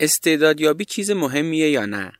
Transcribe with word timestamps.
استعدادیابی 0.00 0.84
چیز 0.84 1.10
مهمیه 1.10 1.70
یا 1.70 1.86
نه؟ 1.86 2.12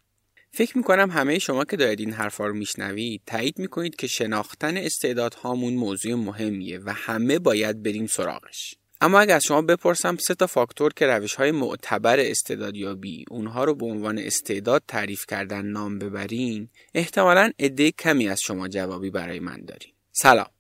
فکر 0.51 0.79
می‌کنم 0.79 1.11
همه 1.11 1.39
شما 1.39 1.65
که 1.65 1.77
دارید 1.77 2.01
این 2.01 2.13
حرفا 2.13 2.47
رو 2.47 2.55
میشنوید 2.55 3.23
تایید 3.27 3.59
می‌کنید 3.59 3.97
که 3.97 4.07
شناختن 4.07 4.77
استعدادهامون 4.77 5.75
موضوع 5.75 6.15
مهمیه 6.15 6.79
و 6.79 6.93
همه 6.93 7.39
باید 7.39 7.83
بریم 7.83 8.07
سراغش. 8.07 8.75
اما 9.01 9.21
اگر 9.21 9.37
از 9.37 9.45
شما 9.45 9.63
بپرسم 9.63 10.17
سه 10.17 10.35
تا 10.35 10.47
فاکتور 10.47 10.93
که 10.93 11.07
روش 11.07 11.35
های 11.35 11.51
معتبر 11.51 12.21
استعدادیابی 12.21 13.25
اونها 13.31 13.65
رو 13.65 13.75
به 13.75 13.87
عنوان 13.87 14.19
استعداد 14.19 14.83
تعریف 14.89 15.27
کردن 15.27 15.67
نام 15.67 15.99
ببرین 15.99 16.69
احتمالا 16.95 17.51
عده 17.59 17.91
کمی 17.91 18.29
از 18.29 18.41
شما 18.41 18.69
جوابی 18.69 19.11
برای 19.11 19.41
من 19.41 19.65
دارین. 19.65 19.93
سلام. 20.13 20.56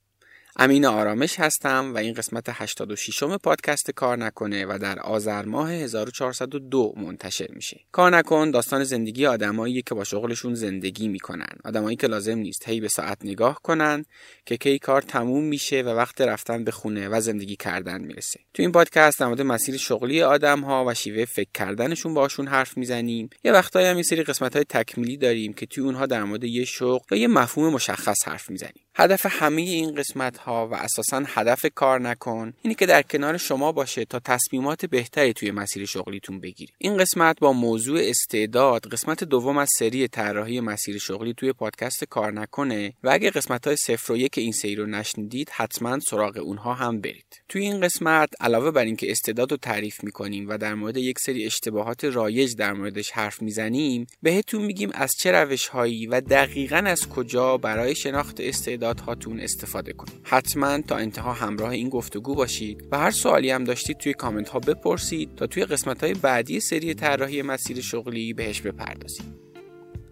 امین 0.58 0.86
آرامش 0.86 1.40
هستم 1.40 1.94
و 1.94 1.98
این 1.98 2.14
قسمت 2.14 2.44
86 2.48 3.22
م 3.22 3.36
پادکست 3.36 3.90
کار 3.90 4.18
نکنه 4.18 4.66
و 4.66 4.78
در 4.82 4.98
آذر 4.98 5.44
ماه 5.44 5.72
1402 5.72 6.94
منتشر 6.96 7.46
میشه. 7.50 7.80
کار 7.92 8.16
نکن 8.16 8.50
داستان 8.50 8.84
زندگی 8.84 9.26
آدمایی 9.26 9.82
که 9.82 9.94
با 9.94 10.04
شغلشون 10.04 10.54
زندگی 10.54 11.08
می‌کنن. 11.08 11.52
آدمایی 11.64 11.96
که 11.96 12.06
لازم 12.06 12.38
نیست 12.38 12.68
هی 12.68 12.80
به 12.80 12.88
ساعت 12.88 13.18
نگاه 13.24 13.58
کنن 13.62 14.04
که 14.46 14.56
کی 14.56 14.78
کار 14.78 15.02
تموم 15.02 15.44
میشه 15.44 15.82
و 15.82 15.88
وقت 15.88 16.20
رفتن 16.20 16.64
به 16.64 16.70
خونه 16.70 17.08
و 17.08 17.20
زندگی 17.20 17.56
کردن 17.56 18.00
می‌رسه. 18.00 18.40
تو 18.54 18.62
این 18.62 18.72
پادکست 18.72 19.20
در 19.20 19.26
مورد 19.26 19.42
مسیر 19.42 19.76
شغلی 19.76 20.22
آدم 20.22 20.60
ها 20.60 20.84
و 20.88 20.94
شیوه 20.94 21.24
فکر 21.24 21.50
کردنشون 21.54 22.14
باشون 22.14 22.48
حرف 22.48 22.76
می‌زنیم. 22.76 23.30
یه 23.44 23.52
وقتایی 23.52 23.86
هم 23.86 23.96
یه 23.96 24.02
سری 24.02 24.22
قسمت 24.22 24.56
های 24.56 24.64
تکمیلی 24.68 25.16
داریم 25.16 25.52
که 25.52 25.66
توی 25.66 25.84
اونها 25.84 26.06
در 26.06 26.24
مورد 26.24 26.44
یه 26.44 26.64
شغل 26.64 27.04
یا 27.10 27.18
یه 27.18 27.28
مفهوم 27.28 27.72
مشخص 27.72 28.28
حرف 28.28 28.50
می‌زنیم. 28.50 28.82
هدف 28.94 29.26
همه 29.28 29.62
این 29.62 29.94
قسمت 29.94 30.45
ها 30.46 30.68
و 30.68 30.74
اساسا 30.74 31.22
هدف 31.26 31.66
کار 31.74 32.00
نکن. 32.00 32.52
اینه 32.62 32.74
که 32.74 32.86
در 32.86 33.02
کنار 33.02 33.36
شما 33.36 33.72
باشه 33.72 34.04
تا 34.04 34.18
تصمیمات 34.18 34.86
بهتری 34.86 35.32
توی 35.32 35.50
مسیر 35.50 35.84
شغلیتون 35.84 36.40
بگیرید 36.40 36.74
این 36.78 36.96
قسمت 36.96 37.40
با 37.40 37.52
موضوع 37.52 38.00
استعداد 38.02 38.86
قسمت 38.86 39.24
دوم 39.24 39.58
از 39.58 39.70
سری 39.78 40.08
طراحی 40.08 40.60
مسیر 40.60 40.98
شغلی 40.98 41.34
توی 41.34 41.52
پادکست 41.52 42.04
کار 42.04 42.32
نکنه 42.32 42.92
و 43.02 43.10
اگه 43.10 43.30
قسمت 43.30 43.66
های 43.66 43.76
صفر 43.76 44.12
و 44.12 44.16
یک 44.16 44.38
این 44.38 44.52
سری 44.52 44.74
رو 44.74 44.86
نشنیدید 44.86 45.50
حتما 45.50 45.98
سراغ 46.00 46.36
اونها 46.36 46.74
هم 46.74 47.00
برید. 47.00 47.42
توی 47.48 47.62
این 47.62 47.80
قسمت 47.80 48.28
علاوه 48.40 48.70
بر 48.70 48.84
اینکه 48.84 49.10
استعداد 49.10 49.50
رو 49.50 49.56
تعریف 49.56 50.04
می‌کنیم 50.04 50.48
و 50.48 50.58
در 50.58 50.74
مورد 50.74 50.96
یک 50.96 51.18
سری 51.18 51.46
اشتباهات 51.46 52.04
رایج 52.04 52.56
در 52.56 52.72
موردش 52.72 53.10
حرف 53.10 53.42
می‌زنیم 53.42 54.06
بهتون 54.22 54.62
میگیم 54.62 54.90
از 54.94 55.12
چه 55.22 55.32
روش 55.32 55.68
هایی 55.68 56.06
و 56.06 56.20
دقیقا 56.20 56.76
از 56.76 57.08
کجا 57.08 57.56
برای 57.56 57.94
شناخت 57.94 58.40
استعداد 58.40 59.00
هاتون 59.00 59.40
استفاده 59.40 59.92
کنید. 59.92 60.20
حتما 60.36 60.80
تا 60.80 60.96
انتها 60.96 61.32
همراه 61.32 61.70
این 61.70 61.88
گفتگو 61.88 62.34
باشید 62.34 62.88
و 62.92 62.98
هر 62.98 63.10
سوالی 63.10 63.50
هم 63.50 63.64
داشتید 63.64 63.96
توی 63.96 64.12
کامنت 64.12 64.48
ها 64.48 64.58
بپرسید 64.58 65.34
تا 65.34 65.46
توی 65.46 65.64
قسمت 65.64 66.04
های 66.04 66.14
بعدی 66.14 66.60
سری 66.60 66.94
طراحی 66.94 67.42
مسیر 67.42 67.80
شغلی 67.80 68.32
بهش 68.32 68.60
بپردازیم. 68.60 69.34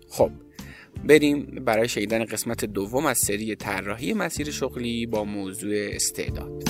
خب 0.09 0.31
بریم 1.05 1.65
برای 1.65 1.89
شنیدن 1.89 2.25
قسمت 2.25 2.65
دوم 2.65 3.07
از 3.07 3.19
سری 3.19 3.57
طراحی 3.57 4.13
مسیر 4.15 4.51
شغلی 4.51 5.07
با 5.07 5.25
موضوع 5.25 5.75
استعداد. 5.93 6.69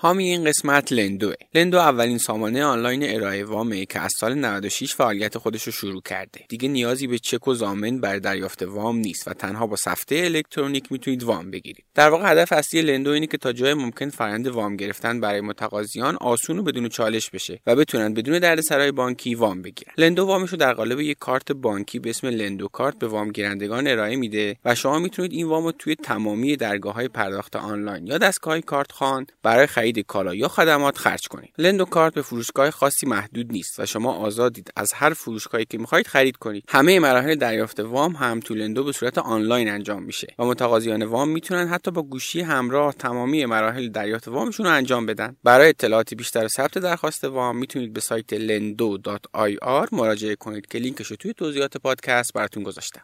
حامی 0.00 0.30
این 0.30 0.44
قسمت 0.44 0.92
لندوه. 0.92 1.34
لندو 1.54 1.78
اولین 1.78 2.18
سامانه 2.18 2.64
آنلاین 2.64 3.14
ارائه 3.14 3.44
وامه 3.44 3.86
که 3.86 4.00
از 4.00 4.12
سال 4.20 4.34
96 4.34 4.94
فعالیت 4.94 5.38
خودش 5.38 5.62
رو 5.62 5.72
شروع 5.72 6.02
کرده. 6.02 6.40
دیگه 6.48 6.68
نیازی 6.68 7.06
به 7.06 7.18
چک 7.18 7.48
و 7.48 7.54
ضامن 7.54 8.00
برای 8.00 8.20
دریافت 8.20 8.62
وام 8.62 8.96
نیست 8.96 9.28
و 9.28 9.32
تنها 9.32 9.66
با 9.66 9.76
سفته 9.76 10.16
الکترونیک 10.24 10.92
می‌تونید 10.92 11.22
وام 11.22 11.50
بگیرید. 11.50 11.84
در 11.94 12.10
واقع 12.10 12.30
هدف 12.30 12.52
اصلی 12.52 12.82
لندو 12.82 13.10
اینه 13.10 13.26
که 13.26 13.38
تا 13.38 13.52
جای 13.52 13.74
ممکن 13.74 14.08
فرآیند 14.08 14.46
وام 14.46 14.76
گرفتن 14.76 15.20
برای 15.20 15.40
متقاضیان 15.40 16.16
آسون 16.16 16.58
و 16.58 16.62
بدون 16.62 16.88
چالش 16.88 17.30
بشه 17.30 17.60
و 17.66 17.76
بتونن 17.76 18.14
بدون 18.14 18.38
دردسرای 18.38 18.92
بانکی 18.92 19.34
وام 19.34 19.62
بگیرن. 19.62 19.92
لندو 19.96 20.26
وامش 20.26 20.50
رو 20.50 20.58
در 20.58 20.72
قالب 20.72 21.00
یک 21.00 21.18
کارت 21.18 21.52
بانکی 21.52 21.98
به 21.98 22.10
اسم 22.10 22.26
لندو 22.26 22.68
کارت 22.68 22.98
به 22.98 23.06
وام 23.06 23.30
گیرندگان 23.30 23.86
ارائه 23.86 24.16
میده 24.16 24.56
و 24.64 24.74
شما 24.74 24.98
می‌تونید 24.98 25.32
این 25.32 25.46
وام 25.46 25.64
رو 25.64 25.72
توی 25.72 25.94
تمامی 25.94 26.56
درگاه 26.56 26.94
های 26.94 27.08
پرداخت 27.08 27.56
آنلاین 27.56 28.06
یا 28.06 28.18
دستگاه 28.18 28.60
کارت 28.60 28.92
خوان 28.92 29.26
برای 29.42 29.66
کالا 29.92 30.34
یا 30.34 30.48
خدمات 30.48 30.98
خرج 30.98 31.28
کنید. 31.28 31.50
لندو 31.58 31.84
کارت 31.84 32.14
به 32.14 32.22
فروشگاه 32.22 32.70
خاصی 32.70 33.06
محدود 33.06 33.52
نیست 33.52 33.80
و 33.80 33.86
شما 33.86 34.12
آزادید. 34.12 34.70
از 34.76 34.92
هر 34.92 35.12
فروشگاهی 35.12 35.64
که 35.64 35.78
می‌خواهید 35.78 36.06
خرید 36.06 36.36
کنید. 36.36 36.64
همه 36.68 37.00
مراحل 37.00 37.34
دریافت 37.34 37.80
وام 37.80 38.12
هم 38.12 38.40
تو 38.40 38.54
لندو 38.54 38.84
به 38.84 38.92
صورت 38.92 39.18
آنلاین 39.18 39.68
انجام 39.68 40.02
میشه 40.02 40.34
و 40.38 40.44
متقاضیان 40.44 41.02
وام 41.02 41.28
می‌تونن 41.28 41.68
حتی 41.68 41.90
با 41.90 42.02
گوشی 42.02 42.40
همراه 42.40 42.94
تمامی 42.94 43.46
مراحل 43.46 43.88
دریافت 43.88 44.28
وامشون 44.28 44.66
رو 44.66 44.72
انجام 44.72 45.06
بدن. 45.06 45.36
برای 45.44 45.68
اطلاعاتی 45.68 46.14
بیشتر 46.14 46.44
و 46.44 46.48
ثبت 46.48 46.78
درخواست 46.78 47.24
وام 47.24 47.56
می‌تونید 47.58 47.92
به 47.92 48.00
سایت 48.00 48.34
lendo.ir 48.34 49.88
مراجعه 49.92 50.36
کنید 50.36 50.66
که 50.66 50.78
لینکش 50.78 51.06
رو 51.06 51.16
توی 51.16 51.32
توضیحات 51.32 51.76
پادکست 51.76 52.32
براتون 52.32 52.62
گذاشتم. 52.62 53.02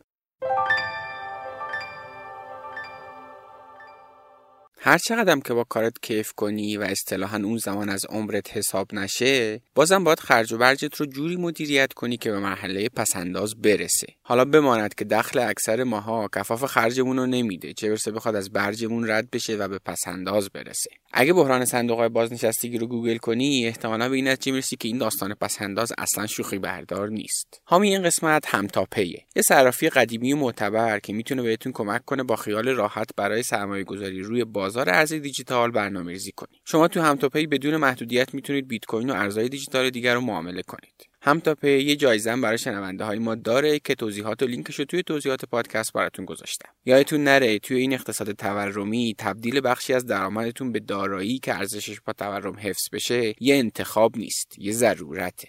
هر 4.87 4.99
چقدر 4.99 5.39
که 5.41 5.55
با 5.55 5.65
کارت 5.65 5.93
کیف 6.03 6.33
کنی 6.33 6.77
و 6.77 6.83
اصطلاحا 6.83 7.37
اون 7.37 7.59
زمان 7.59 7.89
از 7.89 8.05
عمرت 8.09 8.56
حساب 8.56 8.95
نشه 8.95 9.61
بازم 9.75 10.05
باید 10.05 10.21
خرج 10.21 10.53
و 10.53 10.59
برجت 10.59 10.97
رو 10.97 11.06
جوری 11.06 11.37
مدیریت 11.37 11.93
کنی 11.93 12.17
که 12.17 12.31
به 12.31 12.39
مرحله 12.39 12.89
پسنداز 12.89 13.55
برسه. 13.55 14.06
حالا 14.22 14.45
بماند 14.45 14.95
که 14.95 15.05
دخل 15.05 15.39
اکثر 15.39 15.84
ماها 15.84 16.28
کفاف 16.34 16.65
خرجمون 16.65 17.17
رو 17.17 17.27
نمیده 17.27 17.72
چه 17.72 17.89
برسه 17.89 18.11
بخواد 18.11 18.37
از 18.37 18.53
برجمون 18.53 19.11
رد 19.11 19.31
بشه 19.31 19.56
و 19.56 19.69
به 19.69 19.78
پسنداز 19.78 20.50
برسه. 20.50 20.91
اگه 21.12 21.33
بحران 21.33 21.65
صندوق 21.65 22.09
بازنشستگی 22.09 22.78
رو 22.78 22.87
گوگل 22.87 23.16
کنی 23.16 23.66
احتمالا 23.66 24.09
به 24.09 24.16
این 24.16 24.28
نتیجه 24.28 24.53
می‌رسی 24.53 24.77
که 24.77 24.89
این 24.89 24.99
داستان 24.99 25.34
پسنداز 25.34 25.93
اصلا 25.99 26.27
شوخی 26.27 26.59
بردار 26.59 27.09
نیست. 27.09 27.61
حامی 27.65 27.89
این 27.89 28.03
قسمت 28.03 28.47
همتاپیه 28.47 29.25
یه 29.37 29.43
صرافی 29.43 29.89
قدیمی 29.89 30.33
و 30.33 30.37
معتبر 30.37 30.99
که 30.99 31.12
می‌تونه 31.12 31.43
بهتون 31.43 31.72
کمک 31.72 32.05
کنه 32.05 32.22
با 32.22 32.37
خیال 32.37 32.69
راحت 32.69 33.09
برای 33.16 33.43
سرمایه 33.43 33.84
گذاری 33.84 34.21
روی 34.21 34.45
بازار 34.75 35.05
دیجیتال 35.05 35.71
برنامه‌ریزی 35.71 36.33
کنید. 36.33 36.61
شما 36.65 36.89
تو 36.89 37.01
همتاپی 37.01 37.47
بدون 37.47 37.77
محدودیت 37.77 38.35
می‌تونید 38.35 38.69
بیت 38.69 38.85
کوین 38.85 39.11
و 39.11 39.15
ارزهای 39.15 39.49
دیجیتال 39.49 39.91
دیگر 39.91 40.15
رو 40.15 40.21
معامله 40.21 40.62
کنید. 40.62 41.09
همتاپی 41.23 41.79
یه 41.79 41.97
جایزه 41.97 42.37
برای 42.37 42.59
شنونده 42.59 43.05
های 43.05 43.19
ما 43.19 43.34
داره 43.34 43.79
که 43.79 43.95
توضیحات 43.95 44.43
و 44.43 44.47
لینکش 44.47 44.79
رو 44.79 44.84
توی 44.84 45.03
توضیحات 45.03 45.45
پادکست 45.45 45.93
براتون 45.93 46.25
گذاشتم. 46.25 46.69
یادتون 46.84 47.25
نره 47.25 47.59
توی 47.59 47.77
این 47.77 47.93
اقتصاد 47.93 48.33
تورمی 48.33 49.15
تبدیل 49.19 49.61
بخشی 49.65 49.95
از 49.95 50.07
درآمدتون 50.07 50.73
به 50.73 50.81
دارایی 50.81 51.39
که 51.39 51.55
ارزشش 51.55 52.01
با 52.01 52.13
تورم 52.13 52.57
حفظ 52.59 52.89
بشه 52.93 53.34
یه 53.41 53.57
انتخاب 53.57 54.17
نیست 54.17 54.59
یه 54.59 54.73
ضرورته. 54.73 55.49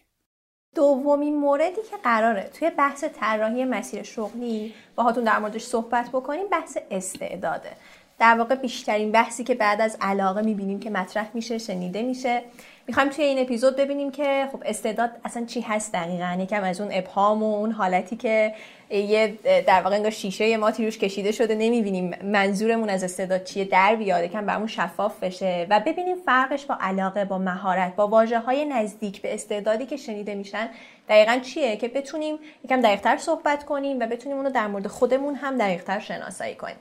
دومین 0.75 1.37
موردی 1.37 1.81
که 1.91 1.97
قراره 2.03 2.49
توی 2.59 2.69
بحث 2.69 3.03
طراحی 3.03 3.65
مسیر 3.65 4.03
شغلی 4.03 4.73
باهاتون 4.95 5.23
در 5.23 5.39
موردش 5.39 5.63
صحبت 5.63 6.09
بکنیم 6.09 6.47
بحث 6.51 6.77
استعداده. 6.91 7.71
در 8.19 8.35
واقع 8.37 8.55
بیشترین 8.55 9.11
بحثی 9.11 9.43
که 9.43 9.55
بعد 9.55 9.81
از 9.81 9.97
علاقه 10.01 10.41
می‌بینیم 10.41 10.79
که 10.79 10.89
مطرح 10.89 11.29
میشه 11.33 11.57
شنیده 11.57 12.01
میشه. 12.01 12.41
می‌خوایم 12.87 13.09
توی 13.09 13.25
این 13.25 13.39
اپیزود 13.39 13.75
ببینیم 13.75 14.11
که 14.11 14.49
خب 14.51 14.63
استعداد 14.65 15.09
اصلا 15.25 15.45
چی 15.45 15.61
هست 15.61 15.93
دقیقا؟ 15.93 16.37
یکم 16.39 16.63
از 16.63 16.81
اون 16.81 16.89
ابهام 16.93 17.43
و 17.43 17.55
اون 17.55 17.71
حالتی 17.71 18.15
که 18.15 18.53
یه 18.89 19.37
در 19.67 19.81
واقع 19.81 19.95
انگار 19.95 20.11
شیشه 20.11 20.57
ما 20.57 20.69
روش 20.69 20.97
کشیده 20.97 21.31
شده 21.31 21.55
نمی‌بینیم. 21.55 22.15
منظورمون 22.23 22.89
از 22.89 23.03
استعداد 23.03 23.43
چیه؟ 23.43 23.65
در 23.65 23.95
بیاد 23.95 24.23
یکم 24.23 24.45
برامون 24.45 24.67
شفاف 24.67 25.23
بشه 25.23 25.67
و 25.69 25.81
ببینیم 25.85 26.15
فرقش 26.25 26.65
با 26.65 26.77
علاقه 26.81 27.25
با 27.25 27.37
مهارت 27.37 27.95
با 27.95 28.07
واژه 28.07 28.39
های 28.39 28.65
نزدیک 28.65 29.21
به 29.21 29.33
استعدادی 29.33 29.85
که 29.85 29.97
شنیده 29.97 30.35
میشن 30.35 30.69
دقیقا 31.09 31.39
چیه 31.39 31.77
که 31.77 31.87
بتونیم 31.87 32.39
یکم 32.63 32.81
دقیقتر 32.81 33.17
صحبت 33.17 33.63
کنیم 33.63 33.99
و 33.99 34.07
بتونیم 34.07 34.37
اونو 34.37 34.49
در 34.49 34.67
مورد 34.67 34.87
خودمون 34.87 35.35
هم 35.35 35.57
دقیقتر 35.57 35.99
شناسایی 35.99 36.55
کنیم. 36.55 36.75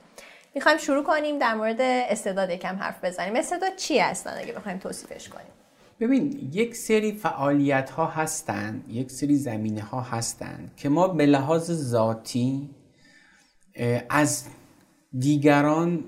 می‌خوایم 0.55 0.79
شروع 0.79 1.05
کنیم 1.05 1.39
در 1.39 1.55
مورد 1.55 1.81
استعداد 1.81 2.51
یکم 2.51 2.77
حرف 2.77 3.05
بزنیم. 3.05 3.37
استعداد 3.37 3.77
چی 3.77 3.99
هستن 3.99 4.35
اگه 4.39 4.53
بخوایم 4.53 4.79
توصیفش 4.79 5.29
کنیم؟ 5.29 5.47
ببین 6.01 6.51
یک 6.53 6.77
سری 6.77 7.13
فعالیت 7.13 7.91
ها 7.91 8.07
هستن 8.07 8.85
یک 8.89 9.11
سری 9.11 9.37
زمینه 9.37 9.83
ها 9.83 10.01
هستن 10.01 10.71
که 10.77 10.89
ما 10.89 11.09
به 11.09 11.27
لحاظ 11.27 11.73
ذاتی 11.73 12.71
از 14.09 14.45
دیگران 15.19 16.05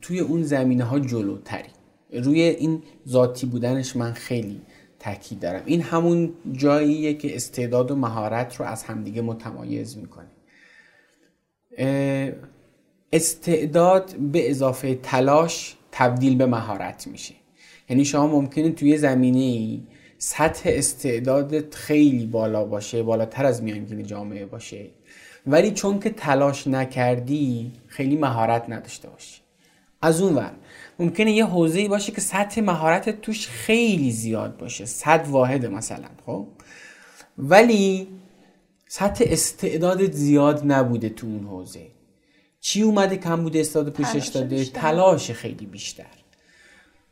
توی 0.00 0.20
اون 0.20 0.42
زمینه 0.42 0.84
ها 0.84 0.98
جلوتری. 0.98 1.70
روی 2.12 2.42
این 2.42 2.82
ذاتی 3.08 3.46
بودنش 3.46 3.96
من 3.96 4.12
خیلی 4.12 4.60
تاکید 4.98 5.40
دارم. 5.40 5.62
این 5.66 5.82
همون 5.82 6.34
جاییه 6.52 7.14
که 7.14 7.36
استعداد 7.36 7.90
و 7.90 7.96
مهارت 7.96 8.56
رو 8.56 8.66
از 8.66 8.82
همدیگه 8.82 9.22
متمایز 9.22 9.96
می‌کنه. 9.98 10.30
استعداد 13.14 14.16
به 14.16 14.50
اضافه 14.50 14.94
تلاش 14.94 15.76
تبدیل 15.92 16.36
به 16.36 16.46
مهارت 16.46 17.06
میشه. 17.06 17.34
یعنی 17.88 18.04
شما 18.04 18.26
ممکنه 18.26 18.70
توی 18.70 18.98
زمینه 18.98 19.80
سطح 20.18 20.70
استعدادت 20.72 21.74
خیلی 21.74 22.26
بالا 22.26 22.64
باشه 22.64 23.02
بالاتر 23.02 23.46
از 23.46 23.62
میانگین 23.62 24.02
جامعه 24.02 24.46
باشه 24.46 24.86
ولی 25.46 25.70
چون 25.70 26.00
که 26.00 26.10
تلاش 26.10 26.66
نکردی 26.66 27.72
خیلی 27.86 28.16
مهارت 28.16 28.64
نداشته 28.70 29.08
باشی. 29.08 29.40
از 30.02 30.20
اون 30.20 30.34
ور 30.34 30.52
ممکنه 30.98 31.32
یه 31.32 31.44
حوزه 31.46 31.88
باشه 31.88 32.12
که 32.12 32.20
سطح 32.20 32.60
مهارت 32.60 33.20
توش 33.20 33.48
خیلی 33.48 34.12
زیاد 34.12 34.56
باشه 34.56 34.84
صد 34.84 35.26
واحد 35.28 35.66
مثلا 35.66 36.08
خب؟ 36.26 36.46
ولی 37.38 38.08
سطح 38.88 39.24
استعداد 39.28 40.12
زیاد 40.12 40.72
نبوده 40.72 41.08
تو 41.08 41.26
اون 41.26 41.44
حوزه. 41.44 41.86
چی 42.66 42.82
اومده 42.82 43.16
کم 43.16 43.42
بوده 43.42 43.60
استعداد 43.60 43.92
پوشش 43.92 44.26
داده؟ 44.26 44.64
تلاش 44.64 45.30
خیلی 45.30 45.66
بیشتر. 45.66 46.04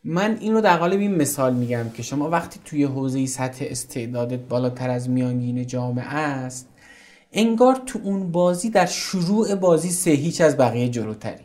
من 0.05 0.37
این 0.41 0.55
رو 0.55 0.61
در 0.61 0.77
قالب 0.77 1.01
این 1.01 1.15
مثال 1.15 1.55
میگم 1.55 1.91
که 1.97 2.03
شما 2.03 2.29
وقتی 2.31 2.61
توی 2.65 2.85
حوزه 2.85 3.27
سطح 3.27 3.65
استعدادت 3.69 4.39
بالاتر 4.39 4.91
از 4.91 5.11
میانگین 5.11 5.67
جامعه 5.67 6.15
است 6.15 6.69
انگار 7.33 7.81
تو 7.87 8.01
اون 8.03 8.33
بازی 8.33 8.71
در 8.71 8.87
شروع 8.87 9.55
بازی 9.55 9.91
سه 9.91 10.11
هیچ 10.11 10.41
از 10.41 10.57
بقیه 10.57 10.89
جلوتری. 10.89 11.45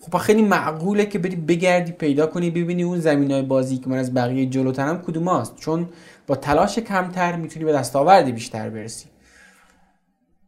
خب 0.00 0.18
خیلی 0.18 0.42
معقوله 0.42 1.06
که 1.06 1.18
بری 1.18 1.36
بگردی 1.36 1.92
پیدا 1.92 2.26
کنی 2.26 2.50
ببینی 2.50 2.82
اون 2.82 3.00
زمین 3.00 3.30
های 3.30 3.42
بازی 3.42 3.76
که 3.76 3.88
من 3.88 3.98
از 3.98 4.14
بقیه 4.14 4.46
جلوترم 4.46 5.02
کدوم 5.02 5.28
است. 5.28 5.56
چون 5.56 5.88
با 6.26 6.36
تلاش 6.36 6.78
کمتر 6.78 7.36
می‌تونی 7.36 7.64
به 7.64 7.72
دستاورد 7.72 8.24
بیشتر 8.30 8.70
برسی. 8.70 9.06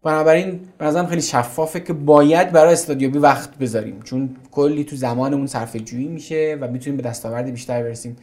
بنابراین 0.06 0.60
به 0.78 1.06
خیلی 1.06 1.22
شفافه 1.22 1.80
که 1.80 1.92
باید 1.92 2.52
برای 2.52 2.72
استادیوبی 2.72 3.18
وقت 3.18 3.58
بذاریم. 3.58 4.02
چون 4.02 4.36
کلی 4.50 4.84
تو 4.84 4.96
زمانمون 4.96 5.46
صرف 5.46 5.76
جویی 5.76 6.08
میشه 6.08 6.58
و 6.60 6.68
می‌تونیم 6.70 6.96
به 6.96 7.02
دستاورد 7.02 7.50
بیشتر 7.50 7.82
برسیم. 7.82 8.16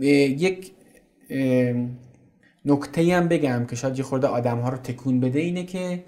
یک 0.00 0.70
نکته 2.64 3.16
هم 3.16 3.28
بگم 3.28 3.66
که 3.70 3.76
شاید 3.76 3.98
یه 3.98 4.04
خورده 4.04 4.26
آدم 4.26 4.58
ها 4.58 4.68
رو 4.68 4.76
تکون 4.76 5.20
بده 5.20 5.40
اینه 5.40 5.64
که 5.64 6.04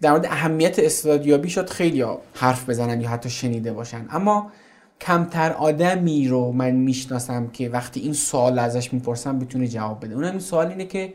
در 0.00 0.10
مورد 0.10 0.26
اهمیت 0.26 0.78
استعدادیابی 0.78 1.50
شد 1.50 1.70
خیلی 1.70 2.04
حرف 2.34 2.68
بزنن 2.68 3.00
یا 3.00 3.08
حتی 3.08 3.30
شنیده 3.30 3.72
باشن. 3.72 4.06
اما 4.10 4.52
کمتر 5.00 5.52
آدمی 5.52 6.28
رو 6.28 6.52
من 6.52 6.70
می‌شناسم 6.70 7.48
که 7.48 7.68
وقتی 7.68 8.00
این 8.00 8.12
سوال 8.12 8.58
ازش 8.58 8.92
می‌پرسم 8.92 9.38
بتونه 9.38 9.68
جواب 9.68 10.04
بده. 10.04 10.14
اونم 10.14 10.30
این 10.30 10.40
سوال 10.40 10.66
اینه 10.66 10.84
که 10.84 11.12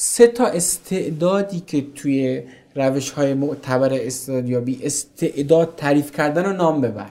سه 0.00 0.26
تا 0.26 0.46
استعدادی 0.46 1.60
که 1.60 1.86
توی 1.94 2.42
روش 2.74 3.10
های 3.10 3.34
معتبر 3.34 3.94
استعدادیابی 3.94 4.80
استعداد 4.82 5.74
تعریف 5.76 6.12
کردن 6.12 6.44
رو 6.44 6.52
نام 6.52 6.80
ببر. 6.80 7.10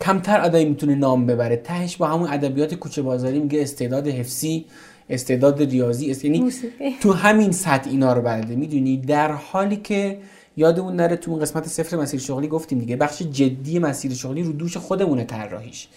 کمتر 0.00 0.40
آدمی 0.40 0.64
می‌تونه 0.64 0.94
نام 0.94 1.26
ببره. 1.26 1.56
تهش 1.56 1.96
با 1.96 2.06
همون 2.06 2.28
ادبیات 2.30 2.74
کوچه 2.74 3.02
بازاری 3.02 3.38
میگه 3.38 3.62
استعداد 3.62 4.08
حفظی 4.08 4.64
استعداد 5.10 5.62
ریاضی 5.62 6.10
است. 6.10 6.24
یعنی 6.24 6.52
تو 7.00 7.12
همین 7.12 7.52
سطح 7.52 7.90
اینا 7.90 8.12
رو 8.12 8.22
بلده. 8.22 8.56
می‌دونی؟ 8.56 8.96
در 8.96 9.32
حالی 9.32 9.76
که 9.76 10.18
یادمون 10.56 10.96
نره 10.96 11.16
تو 11.16 11.30
اون 11.30 11.40
قسمت 11.40 11.68
صفر 11.68 11.96
مسیر 11.96 12.20
شغلی 12.20 12.48
گفتیم 12.48 12.78
دیگه. 12.78 12.96
بخش 12.96 13.22
جدی 13.22 13.78
مسیر 13.78 14.14
شغلی 14.14 14.42
رو 14.42 14.52
دوش 14.52 14.76
خودمونه 14.76 15.24
طراحیش. 15.24 15.88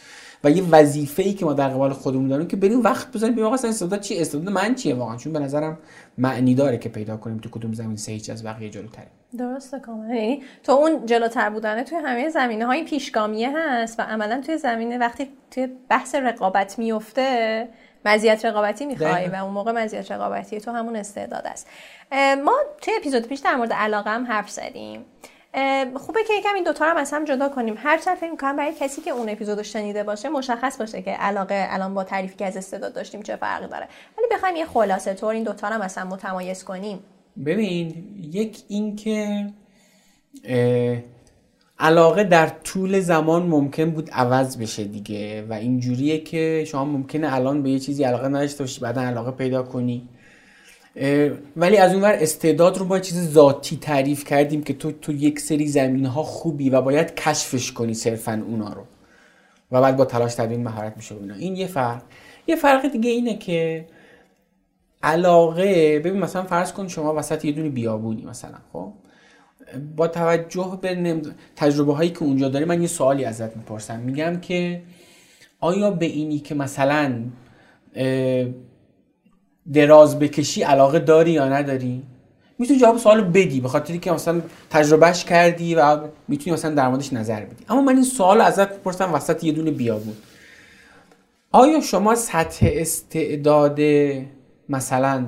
و 0.44 0.50
یه 0.52 0.64
وظیفه 0.72 1.24
ای 1.24 1.34
که 1.34 1.46
ما 1.46 1.54
در 1.54 1.70
قبال 1.70 1.94
خودمون 1.94 2.28
داریم 2.28 2.48
که 2.48 2.58
بریم 2.58 2.82
وقت 2.82 3.12
بزنیم 3.12 3.34
ببینیم 3.34 3.54
اصلا 3.54 3.70
استعداد 3.70 4.00
چی؟ 4.00 4.22
استعداد 4.22 4.50
من 4.50 4.76
چیه 4.76 4.96
واقعا؟ 4.96 5.18
چون 5.18 5.34
به 5.34 5.40
نظرم 5.40 5.78
معنی 6.18 6.56
داره 6.56 6.78
که 6.78 6.90
پیدا 6.90 7.18
کنیم 7.18 7.38
تو 7.38 7.50
کدوم 7.50 7.74
زمین 7.74 7.98
سه 7.98 8.32
از 8.32 8.44
بقیه 8.44 8.70
جلوتریم 8.70 9.10
درسته 9.38 9.80
کاملا. 9.80 10.16
یعنی 10.16 10.44
تو 10.64 10.72
اون 10.72 11.06
جلوتر 11.06 11.50
بودنه 11.50 11.84
توی 11.84 11.98
همه 11.98 12.30
زمینه 12.30 12.66
های 12.66 12.84
پیشگامیه 12.84 13.58
هست 13.58 14.00
و 14.00 14.04
عملا 14.04 14.42
توی 14.46 14.58
زمینه 14.58 14.98
وقتی 14.98 15.28
توی 15.52 15.68
بحث 15.90 16.16
رقابت 16.16 16.80
میفته 16.80 17.68
مزیت 18.06 18.46
رقابتی 18.46 18.86
می‌خوای 18.86 19.28
و 19.28 19.36
اون 19.36 19.54
موقع 19.54 19.72
مزیت 19.72 20.12
رقابتی 20.12 20.62
تو 20.62 20.72
همون 20.72 20.96
استعداد 20.96 21.48
است. 21.48 21.68
ما 22.46 22.58
توی 22.82 22.94
اپیزود 22.98 23.28
پیش 23.28 23.40
در 23.40 23.56
مورد 23.56 23.74
علاقه 23.74 24.10
هم 24.10 24.26
حرف 24.26 24.50
زدیم. 24.50 25.06
خوبه 25.96 26.20
که 26.28 26.34
یکم 26.34 26.54
این 26.56 26.64
دوتا 26.64 26.92
رو 26.92 26.98
از 26.98 27.14
هم 27.14 27.26
جدا 27.26 27.50
کنیم. 27.50 27.76
هر 27.78 27.98
چند 27.98 28.18
فکر 28.18 28.32
می‌کنم 28.32 28.56
برای 28.56 28.74
کسی 28.80 29.02
که 29.02 29.12
اون 29.12 29.30
اپیزودو 29.30 29.64
شنیده 29.64 30.04
باشه 30.04 30.30
مشخص 30.30 30.78
باشه 30.78 31.02
که 31.02 31.12
علاقه 31.12 31.68
الان 31.70 31.94
با 31.94 32.04
تعریفی 32.04 32.36
که 32.36 32.46
از 32.46 32.58
استعداد 32.58 32.94
داشتیم 32.94 33.22
چه 33.22 33.36
فرقی 33.36 33.68
داره. 33.68 33.88
ولی 34.18 34.28
بخوایم 34.32 34.56
یه 34.56 34.66
خلاصه 34.66 35.14
طور 35.14 35.34
این 35.34 35.44
دوتا 35.44 35.70
رو 35.70 35.84
مثلا 35.84 36.10
متمایز 36.10 36.64
کنیم. 36.64 37.00
ببین 37.46 38.04
یک 38.32 38.58
این 38.68 38.96
که 38.96 39.48
علاقه 41.80 42.24
در 42.24 42.48
طول 42.48 43.00
زمان 43.00 43.44
ممکن 43.44 43.92
بود 43.92 44.10
عوض 44.12 44.58
بشه 44.58 44.84
دیگه 44.84 45.46
و 45.50 45.54
اینجوریه 45.54 46.20
که 46.20 46.64
شما 46.68 46.86
ممکنه 46.86 47.36
الان 47.36 47.64
به 47.64 47.70
یه 47.70 47.80
چیزی 47.80 48.04
علاقه 48.04 48.28
نداشته 48.28 48.64
باشی 48.64 48.82
بعدا 48.82 49.02
علاقه 49.02 49.32
پیدا 49.32 49.64
کنی. 49.64 50.10
ولی 51.58 51.78
از 51.78 51.94
اونور 51.94 52.14
استعداد 52.14 52.78
رو 52.78 52.86
ما 52.86 53.00
چیز 53.00 53.32
ذاتی 53.32 53.78
تعریف 53.78 54.24
کردیم 54.24 54.64
که 54.64 54.74
تو 54.74 54.92
تو 54.92 55.12
یک 55.12 55.40
سری 55.40 55.68
زمین 55.68 56.06
ها 56.06 56.24
خوبی 56.24 56.70
و 56.70 56.82
باید 56.82 57.16
کشفش 57.16 57.72
کنی 57.72 57.94
صرفا 57.94 58.44
اونا 58.48 58.74
رو. 58.74 58.84
و 59.72 59.82
بعد 59.82 59.98
با 59.98 60.06
تلاش 60.06 60.36
تدوین 60.36 60.64
مهارت 60.64 60.98
میشه 60.98 61.16
اینا. 61.16 61.34
این 61.34 61.56
یه 61.56 61.68
فرق. 61.68 62.02
یه 62.48 62.56
فرق 62.56 62.92
دیگه 62.92 63.10
اینه 63.10 63.38
که 63.38 63.86
علاقه 65.04 66.00
ببین 66.00 66.20
مثلا 66.20 66.44
فرض 66.44 66.74
کن 66.74 66.88
شما 66.88 67.14
وسط 67.16 67.46
یه 67.46 67.52
دونی 67.52 67.70
بیابونی 67.70 68.26
مثلا 68.26 68.58
خب؟ 68.74 68.94
با 69.96 70.08
توجه 70.08 70.80
به 70.82 71.22
تجربه 71.56 71.94
هایی 71.94 72.10
که 72.10 72.24
اونجا 72.24 72.50
داری 72.50 72.66
من 72.66 72.82
یه 72.82 72.88
سوالی 72.88 73.26
ازت 73.26 73.58
می‌پرسم. 73.58 74.00
میگم 74.00 74.40
که 74.40 74.82
آیا 75.60 75.92
به 75.92 76.06
اینی 76.06 76.40
که 76.40 76.56
مثلا 76.56 77.24
دراز 79.74 80.20
بکشی 80.20 80.64
علاقه 80.64 81.00
داری 81.00 81.32
یا 81.32 81.50
نداری؟ 81.50 82.04
می‌تونی 82.60 82.80
جواب 82.80 82.98
سوالو 82.98 83.24
بدی 83.24 83.62
به 83.62 83.68
خاطری 83.68 84.00
که 84.00 84.12
مثلا 84.12 84.42
تجربهش 84.70 85.24
کردی 85.24 85.76
و 85.76 86.00
می‌تونی 86.28 86.54
مثلا 86.54 86.76
در 86.76 86.90
موردش 86.90 87.14
نظر 87.14 87.40
بدی. 87.40 87.66
اما 87.70 87.82
من 87.82 87.94
این 87.94 88.04
سوال 88.04 88.42
ازت 88.42 88.72
می‌پرسم 88.72 89.14
وسط 89.14 89.44
یه 89.44 89.52
دونه 89.52 89.72
بیابون. 89.72 90.14
آیا 91.52 91.82
شما 91.82 92.16
سطح 92.16 92.68
استعداد 92.72 93.80
مثلا 94.70 95.26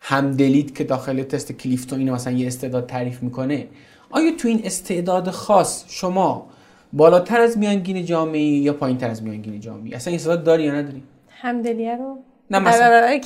همدلیت 0.00 0.74
که 0.74 0.84
داخل 0.84 1.22
تست 1.22 1.52
کلیفتون 1.52 1.98
اینو 1.98 2.14
مثلا 2.14 2.32
یه 2.32 2.46
استعداد 2.46 2.86
تعریف 2.86 3.22
می‌کنه 3.22 3.68
آیا 4.10 4.30
تو 4.36 4.48
این 4.48 4.60
استعداد 4.64 5.30
خاص 5.30 5.84
شما 5.88 6.46
بالاتر 6.92 7.40
از 7.40 7.58
میانگین 7.58 8.04
جامعه 8.04 8.40
یا 8.40 8.72
پایین 8.72 8.98
تر 8.98 9.10
از 9.10 9.22
میانگین 9.22 9.60
جامعه؟ 9.60 9.96
اصلا 9.96 10.14
استعداد 10.14 10.44
داری 10.44 10.64
یا 10.64 10.72
نداری؟ 10.72 11.02
همدلیه 11.28 11.96
رو 11.96 12.18
نه 12.50 12.58
مثلا. 12.58 13.18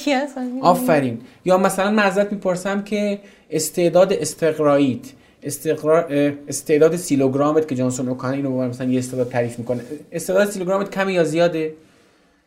آفرین. 0.61 1.21
یا 1.45 1.59
مثلا 1.59 1.91
من 1.91 2.03
ازت 2.03 2.33
می‌پرسم 2.33 2.83
که 2.83 3.21
استعداد 3.51 4.13
استقراییت 4.13 5.07
استقرا... 5.43 6.05
استعداد 6.49 6.97
سیلوگرامت 6.97 7.69
که 7.69 7.75
جانسون 7.75 8.09
اوکان 8.09 8.35
اینو 8.35 8.69
مثلا 8.69 8.87
یه 8.87 8.99
استعداد 8.99 9.29
تعریف 9.29 9.59
می‌کنه. 9.59 9.81
استعداد 10.13 10.51
سیلوگرامت 10.51 10.91
کمی 10.91 11.13
یا 11.13 11.25
زیاده؟ 11.25 11.75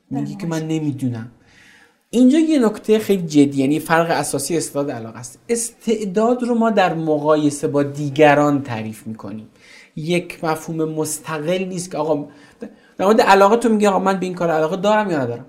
میگی 0.09 0.35
که 0.35 0.47
من 0.47 0.67
نمی‌دونم. 0.67 1.31
اینجا 2.09 2.39
یه 2.39 2.59
نکته 2.59 2.99
خیلی 2.99 3.23
جدی 3.23 3.61
یعنی 3.61 3.79
فرق 3.79 4.11
اساسی 4.11 4.57
استعداد 4.57 4.91
علاقه 4.91 5.19
است. 5.19 5.39
استعداد 5.49 6.43
رو 6.43 6.55
ما 6.55 6.69
در 6.69 6.93
مقایسه 6.93 7.67
با 7.67 7.83
دیگران 7.83 8.63
تعریف 8.63 9.07
می‌کنیم. 9.07 9.47
یک 9.95 10.43
مفهوم 10.43 10.89
مستقل 10.89 11.63
نیست 11.63 11.91
که 11.91 11.97
آقا 11.97 12.27
در 12.97 13.05
مورد 13.05 13.21
علاقه 13.21 13.57
تو 13.57 13.69
میگی 13.69 13.87
آقا 13.87 13.99
من 13.99 14.19
به 14.19 14.25
این 14.25 14.35
کار 14.35 14.51
علاقه 14.51 14.75
دارم 14.75 15.11
یا 15.11 15.21
ندارم؟ 15.21 15.45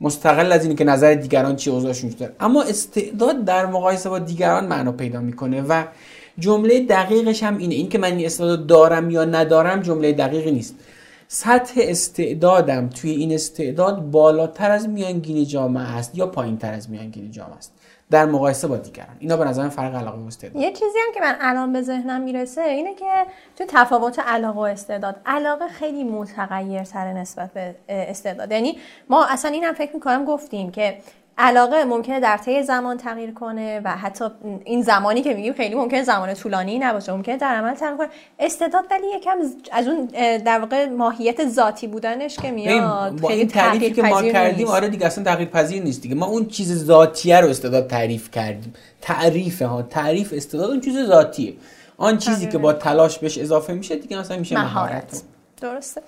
مستقل 0.00 0.52
از 0.52 0.62
اینه 0.62 0.74
که 0.74 0.84
نظر 0.84 1.14
دیگران 1.14 1.56
چی 1.56 1.70
اوضاعشون 1.70 2.10
داره. 2.10 2.32
اما 2.40 2.62
استعداد 2.62 3.44
در 3.44 3.66
مقایسه 3.66 4.08
با 4.08 4.18
دیگران 4.18 4.66
معنا 4.66 4.92
پیدا 4.92 5.20
می‌کنه 5.20 5.62
و 5.62 5.84
جمله 6.38 6.80
دقیقش 6.80 7.42
هم 7.42 7.58
اینه. 7.58 7.74
این 7.74 7.88
که 7.88 7.98
من 7.98 8.16
این 8.16 8.26
استعداد 8.26 8.66
دارم 8.66 9.10
یا 9.10 9.24
ندارم 9.24 9.80
جمله 9.80 10.12
دقیقی 10.12 10.50
نیست. 10.50 10.74
سطح 11.28 11.80
استعدادم 11.82 12.88
توی 12.88 13.10
این 13.10 13.32
استعداد 13.32 14.10
بالاتر 14.10 14.70
از 14.70 14.88
میانگین 14.88 15.44
جامعه 15.44 15.96
است 15.96 16.14
یا 16.14 16.26
پایین 16.26 16.58
تر 16.58 16.72
از 16.72 16.90
میانگین 16.90 17.30
جامعه 17.30 17.56
است. 17.56 17.72
در 18.10 18.26
مقایسه 18.26 18.68
با 18.68 18.76
دیگران. 18.76 19.16
اینا 19.18 19.36
به 19.36 19.44
نظر 19.44 19.68
فرق 19.68 19.94
علاقه 19.94 20.18
و 20.18 20.26
استعداد. 20.26 20.62
یه 20.62 20.72
چیزی 20.72 20.98
هم 21.06 21.14
که 21.14 21.20
من 21.20 21.36
الان 21.40 21.72
به 21.72 21.82
ذهنم 21.82 22.20
می‌رسه 22.20 22.62
اینه 22.62 22.94
که 22.94 23.26
تو 23.56 23.64
تفاوت 23.68 24.18
علاقه 24.18 24.58
و 24.58 24.62
استعداد 24.62 25.16
علاقه 25.26 25.68
خیلی 25.68 26.04
متغیرتر 26.04 27.12
نسبت 27.12 27.52
به 27.52 27.74
استعداد. 27.88 28.52
یعنی 28.52 28.78
ما 29.10 29.26
اصلا 29.26 29.50
اینم 29.50 29.72
فکر 29.72 29.94
می‌کنم 29.94 30.24
گفتیم 30.24 30.70
که 30.70 30.98
علاقه 31.38 31.84
ممکنه 31.84 32.20
در 32.20 32.36
طی 32.36 32.62
زمان 32.62 32.96
تغییر 32.96 33.34
کنه 33.34 33.80
و 33.84 33.90
حتی 33.90 34.24
این 34.64 34.82
زمانی 34.82 35.22
که 35.22 35.34
میگیم 35.34 35.52
خیلی 35.52 35.74
ممکنه 35.74 36.02
زمان 36.02 36.34
طولانی 36.34 36.78
نباشه 36.78 37.12
ممکنه 37.12 37.36
در 37.36 37.54
عمل 37.54 37.74
تغییر 37.74 37.96
کنه. 37.96 38.08
استعداد 38.38 38.84
ولی 38.90 39.06
یکم 39.16 39.38
از 39.72 39.88
اون 39.88 40.06
در 40.38 40.60
واقع 40.60 40.88
ماهیت 40.88 41.48
ذاتی 41.48 41.86
بودنش 41.86 42.36
که 42.36 42.50
میاد 42.50 43.20
با 43.20 43.28
این 43.28 43.48
تعریفی 43.48 43.90
که 43.90 44.02
ما 44.02 44.22
کردیم 44.22 44.68
آره 44.68 44.88
دیگه 44.88 45.06
اصلا 45.06 45.24
تغییر 45.24 45.48
پذیر 45.48 45.82
نیست 45.82 46.02
دیگه. 46.02 46.14
ما 46.14 46.26
اون 46.26 46.46
چیز 46.46 46.84
ذاتیه 46.84 47.40
رو 47.40 47.48
استعداد 47.48 47.86
تعریف 47.86 48.30
کردیم. 48.30 48.74
تعریف 49.00 49.62
ها. 49.62 49.82
تعریف 49.82 50.32
استعداد 50.36 50.70
اون 50.70 50.80
چیز 50.80 51.06
ذاتیه. 51.06 51.54
آن 51.96 52.18
چیزی 52.18 52.48
که 52.48 52.58
با 52.58 52.72
تلاش 52.72 53.18
بهش 53.18 53.38
اضافه 53.38 53.72
میشه 53.72 53.96
دیگه 53.96 54.18
مثلا 54.18 54.38
میشه 54.38 54.60
مهارت. 54.60 55.22
درسته. 55.60 56.02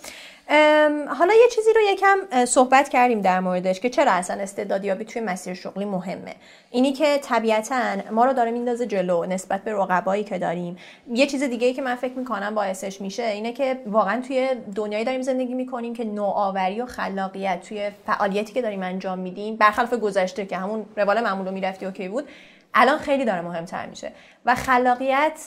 حالا 1.19 1.35
یه 1.35 1.49
چیزی 1.55 1.71
رو 1.73 1.81
یکم 1.93 2.45
صحبت 2.45 2.89
کردیم 2.89 3.21
در 3.21 3.41
موردش 3.41 3.81
که 3.81 3.91
چرا 3.91 4.13
اصلا 4.13 4.43
استعدادیابی 4.43 5.05
توی 5.05 5.23
مسیر 5.23 5.55
شغلی 5.55 5.85
مهمه. 5.85 6.35
اینی 6.71 6.93
که 6.93 7.19
طبیعتا 7.19 7.81
ما 8.11 8.25
رو 8.25 8.33
داره 8.33 8.51
میندازه 8.51 8.87
جلو 8.87 9.25
نسبت 9.25 9.65
به 9.65 9.73
رقبایی 9.73 10.25
که 10.25 10.39
داریم. 10.39 10.77
یه 11.13 11.27
چیز 11.27 11.43
دیگه 11.43 11.67
ای 11.67 11.73
که 11.73 11.83
من 11.83 11.95
فکر 11.95 12.13
می‌کنم 12.13 12.55
باعثش 12.55 13.01
میشه 13.01 13.23
اینه 13.23 13.53
که 13.53 13.81
واقعا 13.87 14.23
توی 14.23 14.49
دنیایی 14.75 15.05
داریم 15.05 15.23
زندگی 15.23 15.55
می‌کنیم 15.55 15.95
که 15.95 16.05
نوآوری 16.05 16.81
و 16.81 16.87
خلاقیت 16.87 17.61
توی 17.69 17.91
فعالیتی 18.07 18.53
که 18.53 18.63
داریم 18.63 18.83
انجام 18.83 19.19
میدیم 19.19 19.57
برخلاف 19.57 19.95
گذشته 19.95 20.47
که 20.47 20.57
همون 20.57 20.87
روال 20.97 21.21
معمول 21.21 21.47
رو 21.47 21.53
می‌رفتی 21.53 21.87
اوکی 21.87 22.09
بود. 22.09 22.29
الان 22.75 22.99
خیلی 22.99 23.25
داره 23.25 23.41
مهمتر 23.41 23.87
میشه. 23.87 24.13
و 24.47 24.55
خلاقیت 24.55 25.41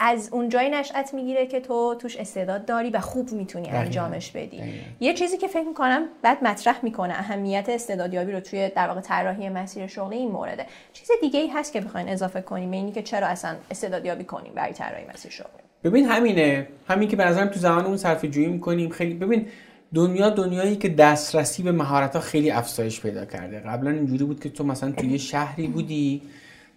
از 0.00 0.28
اون 0.32 0.48
جایی 0.48 0.70
نشأت 0.70 1.14
می‌گیره 1.14 1.46
که 1.46 1.60
تو 1.60 1.94
توش 1.98 2.16
استعداد 2.16 2.64
داری 2.64 2.90
و 2.90 3.00
خوب 3.00 3.32
می‌تونی 3.32 3.68
انجامش 3.68 4.30
بدی. 4.30 4.62
یه 5.00 5.14
چیزی 5.14 5.38
که 5.38 5.46
فکر 5.46 5.68
می‌کنم 5.68 6.02
بعد 6.22 6.44
مطرح 6.44 6.78
می‌کنه 6.82 7.14
اهمیت 7.14 7.68
استعدادیابی 7.68 8.32
رو 8.32 8.40
توی 8.40 8.70
در 8.76 8.88
واقع 8.88 9.00
طراحی 9.00 9.48
مسیر 9.48 9.86
شغلی 9.86 10.16
این 10.16 10.30
مورده. 10.30 10.66
چیز 10.92 11.10
دیگه 11.20 11.40
ای 11.40 11.48
هست 11.48 11.72
که 11.72 11.80
بخواین 11.80 12.08
اضافه 12.08 12.40
کنیم 12.40 12.70
اینی 12.70 12.92
که 12.92 13.02
چرا 13.02 13.26
اصلا 13.26 13.56
استعدادیابی 13.70 14.24
کنیم 14.24 14.52
برای 14.54 14.72
طراحی 14.72 15.04
مسیر 15.14 15.30
شغلی؟ 15.30 15.62
ببین 15.84 16.08
همینه. 16.08 16.68
همین 16.88 17.08
که 17.08 17.16
به 17.16 17.24
نظرم 17.24 17.48
تو 17.48 17.60
زمان 17.60 17.84
اون 17.84 17.96
صرف 17.96 18.24
جویی 18.24 18.46
می‌کنیم 18.46 18.90
خیلی 18.90 19.14
ببین 19.14 19.46
دنیا 19.94 20.30
دنیایی 20.30 20.76
که 20.76 20.88
دسترسی 20.88 21.62
به 21.62 21.72
مهارت 21.72 22.14
ها 22.16 22.20
خیلی 22.20 22.50
افزایش 22.50 23.00
پیدا 23.00 23.24
کرده. 23.24 23.60
قبلا 23.60 23.90
اینجوری 23.90 24.24
بود 24.24 24.40
که 24.40 24.48
تو 24.48 24.64
مثلا 24.64 24.92
توی 24.92 25.18
شهری 25.18 25.66
بودی 25.66 26.22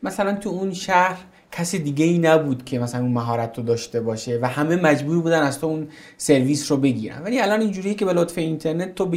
مثلا 0.04 0.36
تو 0.36 0.50
اون 0.50 0.74
شهر 0.74 1.18
کسی 1.52 1.80
دیگه 1.80 2.06
ای 2.06 2.18
نبود 2.18 2.66
که 2.66 2.80
مثلا 2.80 3.02
اون 3.02 3.12
مهارت 3.12 3.58
رو 3.58 3.64
داشته 3.64 4.02
باشه 4.02 4.40
و 4.42 4.48
همه 4.48 4.76
مجبور 4.76 5.22
بودن 5.22 5.42
از 5.42 5.60
تو 5.60 5.68
اون 5.68 5.88
سرویس 6.18 6.72
رو 6.72 6.78
بگیرن. 6.78 7.24
ولی 7.24 7.40
الان 7.40 7.62
اینجوریه 7.62 7.94
که 7.94 8.06
به 8.06 8.14
لطف 8.14 8.38
اینترنت 8.38 8.96
تو 8.96 9.12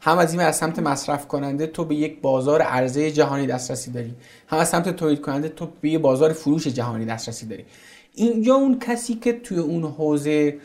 هم 0.00 0.18
از 0.18 0.32
این 0.32 0.42
از 0.42 0.56
سمت 0.56 0.78
مصرف 0.78 1.28
کننده 1.28 1.66
تو 1.66 1.84
به 1.84 1.94
یک 1.94 2.20
بازار 2.20 2.62
عرضه 2.62 3.10
جهانی 3.10 3.46
دسترسی 3.46 3.90
داری. 3.90 4.14
هم 4.46 4.58
از 4.58 4.68
سمت 4.68 4.96
تولید 4.96 5.20
کننده 5.20 5.48
تو 5.48 5.68
به 5.80 5.88
یک 5.88 6.00
بازار 6.00 6.32
فروش 6.32 6.66
جهانی 6.66 7.04
دسترسی 7.04 7.46
داری. 7.46 7.64
اینجا 8.14 8.54
اون 8.54 8.78
کسی 8.78 9.14
که 9.14 9.32
توی 9.32 9.58
اون 9.58 9.82
حوزه 9.82 10.56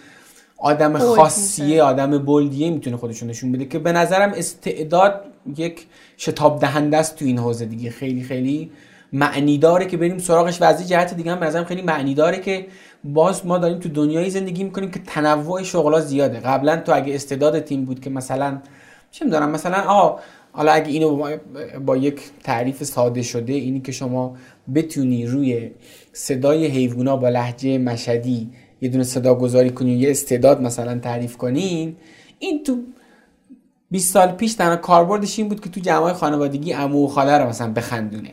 آدم 0.57 0.97
خاصیه 0.97 1.83
آدم 1.83 2.17
بلدیه 2.17 2.69
می‌تونه 2.69 2.97
خودشون 2.97 3.29
نشون 3.29 3.51
بده 3.51 3.65
که 3.65 3.79
به 3.79 3.91
نظرم 3.91 4.33
استعداد 4.35 5.21
یک 5.57 5.85
شتاب 6.17 6.59
دهنده 6.59 6.97
است 6.97 7.15
تو 7.15 7.25
این 7.25 7.39
حوزه 7.39 7.65
دیگه. 7.65 7.89
خیلی 7.89 8.23
خیلی 8.23 8.71
معنی 9.13 9.57
داره 9.57 9.85
که 9.85 9.97
بریم 9.97 10.17
سراغش. 10.17 10.61
و 10.61 10.65
از 10.65 10.89
جهت 10.89 11.13
دیگه 11.13 11.31
هم 11.31 11.39
به 11.39 11.63
خیلی 11.63 11.81
معنی 11.81 12.13
داره 12.13 12.39
که 12.39 12.67
باز 13.03 13.45
ما 13.45 13.57
داریم 13.57 13.79
تو 13.79 13.89
دنیای 13.89 14.29
زندگی 14.29 14.63
می‌کنیم 14.63 14.91
که 14.91 14.99
تنوع 14.99 15.63
شغلا 15.63 15.99
زیاده. 15.99 16.39
قبلا 16.39 16.77
تو 16.77 16.95
اگه 16.95 17.15
استعداد 17.15 17.59
تیم 17.59 17.85
بود 17.85 17.99
که 17.99 18.09
مثلا 18.09 18.61
چه 19.11 19.25
می‌دونم 19.25 19.49
مثلا 19.49 19.77
آ 19.77 20.17
حالا 20.51 20.71
اگه 20.71 20.91
اینو 20.91 21.37
با, 21.85 21.97
یک 21.97 22.21
تعریف 22.43 22.83
ساده 22.83 23.21
شده 23.21 23.53
اینی 23.53 23.79
که 23.79 23.91
شما 23.91 24.37
بتونی 24.75 25.25
روی 25.25 25.71
صدای 26.13 26.67
حیوونا 26.67 27.17
با 27.17 27.29
لحجه 27.29 27.77
مشدی 27.77 28.49
یه 28.81 28.89
دونه 28.89 29.03
صدا 29.03 29.35
گذاری 29.35 29.69
کنین 29.69 29.99
یه 29.99 30.11
استعداد 30.11 30.61
مثلا 30.61 30.99
تعریف 30.99 31.37
کنین 31.37 31.95
این 32.39 32.63
تو 32.63 32.77
20 33.91 34.13
سال 34.13 34.31
پیش 34.31 34.53
تنها 34.53 34.75
کاربردش 34.75 35.39
این 35.39 35.49
بود 35.49 35.61
که 35.61 35.69
تو 35.69 35.79
جمعای 35.79 36.13
خانوادگی 36.13 36.71
عمو 36.71 37.05
و 37.05 37.07
خاله 37.07 37.37
رو 37.37 37.49
مثلا 37.49 37.73
بخندونه. 37.73 38.31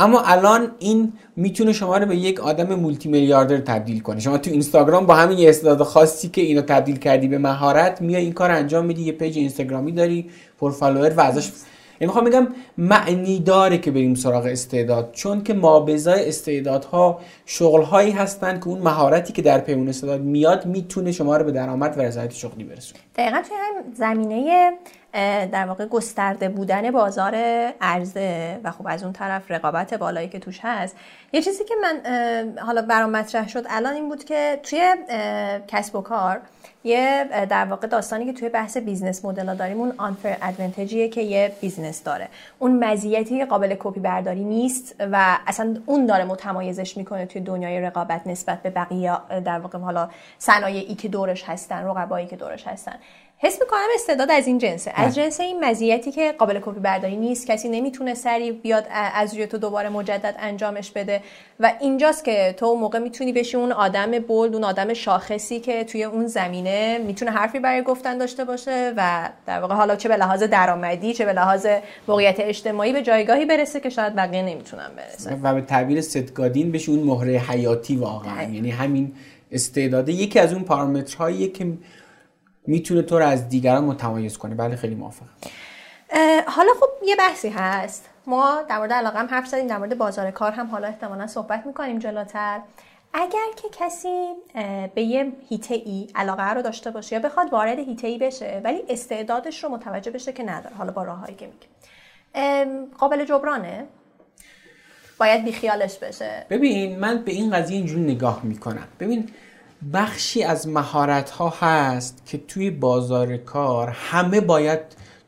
اما 0.00 0.20
الان 0.20 0.70
این 0.78 1.12
می‌تونه 1.36 1.72
شما 1.72 1.96
رو 1.96 2.06
به 2.06 2.16
یک 2.16 2.40
آدم 2.40 2.74
مولتی 2.74 3.08
میلیاردر 3.08 3.56
تبدیل 3.56 4.00
کنه. 4.00 4.20
شما 4.20 4.38
تو 4.38 4.50
اینستاگرام 4.50 5.06
با 5.06 5.14
همین 5.14 5.48
استعداد 5.48 5.82
خاصی 5.82 6.28
که 6.28 6.40
اینو 6.40 6.62
تبدیل 6.62 6.96
کردی 6.96 7.28
به 7.28 7.38
مهارت 7.38 8.00
میای 8.00 8.22
این 8.22 8.32
کار 8.32 8.50
انجام 8.50 8.84
میدی 8.84 9.02
یه 9.02 9.12
page 9.12 9.38
اینستاگرامی 9.38 9.92
داری 9.92 10.30
پر 10.60 10.70
follower 10.70 11.14
و 11.16 11.20
ازش 11.20 11.44
یعنی 12.00 12.06
می‌خوام 12.06 12.24
بگم 12.24 12.48
معنی 12.78 13.38
داره 13.38 13.78
که 13.78 13.90
بریم 13.90 14.14
سراغ 14.14 14.46
استعداد 14.46 15.10
چون 15.12 15.42
که 15.42 15.54
ما 15.54 15.80
بعضی 15.80 16.28
استعدادها 16.28 17.20
شغلهایی 17.46 18.10
هستن 18.10 18.60
که 18.60 18.68
اون 18.68 18.78
مهارتی 18.78 19.32
که 19.32 19.42
در 19.42 19.58
پی 19.58 19.72
اون 19.72 19.88
استعداد 19.88 20.20
میاد 20.20 20.66
می‌تونه 20.66 21.12
شما 21.12 21.36
رو 21.36 21.44
به 21.44 21.52
درآمد 21.52 21.98
و 21.98 22.00
رضایت 22.00 22.32
شغلی 22.32 22.64
برسونه. 22.64 23.00
دقیقا 23.16 23.42
توی 23.48 23.56
زمینه 23.94 24.70
در 25.52 25.66
واقع 25.66 25.86
گسترده 25.86 26.48
بودن 26.48 26.90
بازار 26.90 27.34
عرضه 27.80 28.60
و 28.64 28.70
خب 28.70 28.86
از 28.88 29.02
اون 29.02 29.12
طرف 29.12 29.50
رقابت 29.50 29.94
بالایی 29.94 30.28
که 30.28 30.38
توش 30.38 30.60
هست. 30.62 30.96
یه 31.32 31.42
چیزی 31.42 31.64
که 31.64 31.74
من 31.82 32.00
حالا 32.58 32.82
برام 32.82 33.10
مطرح 33.10 33.48
شد 33.48 33.64
الان 33.70 33.94
این 33.94 34.08
بود 34.08 34.24
که 34.24 34.60
توی 34.62 34.94
کسب 35.68 35.96
و 35.96 36.00
کار 36.00 36.40
یه 36.84 37.28
در 37.50 37.64
واقع 37.64 37.86
داستانی 37.86 38.26
که 38.26 38.32
توی 38.32 38.48
بحث 38.48 38.76
business 38.76 39.24
model 39.24 39.56
داریم 39.56 39.80
اون 39.80 39.94
unfair 39.98 40.36
advantage 40.42 40.96
یه 40.96 41.08
که 41.08 41.20
یه 41.22 41.52
business 41.60 42.02
داره. 42.02 42.28
اون 42.62 42.84
مزیتی 42.84 43.44
قابل 43.44 43.76
کپی 43.78 44.00
برداری 44.00 44.44
نیست 44.44 44.94
و 45.12 45.38
اصلا 45.46 45.76
اون 45.86 46.06
داره 46.06 46.24
متمایزش 46.24 46.96
می‌کنه 46.96 47.26
توی 47.26 47.40
دنیای 47.40 47.80
رقابت 47.80 48.26
نسبت 48.26 48.62
به 48.62 48.70
بقیه 48.70 49.12
در 49.44 49.58
واقع 49.58 49.78
حالا 49.78 50.08
صنایعی 50.38 50.94
که 50.94 51.08
دورش 51.08 51.44
هستن 51.44 51.84
رقبایی 51.84 52.26
که 52.26 52.36
دورش 52.36 52.66
هستن. 52.66 52.94
حس 53.42 53.60
می‌کنم 53.60 53.86
استعداد 53.94 54.30
از 54.30 54.46
این 54.46 54.58
جنسه. 54.58 54.92
از 54.94 55.14
بله. 55.14 55.24
جنس 55.24 55.40
این 55.40 55.64
مزیتی 55.64 56.12
که 56.12 56.32
قابل 56.38 56.60
کپی 56.62 56.80
برداری 56.80 57.16
نیست. 57.16 57.46
کسی 57.46 57.68
نمی‌تونه 57.68 58.14
سری 58.14 58.52
بیاد 58.52 58.86
از 59.14 59.34
روی 59.34 59.46
تو 59.46 59.58
دوباره 59.58 59.88
مجدد 59.88 60.34
انجامش 60.38 60.90
بده. 60.90 61.22
و 61.60 61.72
اینجاست 61.80 62.24
که 62.24 62.54
تو 62.58 62.74
موقع 62.74 62.98
می‌تونی 62.98 63.32
بشی 63.32 63.56
اون 63.56 63.72
آدم 63.72 64.10
بولد 64.10 64.54
اون 64.54 64.64
آدم 64.64 64.94
شاخصی 64.94 65.60
که 65.60 65.84
توی 65.84 66.04
اون 66.04 66.26
زمینه 66.26 66.98
می‌تونه 66.98 67.30
حرفی 67.30 67.58
برای 67.58 67.82
گفتن 67.82 68.18
داشته 68.18 68.44
باشه 68.44 68.94
و 68.96 69.30
در 69.46 69.60
واقع 69.60 69.74
حالا 69.74 69.96
چه 69.96 70.08
به 70.08 70.16
لحاظ 70.16 70.42
درآمدی 70.42 71.14
چه 71.14 71.24
به 71.24 71.32
لحاظ 71.32 71.66
موقعیت 72.08 72.40
اجتماعی 72.50 72.92
به 72.92 73.02
جایگاهی 73.02 73.44
برسه 73.44 73.80
که 73.80 73.90
شاید 73.90 74.14
بقیه 74.14 74.42
نمی‌تونن 74.42 74.90
برسه 74.96 75.38
و 75.42 75.54
به 75.54 75.60
تعبیر 75.60 76.00
ستگادین 76.00 76.72
بشه 76.72 76.90
اون 76.90 77.02
مهره 77.02 77.32
حیاتی 77.32 77.96
واقعا. 77.96 78.42
یعنی 78.42 78.70
همین 78.70 79.14
استعداده 79.52 80.12
یکی 80.12 80.38
از 80.38 80.52
اون 80.52 80.64
پارامترهایی 80.64 81.48
که 81.48 81.72
می‌تونه 82.66 83.02
تو 83.02 83.18
رو 83.18 83.26
از 83.26 83.48
دیگران 83.48 83.84
متمایز 83.84 84.38
کنه. 84.38 84.54
بله 84.54 84.76
خیلی 84.76 84.94
موافقم. 84.94 85.28
حالا 86.46 86.72
خب 86.80 86.88
یه 87.06 87.16
بحثی 87.16 87.48
هست. 87.48 88.08
ما 88.26 88.62
در 88.68 88.78
مورد 88.78 88.92
علاقه 88.92 89.18
هم 89.18 89.26
حرف 89.26 89.46
زدیم 89.46 89.66
در 89.66 89.78
مورد 89.78 89.98
بازار 89.98 90.30
کار 90.30 90.52
هم 90.52 90.66
حالا 90.66 90.88
احتمالا 90.88 91.26
صحبت 91.26 91.66
می‌کنیم 91.66 91.98
جلوتر. 91.98 92.60
اگر 93.14 93.46
که 93.62 93.68
کسی 93.72 94.28
به 94.94 95.02
یه 95.02 95.32
هیته 95.48 95.74
ای 95.74 96.08
علاقه 96.14 96.50
رو 96.50 96.62
داشته 96.62 96.90
باشه 96.90 97.16
یا 97.16 97.22
بخواد 97.22 97.52
وارد 97.52 97.78
هیته 97.78 98.08
ای 98.08 98.18
بشه 98.18 98.60
ولی 98.64 98.82
استعدادش 98.88 99.64
رو 99.64 99.70
متوجه 99.70 100.10
بشه 100.10 100.32
که 100.32 100.42
نداره. 100.42 100.76
حالا 100.76 100.92
با 100.92 101.02
راههایی 101.02 101.34
که 101.34 101.46
میگه. 101.46 101.66
قابل 102.98 103.24
جبرانه. 103.24 103.84
باید 105.20 105.44
بیخیالش 105.44 105.98
بشه. 105.98 106.46
ببین 106.50 106.98
من 106.98 107.22
به 107.24 107.32
این 107.32 107.50
قضیه 107.50 107.76
اینجوری 107.76 108.00
نگاه 108.02 108.40
می‌کنم. 108.44 108.88
ببین 109.00 109.28
بخشی 109.92 110.42
از 110.42 110.68
مهارت 110.68 111.30
ها 111.30 111.54
هست 111.60 112.22
که 112.26 112.38
توی 112.38 112.70
بازار 112.70 113.36
کار 113.36 113.88
همه 113.88 114.40
باید 114.40 114.80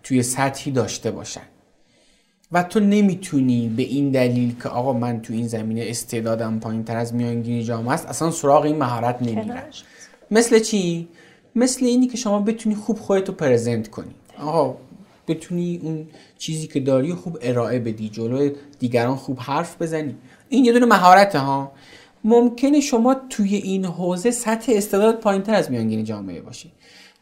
توی 0.03 0.23
سطحی 0.23 0.73
داشته 0.73 1.11
باشن. 1.11 1.41
و 2.53 2.63
تو 2.63 2.81
نمی‌تونی 2.81 3.69
به 3.77 3.83
این 3.83 4.11
دلیل 4.11 4.61
که 4.63 4.69
آقا 4.69 4.93
من 4.93 5.23
تو 5.23 5.33
این 5.33 5.49
زمینه 5.49 5.85
استعدادم 5.87 6.59
پایین 6.59 6.85
تر 6.85 6.97
از 6.97 7.15
میانگین 7.15 7.63
جامعه 7.63 7.93
است 7.93 8.07
اصلا 8.07 8.31
سراغ 8.31 8.65
این 8.65 8.79
مهارت 8.79 9.23
نمیرم. 9.23 9.63
مثل 10.31 10.59
چی؟ 10.59 11.09
مثل 11.55 11.85
اینی 11.85 12.07
که 12.07 12.17
شما 12.17 12.41
بتونی 12.41 12.75
خوب 12.75 12.99
خودتو 12.99 13.33
پرزنت 13.33 13.89
کنی. 13.89 14.15
آقا 14.39 14.77
بتونی 15.29 15.81
اون 15.83 16.07
چیزی 16.39 16.67
که 16.67 16.81
داری 16.81 17.15
خوب 17.15 17.39
ارائه 17.43 17.79
بدی 17.79 18.09
جلو 18.09 18.51
دیگران 18.79 19.17
خوب 19.17 19.39
حرف 19.41 19.83
بزنی. 19.83 20.15
این 20.49 20.65
یه 20.65 20.73
دونه 20.73 20.87
مهارت 20.87 21.37
ها. 21.37 21.73
ممکنه 22.25 22.81
شما 22.81 23.17
توی 23.31 23.57
این 23.57 23.85
حوزه 23.85 24.31
سطح 24.31 24.73
استعداد 24.75 25.21
پایینتر 25.21 25.55
از 25.55 25.71
میانگین 25.71 26.05
جامعه 26.05 26.41
باشی. 26.41 26.73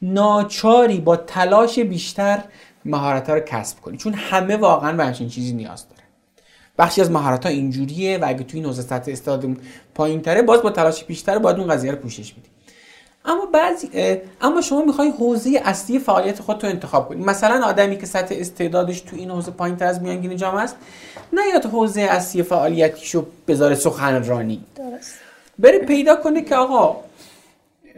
ناچاری 0.02 1.00
با 1.00 1.16
تلاش 1.16 1.78
بیشتر 1.78 2.45
مهارت 2.85 3.28
ها 3.28 3.35
رو 3.35 3.40
کسب 3.40 3.80
کنی 3.80 3.97
چون 3.97 4.14
همه 4.14 4.57
واقعا 4.57 4.92
به 4.92 5.04
همچین 5.04 5.28
چیزی 5.28 5.52
نیاز 5.52 5.88
داره 5.88 6.02
بخشی 6.78 7.00
از 7.00 7.11
مهارت 7.11 7.47
ها 7.47 7.52
اینجوریه 7.52 8.19
و 8.19 8.25
اگه 8.28 8.45
توی 8.45 8.61
این 8.61 8.66
حوزه 8.66 8.83
سطح 8.83 9.12
استعداد 9.12 9.57
پایینتره 9.95 10.42
باز 10.42 10.62
با 10.62 10.71
تلاش 10.71 11.04
بیشتر 11.04 11.38
باید 11.38 11.57
اون 11.59 11.69
قضیه 11.69 11.90
رو 11.90 11.97
پوشش 11.97 12.33
بدی. 12.33 12.49
اما 13.25 13.47
بعضی 13.47 13.91
اما 14.41 14.61
شما 14.61 14.85
می‌خوای 14.85 15.09
حوزه 15.09 15.61
اصلی 15.65 15.99
فعالیت 15.99 16.41
خود 16.41 16.65
رو 16.65 16.71
انتخاب 16.71 17.09
کنی. 17.09 17.25
مثلا 17.25 17.67
آدمی 17.67 17.99
که 17.99 18.07
سطح 18.07 18.35
استعدادش 18.39 19.00
تو 19.00 19.17
این 19.17 19.31
حوزه 19.31 19.50
پایینتر 19.50 19.87
از 19.87 20.03
میانگین 20.03 20.37
جامعه 20.37 20.62
است 20.62 20.77
نیاد 21.33 21.67
حوزه 21.67 22.00
اصلی 22.00 22.43
فعالیتیشو 22.43 23.27
بذاره 23.49 23.75
سخنرانی. 23.75 24.65
درست. 24.77 25.15
بره 25.59 25.79
پیدا 25.79 26.17
کنه 26.17 26.43
که 26.43 26.57
آقا 26.57 26.97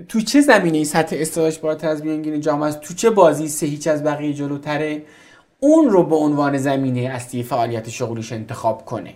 تو 0.08 0.20
چه 0.20 0.40
زمینه 0.40 0.78
ای 0.78 0.84
سطح 0.84 1.16
استعدادش 1.18 1.58
بالاتر 1.58 1.88
از 1.88 2.04
میانگین 2.04 2.40
جامعه 2.40 2.68
است؟ 2.68 2.80
تو 2.80 2.94
چه 2.94 3.10
بازی 3.10 3.48
سه 3.48 3.66
هیچ 3.66 3.86
از 3.86 4.04
بقیه 4.04 4.32
جلوتره؟ 4.34 5.02
اون 5.60 5.90
رو 5.90 6.02
به 6.02 6.16
عنوان 6.16 6.58
زمینه 6.58 7.00
اصلی 7.00 7.42
فعالیت 7.42 7.88
شغلیش 7.88 8.32
انتخاب 8.32 8.84
کنه. 8.84 9.14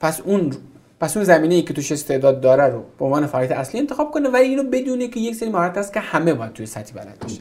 پس 0.00 0.20
اون 0.20 0.52
پس 1.00 1.16
اون 1.16 1.26
زمینه 1.26 1.54
ای 1.54 1.62
که 1.62 1.74
توش 1.74 1.92
استعداد 1.92 2.40
داره 2.40 2.64
رو 2.64 2.84
به 2.98 3.04
عنوان 3.04 3.26
فعالیت 3.26 3.52
اصلی 3.52 3.80
انتخاب 3.80 4.10
کنه 4.10 4.28
ولی 4.28 4.48
اینو 4.48 4.62
بدونه 4.62 5.08
که 5.08 5.20
یک 5.20 5.34
سری 5.34 5.48
مهارت 5.48 5.78
هست 5.78 5.92
که 5.92 6.00
همه 6.00 6.34
باید 6.34 6.52
توی 6.52 6.66
سطحی 6.66 6.92
بلد 6.92 7.18
باشه 7.22 7.40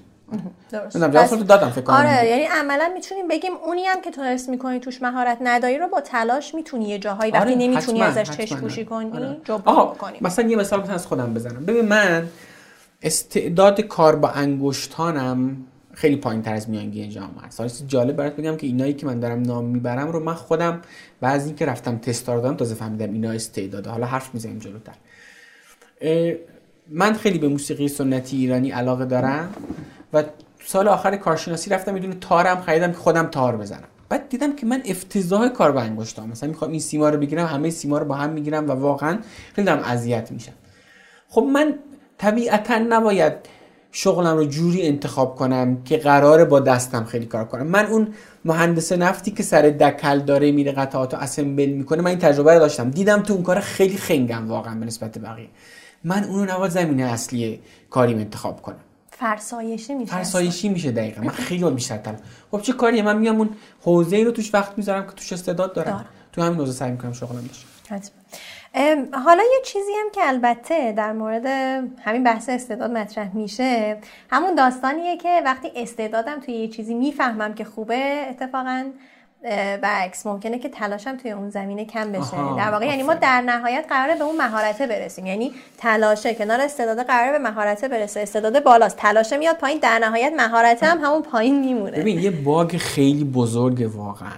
درست. 0.72 0.98
پس- 0.98 1.34
دادم 1.34 1.70
فکر 1.70 1.82
کنم. 1.82 1.96
آره 1.96 2.26
یعنی 2.28 2.44
عملا 2.44 2.92
می‌تونیم 2.94 3.28
بگیم 3.28 3.52
اونی 3.66 3.84
هم 3.84 4.02
که 4.02 4.12
تو 4.12 4.22
حس 4.24 4.50
می‌کنی 4.50 4.80
توش 4.80 5.02
مهارت 5.02 5.38
نداری 5.42 5.78
رو 5.78 5.88
با 5.88 6.02
تلاش 6.02 6.56
می‌تونی 6.56 6.90
یه 6.90 7.00
جاهایی 7.00 7.32
وقتی 7.32 7.46
آره، 7.46 7.56
نمی‌تونی 7.56 8.02
حتما، 8.02 8.22
ازش 8.22 8.38
چشم. 8.38 8.60
پوشی 8.60 8.86
کنی 8.86 9.12
آره. 9.12 9.38
جبران 9.44 9.88
کنی 9.96 10.18
مثلا 10.22 10.50
یه 10.50 10.58
مثال 10.58 10.82
مثلا 10.82 10.94
از 10.96 11.08
خودم 11.08 11.34
بزنم. 11.34 11.66
ببین 11.66 11.86
من 11.86 12.28
استعداد 13.02 13.82
کار 13.82 14.16
با 14.16 14.30
انگشتانم 14.30 15.58
خیلی 16.00 16.16
پایین 16.16 16.42
تر 16.42 16.54
از 16.54 16.70
میانگین 16.70 17.10
جامعه 17.10 17.46
است 17.46 17.60
حالا 17.60 17.72
جالب 17.88 18.16
برات 18.16 18.36
بگم 18.36 18.58
که 18.58 18.68
اینایی 18.68 18.94
که 18.94 19.06
من 19.06 19.20
دارم 19.20 19.42
نام 19.42 19.66
می‌برم 19.66 20.12
رو 20.12 20.20
من 20.20 20.34
خودم 20.34 20.82
بعد 21.22 21.42
اینکه 21.42 21.66
رفتم 21.66 21.98
تستا 21.98 22.36
رو 22.36 22.42
دادم 22.42 22.56
تازه 22.56 22.76
فهمیدم 22.76 23.14
اینا 23.14 23.32
استعداده. 23.32 23.90
حالا 23.90 24.06
حرف 24.06 24.34
می‌زنیم 24.34 24.60
جلوتر. 24.60 24.94
من 26.90 27.14
خیلی 27.14 27.38
به 27.38 27.48
موسیقی 27.48 27.88
سنتی 27.88 28.38
ایرانی 28.38 28.72
علاقه 28.72 29.06
دارم 29.06 29.50
و 30.14 30.24
سال 30.66 30.88
آخر 30.88 31.16
کارشناسی 31.16 31.70
رفتم 31.70 31.96
یه 31.96 32.02
دونه 32.02 32.16
تارم 32.22 32.62
خریدم 32.62 32.92
که 32.92 32.98
خودم 32.98 33.28
تار 33.28 33.58
بزنم. 33.58 33.88
بعد 34.10 34.30
دیدم 34.30 34.56
که 34.56 34.66
من 34.66 34.82
افتضاح 34.86 35.48
کار 35.48 35.72
با 35.72 35.82
انگشتام. 35.82 36.30
مثلا 36.30 36.50
می‌خوام 36.50 36.72
این 36.72 36.80
سیما 36.80 37.10
رو 37.10 37.20
بگیرم 37.20 37.46
همه 37.46 37.70
سیما 37.70 37.98
رو 37.98 38.06
با 38.06 38.16
هم 38.16 38.30
می‌گیرم 38.30 38.70
و 38.70 38.72
واقعا 38.72 39.20
خیلی 39.54 39.66
دارم 39.66 39.84
اذیت 39.84 40.32
میشم. 40.32 40.54
خب 41.30 41.42
من 41.42 41.80
طبیعتا 42.18 42.78
نباید 42.78 43.59
شغلم 43.92 44.38
رو 44.38 44.46
جوری 44.46 44.88
انتخاب 44.88 45.36
کنم 45.36 45.84
که 45.84 45.98
قراره 45.98 46.46
با 46.46 46.60
دستم 46.60 47.04
خیلی 47.04 47.26
کار 47.26 47.46
کنم. 47.46 47.68
من 47.68 47.86
اون 47.86 48.08
مهندس 48.46 48.92
نفتی 48.92 49.32
که 49.32 49.44
سر 49.44 49.62
دکل 49.62 50.20
داره 50.20 50.52
میره 50.52 50.72
قطعات 50.72 51.14
رو 51.14 51.20
اسمبل 51.20 51.70
می‌کنه 51.70 52.02
من 52.02 52.10
این 52.10 52.20
تجربه 52.20 52.54
رو 52.54 52.60
داشتم. 52.60 52.90
دیدم 52.90 53.22
تو 53.22 53.34
اون 53.34 53.44
کار 53.44 53.60
خیلی 53.60 53.98
خنگم 53.98 54.48
واقعا 54.48 54.80
به 54.80 54.86
نسبت 54.86 55.18
بقیه. 55.18 55.48
من 56.04 56.24
اونو 56.24 56.54
نباید 56.54 56.72
زمینه 56.72 57.04
اصلی 57.04 57.60
کاریم 57.90 58.18
انتخاب 58.18 58.62
کنم. 58.62 58.80
فرسایشی 59.12 59.94
میشه 59.94 60.12
فرسایشی 60.12 60.70
میشه 60.70 60.92
دقیقا. 60.92 61.22
من 61.22 61.30
خیلی 61.30 61.72
بیشتر 61.72 62.16
خب 62.52 62.62
چه 62.62 62.74
کاریه؟ 62.74 63.02
من 63.02 63.18
میام 63.18 63.38
اون 63.38 63.50
حوزه 63.82 64.16
ای 64.16 64.24
رو 64.24 64.32
توش 64.32 64.54
وقت 64.54 64.78
می‌ذارم 64.78 65.06
که 65.06 65.12
توش 65.12 65.34
استعداد 65.34 65.74
دارم. 65.74 65.92
دارم. 65.92 66.06
تو 66.40 66.46
همین 66.46 66.60
حوزه 66.60 66.72
سعی 66.72 66.92
می‌کنم 66.92 67.14
شغلم. 67.14 67.50
ام، 68.74 69.08
حالا 69.26 69.44
یه 69.44 69.62
چیزی 69.66 69.92
هم 70.02 70.12
که 70.12 70.22
البته 70.24 70.92
در 70.92 71.12
مورد 71.12 71.46
همین 72.04 72.24
بحث 72.24 72.50
استعداد 72.50 72.92
مطرح 72.92 73.36
میشه 73.36 73.98
همون 74.32 74.56
داستانیه 74.56 75.18
که 75.18 75.42
وقتی 75.46 75.72
استعدادم 75.76 76.40
توی 76.40 76.54
یه 76.54 76.68
چیزی 76.68 76.94
می‌فهمم 76.94 77.54
که 77.54 77.64
خوبه 77.64 78.26
اتفاقا 78.30 78.86
برعکس 79.82 80.26
ممکنه 80.26 80.60
که 80.60 80.70
تلاشم 80.70 81.18
توی 81.18 81.32
اون 81.32 81.50
زمینه 81.50 81.86
کم 81.86 82.12
بشه. 82.12 82.32
در 82.58 82.72
واقع 82.72 82.86
یعنی 82.86 83.04
ما. 83.04 83.14
در 83.14 83.42
نهایت 83.42 83.86
قراره 83.90 84.16
به 84.16 84.24
اون 84.24 84.38
مهارته 84.38 84.88
برسیم. 84.88 85.26
یعنی 85.26 85.54
تلاشه 85.78 86.34
کنار 86.34 86.62
استعداد 86.62 87.06
قراره 87.06 87.32
به 87.32 87.50
مهارته 87.50 87.88
برسه. 87.88 88.20
استعداد 88.20 88.64
بالاست. 88.64 88.98
تلاشه 88.98 89.38
میاد 89.38 89.58
پایین 89.58 89.80
در 89.80 90.00
نهایت 90.00 90.34
مهارته 90.38 90.86
هم 90.86 90.98
همون 90.98 91.22
پایین 91.22 91.60
میمونه. 91.60 92.00
ببین 92.00 92.20
یه 92.20 92.32
باگ 92.32 92.78
خیلی 92.78 93.24
بزرگه 93.24 93.88
واقعا. 93.88 94.38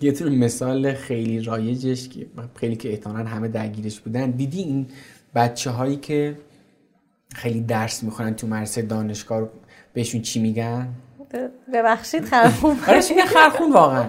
یه 0.00 0.12
تونه 0.12 0.30
مثال 0.30 0.94
خیلی 0.94 1.40
رایجش 1.40 2.08
که 2.08 2.26
خیلی 2.56 2.76
که 2.76 2.90
احتمالاً 2.90 3.24
همه 3.24 3.48
درگیرش 3.48 4.00
بودن. 4.00 4.30
دیدی 4.30 4.62
این 4.62 4.86
بچه 5.34 5.70
هایی 5.70 5.96
که 5.96 6.36
خیلی 7.34 7.60
درس 7.60 8.02
می‌خونن 8.02 8.34
تو 8.34 8.46
مدرسه 8.46 8.82
دانشگاه 8.82 9.48
بهشون 9.92 10.22
چی 10.22 10.40
میگن؟ 10.40 10.88
ببخشید 11.74 12.24
خرابون 12.24 12.76
آره 12.88 13.02
چی 13.02 13.22
خرخون 13.22 13.72
واقعا. 13.72 14.06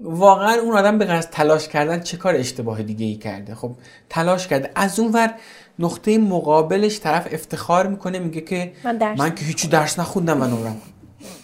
واقعا 0.00 0.54
اون 0.54 0.76
آدم 0.76 0.98
به 0.98 1.12
از 1.12 1.30
تلاش 1.30 1.68
کردن 1.68 2.00
چه 2.00 2.16
کار 2.16 2.34
اشتباه 2.34 2.82
دیگه 2.82 3.06
ای 3.06 3.14
کرده. 3.14 3.54
خب 3.54 3.72
تلاش 4.10 4.48
کرده. 4.48 4.70
از 4.74 5.00
اون 5.00 5.12
ور 5.12 5.34
نقطه 5.78 6.18
مقابلش 6.18 7.00
طرف 7.00 7.28
افتخار 7.30 7.86
می‌کنه 7.86 8.18
میگه 8.18 8.40
که 8.40 8.72
من 8.84 8.96
درس 8.96 9.18
من 9.18 9.34
که 9.34 9.44
هیچی 9.44 9.68
درس 9.68 9.98
نخوندم 9.98 10.42
و 10.42 10.46
نمرم 10.46 10.80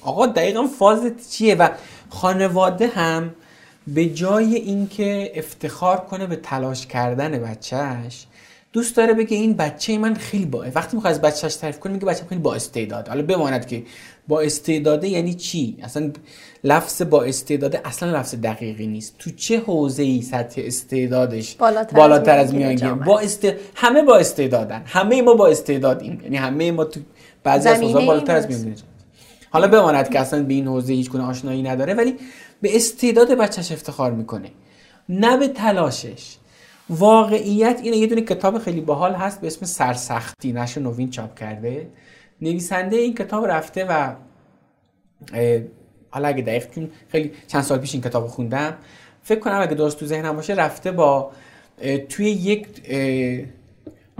آقا 0.03 0.27
دقیقا 0.27 0.67
فازت 0.67 1.31
چیه؟ 1.31 1.55
و 1.55 1.69
خانواده 2.09 2.87
هم 2.87 3.35
به 3.87 4.07
جای 4.07 4.55
اینکه 4.55 5.33
افتخار 5.35 5.97
کنه 5.97 6.27
به 6.27 6.37
تلاش 6.37 6.87
کردن 6.87 7.31
بچهش 7.31 8.27
دوست 8.73 8.97
داره 8.97 9.15
بگه 9.15 9.37
این 9.37 9.55
بچه 9.55 9.99
من 9.99 10.15
خیلی 10.15 10.47
با 10.47 10.65
وقتی 10.75 10.97
می‌خواد 10.97 11.15
از 11.15 11.21
بچهش 11.21 11.55
تعریف 11.55 11.79
کنه 11.79 11.93
میگه 11.93 12.07
بچه 12.07 12.25
خیلی 12.29 12.41
با 12.41 12.55
استعداد. 12.55 13.09
حالا 13.09 13.23
بماند 13.23 13.67
که 13.67 13.83
با 14.29 14.41
استعداده 14.41 15.09
یعنی 15.09 15.35
چی؟ 15.35 15.77
اصلا 15.83 16.11
لفظ 16.65 17.03
با 17.03 17.23
استعداده 17.23 17.81
اصلا 17.85 18.19
لفظ 18.19 18.35
دقیقی 18.35 18.87
نیست. 18.87 19.15
تو 19.19 19.31
چه 19.31 19.61
حوزه 19.61 20.03
ای 20.03 20.23
سطح 20.23 20.63
استعدادش 20.65 21.55
بالاتر 21.55 21.97
بالاتر 21.97 22.39
از 22.39 22.55
میانگین. 22.55 22.95
با 22.95 23.21
است... 23.21 23.49
همه 23.75 24.03
با 24.03 24.17
استعدادن. 24.17 24.83
همه 24.87 25.23
ما 25.23 25.35
با 25.35 25.49
استعدادیم. 25.49 26.21
یعنی 26.23 26.37
همه 26.37 26.73
ما 26.73 26.85
تو 26.85 27.01
بعضی 27.45 27.69
از 27.69 27.81
حوزه 27.81 28.07
بالاتر 28.07 28.37
از 28.37 28.47
میانگین 28.47 28.75
حالا 29.59 29.69
بماند 29.69 30.09
که 30.11 30.21
اصلا 30.21 30.43
به 30.43 30.55
این 30.55 30.67
حوزه 30.67 30.93
هیچ 30.93 31.11
گونه 31.11 31.25
آشنایی 31.25 31.63
نداره 31.63 31.95
ولی 31.95 32.15
به 32.63 32.77
استعداد 32.77 33.31
بچهش 33.31 33.73
افتخار 33.73 34.13
می‌کنه. 34.13 34.51
نه 35.09 35.37
به 35.37 35.49
تلاشش. 35.49 36.37
واقعیت 36.91 37.81
اینه 37.83 37.97
یه 37.97 38.07
دونه 38.07 38.21
کتاب 38.21 38.59
خیلی 38.59 38.81
باحال 38.81 39.15
هست 39.15 39.41
به 39.41 39.47
اسم 39.47 39.67
سرسختی 39.67 40.53
نشر 40.53 40.81
نوین 40.81 41.11
چاپ 41.11 41.39
کرده. 41.39 41.89
نویسنده 42.43 42.97
این 42.97 43.15
کتاب 43.15 43.47
رفته 43.47 43.85
و 43.85 44.15
حالا 46.11 46.29
اگه 46.29 46.43
دقیق 46.43 46.67
خیلی 47.09 47.33
چند 47.47 47.63
سال 47.63 47.79
پیش 47.79 47.95
این 47.95 48.03
کتاب 48.03 48.27
خوندم 48.27 48.75
فکر 49.23 49.41
کنم 49.41 49.61
اگه 49.61 49.75
درست 49.75 49.99
تو 49.99 50.07
ذهنم 50.07 50.37
باشه 50.37 50.55
رفته 50.55 50.93
با 50.93 51.31
توی 52.09 52.31
یک 52.31 52.67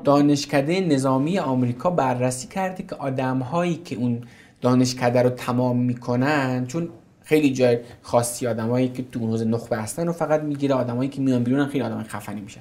دانشکده 0.05 0.81
نظامی 0.81 1.39
آمریکا 1.39 1.91
بررسی 1.91 2.49
کرده 2.49 2.83
که 2.83 2.95
آدم 2.95 3.39
هایی 3.39 3.75
که 3.75 3.97
اون 3.97 4.23
دانشکده 4.61 5.23
رو 5.23 5.31
تمام 5.31 5.79
می‌کنن 5.83 6.67
چون 6.67 6.89
خیلی 7.25 7.53
جای 7.53 7.79
خاصی 8.03 8.47
آدمایی 8.47 8.89
که 8.89 9.05
تو 9.13 9.21
حوزه 9.21 9.45
نخبه 9.45 9.77
هستن 9.77 10.07
رو 10.07 10.13
فقط 10.13 10.41
می‌گیره 10.41 10.75
آدمایی 10.75 11.11
که 11.11 11.21
میان 11.21 11.43
بیرون 11.45 11.67
خیلی 11.67 11.85
آدم 11.85 12.03
خفنی 12.03 12.41
میشن. 12.41 12.61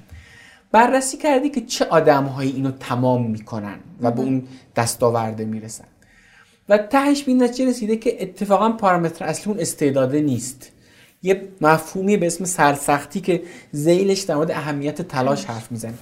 بررسی 0.72 1.16
کردی 1.16 1.48
که 1.48 1.60
چه 1.60 1.84
آدمهایی 1.84 2.50
اینو 2.50 2.70
تمام 2.70 3.30
می‌کنن 3.30 3.76
و 4.00 4.10
به 4.10 4.20
اون 4.20 4.42
دستاورده 4.76 5.44
می‌رسن. 5.44 5.84
و 6.68 6.78
تهش 6.78 7.22
به 7.22 7.32
این 7.32 7.42
نتیجه 7.42 7.70
رسیده 7.70 7.96
که 7.96 8.22
اتفاقا 8.22 8.72
پارامتر 8.72 9.24
اصلی 9.24 9.52
اون 9.52 9.60
استعداده 9.60 10.20
نیست. 10.20 10.72
یه 11.22 11.48
مفهومی 11.60 12.16
به 12.16 12.26
اسم 12.26 12.44
سرسختی 12.44 13.20
که 13.20 13.42
زیلش 13.72 14.20
در 14.20 14.34
مورد 14.34 14.50
اهمیت 14.50 15.02
تلاش 15.02 15.44
حرف 15.44 15.72
می‌زنه. 15.72 15.94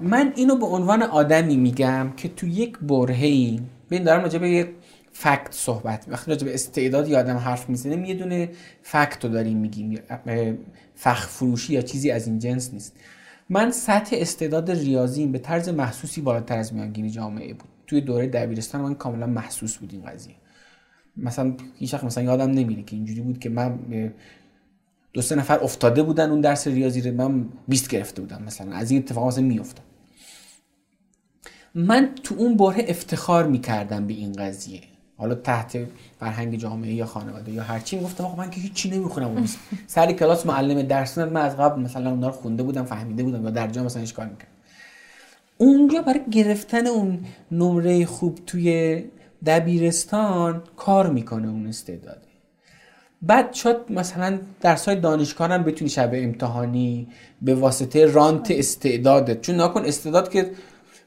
من 0.00 0.32
اینو 0.36 0.56
به 0.56 0.66
عنوان 0.66 1.02
آدمی 1.02 1.56
میگم 1.56 2.12
که 2.16 2.28
تو 2.28 2.46
یک 2.46 2.78
برهه‌ای 2.78 3.60
ببین 3.90 4.04
دارم 4.04 4.22
راجع 4.22 4.38
به 4.38 4.50
یک 4.50 4.68
فکت 5.12 5.48
صحبت 5.50 6.04
وقتی 6.08 6.30
راجع 6.30 6.44
به 6.44 6.54
استعداد 6.54 7.08
یه 7.08 7.18
آدم 7.18 7.36
حرف 7.36 7.68
می‌زنیم 7.68 8.04
یه 8.04 8.14
دونه 8.14 8.50
فکت 8.82 9.24
رو 9.24 9.30
داریم 9.30 9.58
میگیم. 9.58 9.98
فخ 10.94 11.28
فروشی 11.28 11.72
یا 11.72 11.82
چیزی 11.82 12.10
از 12.10 12.26
این 12.26 12.38
جنس 12.38 12.72
نیست. 12.72 12.96
من 13.50 13.70
سطح 13.70 14.16
استعداد 14.20 14.70
ریاضیم 14.70 15.32
به 15.32 15.38
طرز 15.38 15.68
محسوسی 15.68 16.20
بالاتر 16.20 16.58
از 16.58 16.74
میانگین 16.74 17.08
جامعه 17.08 17.54
بود. 17.54 17.68
توی 17.86 18.00
دوره 18.00 18.26
دبیرستان 18.26 18.80
من 18.80 18.94
کاملا 18.94 19.26
محسوس 19.26 19.76
بود 19.76 19.92
این 19.92 20.02
قضیه. 20.02 20.34
مثلا 21.16 21.54
هیچ 21.78 21.94
مثلا 21.94 22.24
یادم 22.24 22.50
نمیره 22.50 22.82
که 22.82 22.96
اینجوری 22.96 23.20
بود 23.20 23.38
که 23.38 23.48
من 23.48 23.78
دو 25.14 25.22
سه 25.22 25.34
نفر 25.34 25.58
افتاده 25.64 26.02
بودن 26.02 26.30
اون 26.30 26.40
درس 26.40 26.66
ریاضی 26.66 27.00
رو 27.00 27.28
من 27.28 27.44
20 27.68 27.88
گرفته 27.88 28.22
بودم 28.22 28.42
مثلا. 28.42 28.72
از 28.72 28.90
این 28.90 29.02
اتفاق 29.02 29.26
مثلا 29.26 29.44
میافتاد. 29.44 29.84
من 31.74 32.10
تو 32.22 32.34
اون 32.38 32.56
بره 32.56 32.84
افتخار 32.88 33.46
می‌کردم 33.46 34.06
به 34.06 34.14
این 34.14 34.32
قضیه. 34.32 34.80
حالا 35.16 35.34
تحت 35.34 35.78
فرهنگ 36.20 36.56
جامعه 36.56 36.94
یا 36.94 37.06
خانواده 37.06 37.52
یا 37.52 37.62
هرچی 37.62 37.96
می‌گفتم 37.96 38.24
آقا 38.24 38.42
من 38.42 38.50
که 38.50 38.60
هیچی 38.60 38.90
نمی‌خونم. 38.90 39.46
سر 39.86 40.12
کلاس 40.12 40.46
معلم 40.46 40.82
درس 40.82 41.18
من 41.18 41.40
از 41.40 41.56
قبل 41.56 41.82
مثلا 41.82 42.10
اونا 42.10 42.26
رو 42.26 42.32
خونده 42.32 42.62
بودم 42.62 42.84
فهمیده 42.84 43.22
بودم 43.22 43.44
یا 43.44 43.50
در 43.50 43.68
جا 43.68 43.84
مثلا 43.84 44.02
اشکال 44.02 44.28
می‌کردم 44.28 44.50
اونجا 45.58 46.02
برای 46.02 46.20
گرفتن 46.30 46.86
اون 46.86 47.24
نمره 47.52 48.06
خوب 48.06 48.38
توی 48.46 49.04
دبیرستان 49.46 50.62
کار 50.76 51.10
می‌کنه 51.10 51.48
اون 51.48 51.66
استعداده 51.66 52.23
بعد 53.22 53.54
شاید 53.54 53.76
مثلا 53.90 54.38
درس 54.60 54.88
های 54.88 55.00
دانشگاه 55.00 55.48
هم 55.48 55.62
بتونی 55.62 55.90
شب 55.90 56.10
امتحانی 56.12 57.08
به 57.42 57.54
واسطه 57.54 58.06
رانت 58.06 58.50
استعدادت. 58.50 59.40
چون 59.40 59.60
نکن 59.60 59.84
استعداد 59.84 60.30
که 60.30 60.50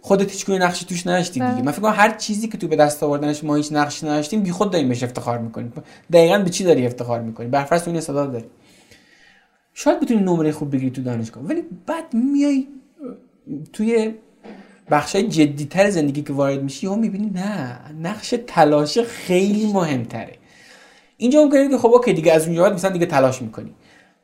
خودت 0.01 0.31
هیچ 0.31 0.45
گونه 0.45 0.65
نقشی 0.65 0.85
توش 0.85 1.07
نداشتی 1.07 1.39
دیگه. 1.39 1.61
من 1.61 1.71
فکر 1.71 1.81
کنم 1.81 1.93
هر 1.95 2.11
چیزی 2.11 2.47
که 2.47 2.57
تو 2.57 2.67
به 2.67 2.75
دست 2.75 3.03
آوردنش 3.03 3.43
ما 3.43 3.55
هیچ 3.55 3.71
نقشی 3.71 4.05
نداشتیم 4.05 4.41
بی 4.41 4.51
خود 4.51 4.71
داریم 4.71 4.89
بهش 4.89 5.03
افتخار 5.03 5.37
می‌کنیم. 5.39 5.73
دقیقا 6.11 6.37
به 6.37 6.49
چی 6.49 6.63
داری 6.63 6.85
افتخار 6.85 7.21
می‌کنی؟ 7.21 7.47
بر 7.47 7.63
فرض 7.63 7.87
این 7.87 7.97
استعداد 7.97 8.31
داری. 8.31 8.45
شاید 9.73 9.99
بتونی 9.99 10.21
نمره 10.21 10.51
خوب 10.51 10.71
بگیری 10.71 10.91
تو 10.91 11.03
دانشگاه 11.03 11.43
ولی 11.43 11.63
بعد 11.85 12.13
میای 12.13 12.67
توی 13.73 14.13
بخشای 14.91 15.27
جدیتر 15.27 15.89
زندگی 15.89 16.21
که 16.21 16.33
وارد 16.33 16.63
میشی 16.63 16.87
هم 16.87 16.99
می‌بینی 16.99 17.29
نه 17.29 17.79
نقش 18.01 18.35
تلاش 18.47 18.99
خیلی 18.99 19.73
مهمتره. 19.73 20.33
اینجا 21.17 21.43
ممکنه 21.43 21.69
که 21.69 21.77
خب 21.77 21.87
اوکی 21.87 22.13
دیگه 22.13 22.33
از 22.33 22.45
اونجا 22.45 22.63
بعد 22.63 22.73
مثلا 22.73 22.91
دیگه 22.91 23.05
تلاش 23.05 23.41
می‌کنی. 23.41 23.73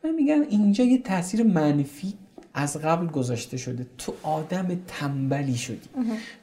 من 0.03 0.11
میگم 0.11 0.41
اینجا 0.49 0.83
یه 0.83 0.97
تاثیر 0.97 1.43
منفی 1.43 2.13
از 2.53 2.77
قبل 2.77 3.07
گذاشته 3.07 3.57
شده. 3.57 3.85
تو 3.97 4.13
آدم 4.23 4.67
تنبلی 4.87 5.55
شدی. 5.55 5.89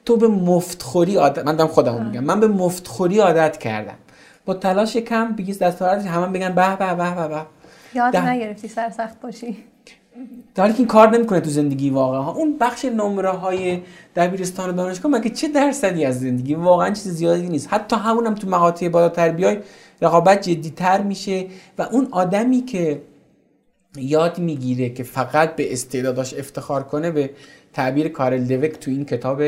تو 0.05 0.17
به 0.17 0.29
مفتخوری 0.29 1.17
عادت 1.17 1.45
من 1.45 1.57
دارم 1.57 1.71
خودم 1.71 2.07
میگم. 2.07 2.25
من 2.25 2.41
به 2.41 2.49
مفتخوری 2.49 3.19
عادت 3.19 3.59
کردم. 3.59 3.95
با 4.45 4.55
تلاش 4.55 4.97
کم 4.97 5.33
بگیز 5.33 5.59
دستاوردش 5.59 6.07
همه 6.07 6.27
بگن 6.27 6.55
به 6.55 6.77
به 6.77 6.95
به 6.95 7.15
به 7.15 7.29
به. 7.29 7.43
یاد. 7.95 8.17
نگرفتی 8.17 8.69
سرسخت 8.69 9.21
باشی. 9.21 9.57
در 10.55 10.63
حالی 10.63 10.73
که 10.73 10.79
این 10.79 10.89
کار 10.89 11.11
نمی‌کنه 11.11 11.41
تو 11.41 11.51
زندگی 11.51 11.91
واقعا. 11.91 12.31
اون 12.31 12.57
بخش 12.61 12.85
نمره 12.85 13.31
های 13.31 13.81
دبیرستان 14.17 14.71
و 14.71 14.73
دانشگاه 14.73 15.13
مگه 15.13 15.31
چه 15.31 15.49
درصدی 15.49 16.05
از 16.05 16.21
زندگی؟ 16.21 16.55
واقعا 16.55 16.91
چیز 16.91 17.09
زیادی 17.09 17.49
نیست. 17.49 17.73
حتی 17.73 17.97
همونم 17.97 18.35
تو 18.35 18.49
مقاطع 18.49 18.89
بالاتر 18.89 19.29
بیای 19.29 19.59
رقابت 20.03 20.49
جدیتر 20.49 21.03
میشه 21.03 21.47
و 21.79 21.83
اون 21.83 22.09
آدمی 22.11 22.61
که 22.61 23.03
یاد 23.97 24.39
می‌گیره 24.39 24.91
که 24.91 25.03
فقط 25.03 25.57
به 25.57 25.73
استعداداش 25.73 26.35
افتخار 26.35 26.83
کنه 26.83 27.11
به 27.11 27.31
تعبیر 27.73 28.09
کارل 28.09 28.45
دوک 28.45 28.71
تو 28.71 28.91
این 28.91 29.05
کتاب 29.05 29.43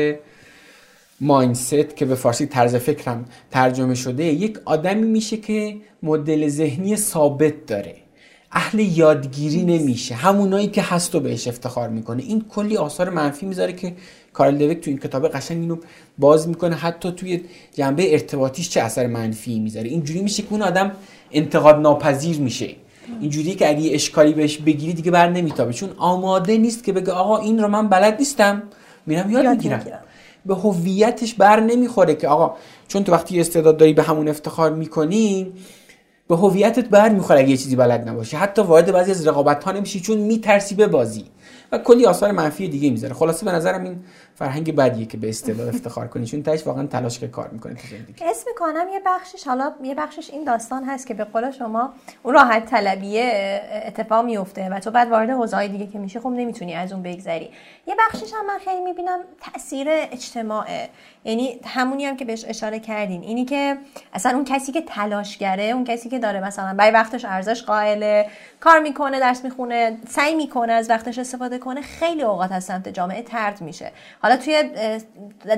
ماینست 1.21 1.95
که 1.95 2.05
به 2.05 2.15
فارسی 2.15 2.45
طرز 2.45 2.75
فکرم 2.75 3.25
ترجمه 3.51 3.95
شده 3.95 4.23
یک 4.23 4.59
آدمی 4.65 5.07
میشه 5.07 5.37
که 5.37 5.77
مدل 6.03 6.47
ذهنی 6.47 6.95
ثابت 6.95 7.65
داره. 7.65 8.02
اهل 8.53 8.79
یادگیری 8.79 9.63
نمیشه. 9.63 10.15
همونایی 10.15 10.67
که 10.67 10.81
هست 10.81 11.15
و 11.15 11.19
بهش 11.19 11.47
افتخار 11.47 11.89
می‌کنه. 11.89 12.23
این 12.23 12.45
کلی 12.49 12.77
آثار 12.77 13.09
منفی 13.09 13.45
می‌ذاره 13.45 13.73
که 13.73 13.95
کارل 14.33 14.57
دوک 14.57 14.79
تو 14.79 14.89
این 14.89 14.99
کتاب 14.99 15.27
قشنگ 15.27 15.59
اینو 15.59 15.77
باز 16.17 16.47
می‌کنه. 16.47 16.75
حتی 16.75 17.11
توی 17.11 17.41
جنبه 17.73 18.11
ارتباطیش 18.13 18.69
چه 18.69 18.81
اثر 18.81 19.07
منفی 19.07 19.59
می‌ذاره. 19.59 19.89
اینجوری 19.89 20.21
میشه 20.21 20.43
که 20.43 20.47
اون 20.51 20.61
آدم 20.61 20.91
انتقاد 21.31 21.75
ناپذیر 21.75 22.39
میشه. 22.39 22.69
اینجوری 23.21 23.55
که 23.55 23.69
اگه 23.69 23.93
اشکالی 23.93 24.33
بهش 24.33 24.57
بگیری 24.57 24.93
دیگه 24.93 25.11
بر 25.11 25.29
نمیتابه. 25.29 25.73
چون 25.73 25.89
آماده 25.97 26.57
نیست 26.57 26.83
که 26.83 26.93
بگه 26.93 27.11
آقا 27.11 27.37
این 27.37 27.59
رو 27.59 27.67
من 27.67 27.87
بلد 27.87 28.19
نیستم. 28.19 28.63
میرم 29.05 29.31
یاد, 29.31 29.43
یاد 29.43 29.55
می‌گیرم. 29.55 29.77
می‌گیرم. 29.77 29.99
به 30.45 30.55
هویتش 30.55 31.33
بر 31.33 31.59
نمی‌خوره 31.59 32.15
که 32.15 32.27
آقا 32.27 32.55
چون 32.87 33.03
تو 33.03 33.11
وقتی 33.11 33.41
استعداد 33.41 33.77
داری 33.77 33.93
به 33.93 34.03
همون 34.03 34.27
افتخار 34.27 34.73
می‌کنی 34.73 35.51
به 36.27 36.35
هویتت 36.35 36.89
بر 36.89 37.09
می‌خوره 37.09 37.39
اگه 37.39 37.49
یه 37.49 37.57
چیزی 37.57 37.75
بلد 37.75 38.09
نباشی. 38.09 38.37
حتی 38.37 38.61
وارد 38.61 38.91
بعضی 38.91 39.11
از 39.11 39.27
رقابت 39.27 39.63
ها 39.63 39.71
نمیشی 39.71 39.99
چون 39.99 40.17
میترسی 40.17 40.75
به 40.75 40.87
بازی. 40.87 41.25
و 41.71 41.77
کلی 41.77 42.05
آثار 42.05 42.31
منفی 42.31 42.67
دیگه 42.67 42.89
می‌ذاره. 42.89 43.13
خلاصه 43.13 43.45
به 43.45 43.51
نظرم 43.51 43.83
این 43.83 43.99
فرهنگ 44.35 44.75
بدیه 44.75 45.05
که 45.05 45.17
به 45.17 45.29
استعداد 45.29 45.67
افتخار 45.67 46.07
کنی 46.07 46.25
چون 46.25 46.43
تاش 46.43 46.67
واقعا 46.67 46.87
تلاش 46.87 47.19
که 47.19 47.27
کار 47.27 47.47
می‌کنه 47.47 47.73
تو 47.73 47.87
زندگی. 47.87 48.25
اسم 48.25 48.49
می‌کنم 48.49 48.85
یه 48.93 49.01
بخشش 49.05 49.47
حالا 49.47 49.71
یه 49.83 49.95
بخشش 49.95 50.29
این 50.29 50.43
داستان 50.43 50.83
هست 50.83 51.07
که 51.07 51.13
به 51.13 51.23
قول 51.23 51.51
شما 51.51 51.93
اون 52.23 52.33
راحت 52.33 52.65
طلبیه 52.65 53.61
اتفاق 53.85 54.25
میفته 54.25 54.69
و 54.69 54.79
تو 54.79 54.91
بعد 54.91 55.09
وارد 55.09 55.29
حوزه‌های 55.29 55.67
دیگه 55.67 55.87
که 55.87 55.99
میشه 55.99 56.19
خب 56.19 56.29
نمی‌تونی 56.29 56.73
از 56.73 56.93
اون 56.93 57.03
بگذری. 57.03 57.49
یه 57.87 57.95
بخشش 57.99 58.33
هم 58.33 58.45
من 58.45 58.59
خیلی 58.65 58.81
می‌بینم 58.81 59.19
تاثیر 59.41 59.87
اجتماعه. 59.89 60.89
یعنی 61.25 61.59
همونی 61.65 62.05
هم 62.05 62.17
که 62.17 62.25
بهش 62.25 62.45
اشاره 62.47 62.79
کردین 62.79 63.21
اینی 63.21 63.45
که 63.45 63.77
اصلا 64.13 64.31
اون 64.31 64.45
کسی 64.45 64.71
که 64.71 64.81
تلاشگره 64.81 65.63
اون 65.63 65.83
کسی 65.83 66.09
که 66.09 66.19
داره 66.19 66.43
مثلا 66.43 66.73
برای 66.73 66.91
وقتش 66.91 67.25
ارزش 67.25 67.63
قائله 67.63 68.25
کار 68.59 68.79
می‌کنه 68.79 69.19
درس 69.19 69.43
می‌خونه 69.43 69.97
سعی 70.09 70.35
می‌کنه 70.35 70.73
از 70.73 70.89
وقتش 70.89 71.19
استفاده 71.19 71.57
کنه 71.57 71.81
خیلی 71.81 72.23
اوقات 72.23 72.51
از 72.51 72.63
سمت 72.63 72.89
جامعه 72.89 73.21
ترد 73.21 73.61
میشه. 73.61 73.91
حالا 74.23 74.37
توی 74.37 74.63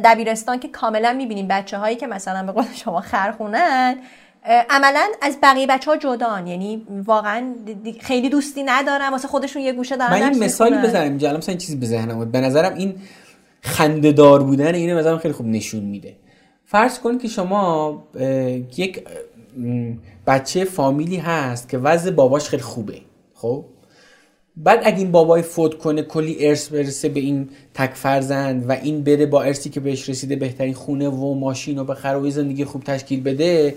دبیرستان 0.04 0.60
که 0.60 0.68
کاملا 0.68 1.14
می‌بینیم 1.14 1.48
بچه 1.48 1.78
هایی 1.78 1.96
که 1.96 2.08
مثلا 2.08 2.46
به 2.46 2.52
قول 2.52 2.66
شما 2.74 3.02
خرخونن 3.02 3.96
عملا 4.70 5.08
از 5.22 5.38
بقیه 5.44 5.68
بچه 5.68 5.92
ها 5.92 5.98
جدان. 5.98 6.48
یعنی 6.48 6.88
واقعا 7.06 7.54
خیلی 8.02 8.30
دوستی 8.30 8.64
ندارن 8.64 9.10
واسه 9.10 9.28
خودشون 9.28 9.62
یه 9.62 9.74
گوشه 9.74 9.98
دارن 9.98 10.12
من 10.12 10.24
این 10.24 10.44
مثالی. 10.44 10.78
بزنم 10.78 11.04
اینجا 11.04 11.28
الان 11.28 11.38
مثلا 11.38 11.52
این 11.52 11.58
چیزی 11.58 11.76
به 11.76 11.86
ذهنم 11.86 12.32
به 12.32 12.42
نظرم 12.42 12.76
این 12.76 12.96
خندهدار 13.62 14.44
بودن 14.44 14.76
اینو 14.76 15.00
مثلا 15.00 15.18
خیلی 15.18 15.34
خوب 15.34 15.46
نشون 15.46 15.84
میده. 15.84 16.16
فرض 16.66 17.00
کن 17.00 17.18
که 17.18 17.28
شما 17.28 18.04
یک 18.78 19.08
بچه 20.28 20.66
فامیلی 20.66 21.18
هست 21.18 21.70
که 21.70 21.78
وضع 21.78 22.12
باباش 22.12 22.50
خیلی 22.50 22.64
خوبه 22.64 23.02
خب؟ 23.34 23.66
بعد 24.58 24.82
اگه 24.84 24.98
این 24.98 25.12
بابای 25.12 25.42
فوت 25.42 25.78
کنه 25.78 26.02
کلی 26.02 26.48
ارث 26.48 26.70
برسه 26.70 27.10
به 27.10 27.20
این 27.20 27.50
تک 27.74 27.94
فرزند 27.94 28.70
و 28.70 28.72
این 28.72 29.04
بره 29.04 29.26
با 29.26 29.44
ارثی 29.44 29.70
که 29.70 29.80
بهش 29.80 30.10
رسیده 30.10 30.36
بهترین 30.36 30.74
خونه 30.74 31.10
و 31.10 31.34
ماشین 31.34 31.80
و 31.80 31.84
بخره 31.84 32.18
و 32.18 32.30
زندگی 32.30 32.66
خوب 32.66 32.84
تشکیل 32.84 33.22
بده 33.24 33.76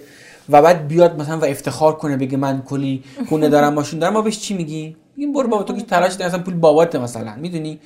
و 0.49 0.63
بعد 0.63 0.89
بیاد 0.89 1.21
مثلا 1.21 1.39
و 1.39 1.45
افتخار 1.45 1.97
کنه 1.97 2.17
بگه 2.17 2.37
من 2.37 2.63
کلی 2.63 3.03
خونه 3.29 3.49
دارم 3.49 3.75
ماشین 3.75 3.99
دارم. 3.99 4.13
ما 4.13 4.23
بهش 4.23 4.39
چی 4.39 4.55
میگی؟ 4.55 4.97
میگیم 5.17 5.33
برو 5.33 5.49
بابا 5.49 5.63
تو 5.63 5.77
که 5.77 5.83
تلاش 5.83 6.21
اصلا 6.21 6.43
پول 6.43 6.55
باباته 6.55 6.99
مثلا 6.99 7.37
می‌دونی؟ 7.37 7.81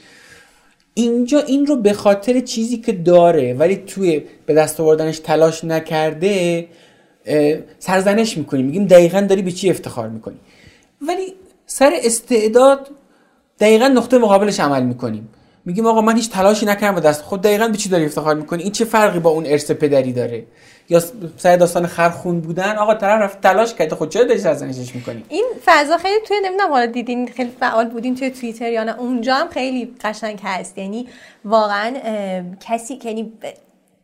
اینجا 0.94 1.38
این 1.38 1.66
رو 1.66 1.76
به 1.76 1.92
خاطر 1.92 2.40
چیزی 2.40 2.76
که 2.76 2.92
داره 2.92 3.54
ولی 3.54 3.76
توی 3.76 4.22
به 4.46 4.54
دست 4.54 4.80
آوردنش 4.80 5.18
تلاش 5.18 5.64
نکرده 5.64 6.66
سرزنش 7.78 8.38
می‌کنیم 8.38 8.66
میگیم 8.66 8.86
دقیقا 8.86 9.20
داری 9.20 9.42
به 9.42 9.52
چی 9.52 9.70
افتخار 9.70 10.08
می‌کنی؟ 10.08 10.36
ولی 11.08 11.34
سر 11.66 11.92
استعداد 12.02 12.90
دقیقا 13.60 13.88
نقطه 13.88 14.18
مقابلش 14.18 14.60
عمل 14.60 14.82
می‌کنیم. 14.82 15.28
میگیم 15.64 15.86
آقا 15.86 16.00
من 16.00 16.16
هیچ 16.16 16.30
تلاشی 16.30 16.66
نکردم 16.66 17.00
دست. 17.00 17.22
خود 17.22 17.42
دقیقا 17.42 17.68
به 17.68 17.76
چی 17.76 17.88
داری 17.88 18.04
افتخار 18.04 18.34
می‌کنی؟ 18.34 18.62
این 18.62 18.72
چه 18.72 18.84
فرقی 18.84 19.18
با 19.18 19.30
اون 19.30 19.46
ارث 19.46 19.70
پدری 19.70 20.12
داره؟ 20.12 20.44
یا 20.88 21.02
سر 21.36 21.56
داستان 21.56 21.86
خرخون 21.86 22.40
بودن؟ 22.40 22.76
آقا 22.76 22.94
طرف 22.94 23.22
رفت 23.22 23.40
تلاش 23.40 23.74
کرده 23.74 23.94
خود 23.94 24.08
چرا 24.08 24.24
داری 24.24 24.38
سرزنشش 24.38 24.94
می‌کنی؟ 24.94 25.24
این 25.28 25.44
فضا 25.64 25.98
خیلی 25.98 26.26
توی 26.26 26.36
نمی‌دونم 26.44 26.70
حالا 26.70 26.86
دیدین 26.86 27.28
خیلی 27.28 27.50
فعال 27.60 27.88
بودین 27.88 28.14
توی 28.14 28.30
توییتر 28.30 28.72
یا 28.72 28.84
نه. 28.84 28.98
اونجا 28.98 29.34
هم 29.34 29.48
خیلی 29.48 29.94
قشنگ 30.04 30.40
هست. 30.44 30.78
یعنی 30.78 31.08
واقعا 31.44 31.94
کسی 32.60 32.98
یعنی 33.04 33.32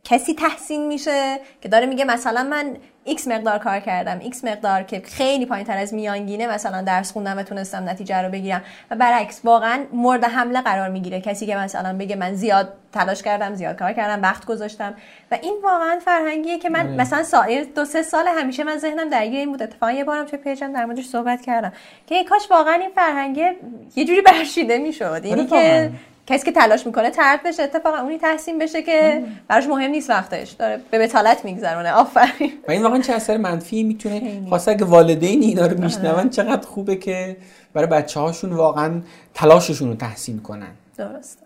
کسی 0.03 0.33
تحسین 0.33 0.87
میشه 0.87 1.39
که 1.61 1.69
داره 1.69 1.85
میگه 1.85 2.05
مثلا 2.05 2.43
من 2.43 2.77
x 3.17 3.27
مقدار 3.27 3.57
کار 3.57 3.79
کردم. 3.79 4.19
X 4.19 4.43
مقدار 4.43 4.83
که 4.83 5.01
خیلی 5.05 5.45
پایین 5.45 5.65
تر 5.65 5.77
از 5.77 5.93
میانگینه 5.93 6.47
مثلا 6.47 6.81
درس 6.81 7.11
خوندم 7.11 7.37
و 7.37 7.43
تونستم 7.43 7.89
نتیجه 7.89 8.21
رو 8.21 8.29
بگیرم. 8.29 8.61
و 8.91 8.95
برعکس 8.95 9.41
واقعا 9.43 9.85
مورد 9.93 10.23
حمله 10.23 10.61
قرار 10.61 10.89
می‌گیره. 10.89 11.21
کسی 11.21 11.45
که 11.45 11.55
مثلا 11.55 11.97
بگه 11.97 12.15
من 12.15 12.33
زیاد 12.33 12.73
تلاش 12.93 13.23
کردم 13.23 13.55
زیاد 13.55 13.79
کار 13.79 13.93
کردم 13.93 14.21
وقت 14.21 14.45
گذاشتم. 14.45 14.93
و 15.31 15.37
این 15.41 15.59
واقعا 15.63 15.99
فرهنگیه 16.05 16.59
که 16.59 16.69
من 16.69 16.87
مثلا 16.87 17.23
سال 17.23 17.63
دو 17.63 17.85
سه 17.85 18.01
سال 18.01 18.27
همیشه 18.27 18.63
من 18.63 18.77
ذهنم 18.77 19.09
درگیر 19.09 19.39
این 19.39 19.51
بود. 19.51 19.63
اتفاقا 19.63 19.91
یه 19.91 20.03
بارم 20.03 20.25
توی 20.25 20.39
پیجم 20.39 20.73
در 20.73 20.85
موردش 20.85 21.05
صحبت 21.05 21.41
کردم. 21.41 21.73
که 22.07 22.23
کاش 22.23 22.51
واقعا 22.51 22.73
این 22.73 22.89
فرهنگه 22.95 23.55
یه 23.95 24.05
جوری 24.05 24.21
برشیده 24.21 24.77
می‌شد. 24.77 25.21
یعنی 25.25 25.41
واقعاً. 25.41 25.87
که 25.87 25.91
کسی 26.29 26.45
که 26.45 26.51
تلاش 26.51 26.85
می‌کنه 26.85 27.09
ترد 27.09 27.43
بشه 27.43 27.63
اتفاقا 27.63 27.97
اونی 27.97 28.17
تحسین 28.17 28.59
بشه 28.59 28.81
که 28.81 29.23
براش 29.47 29.67
مهم 29.67 29.91
نیست 29.91 30.09
وقتش. 30.09 30.51
داره 30.51 30.81
به 30.91 30.99
بتالت 30.99 31.45
میگذرونه. 31.45 31.91
آفرین. 31.91 32.51
و 32.67 32.71
این 32.71 32.83
واقعا 32.83 32.99
چه 32.99 33.13
اثر 33.13 33.37
منفی 33.37 33.83
می‌تونه. 33.83 34.41
خاصه 34.49 34.71
اگه 34.71 34.85
والدین 34.85 35.41
اینا 35.41 35.65
رو 35.65 35.81
میشنون 35.81 36.29
چقدر 36.29 36.67
خوبه 36.67 36.95
که 36.95 37.37
برای 37.73 37.87
بچه 37.87 38.19
هاشون 38.19 38.53
واقعا 38.53 39.01
تلاششون 39.33 39.89
رو 39.89 39.95
تحسین 39.95 40.39
کنن. 40.39 40.71
درست 40.97 41.39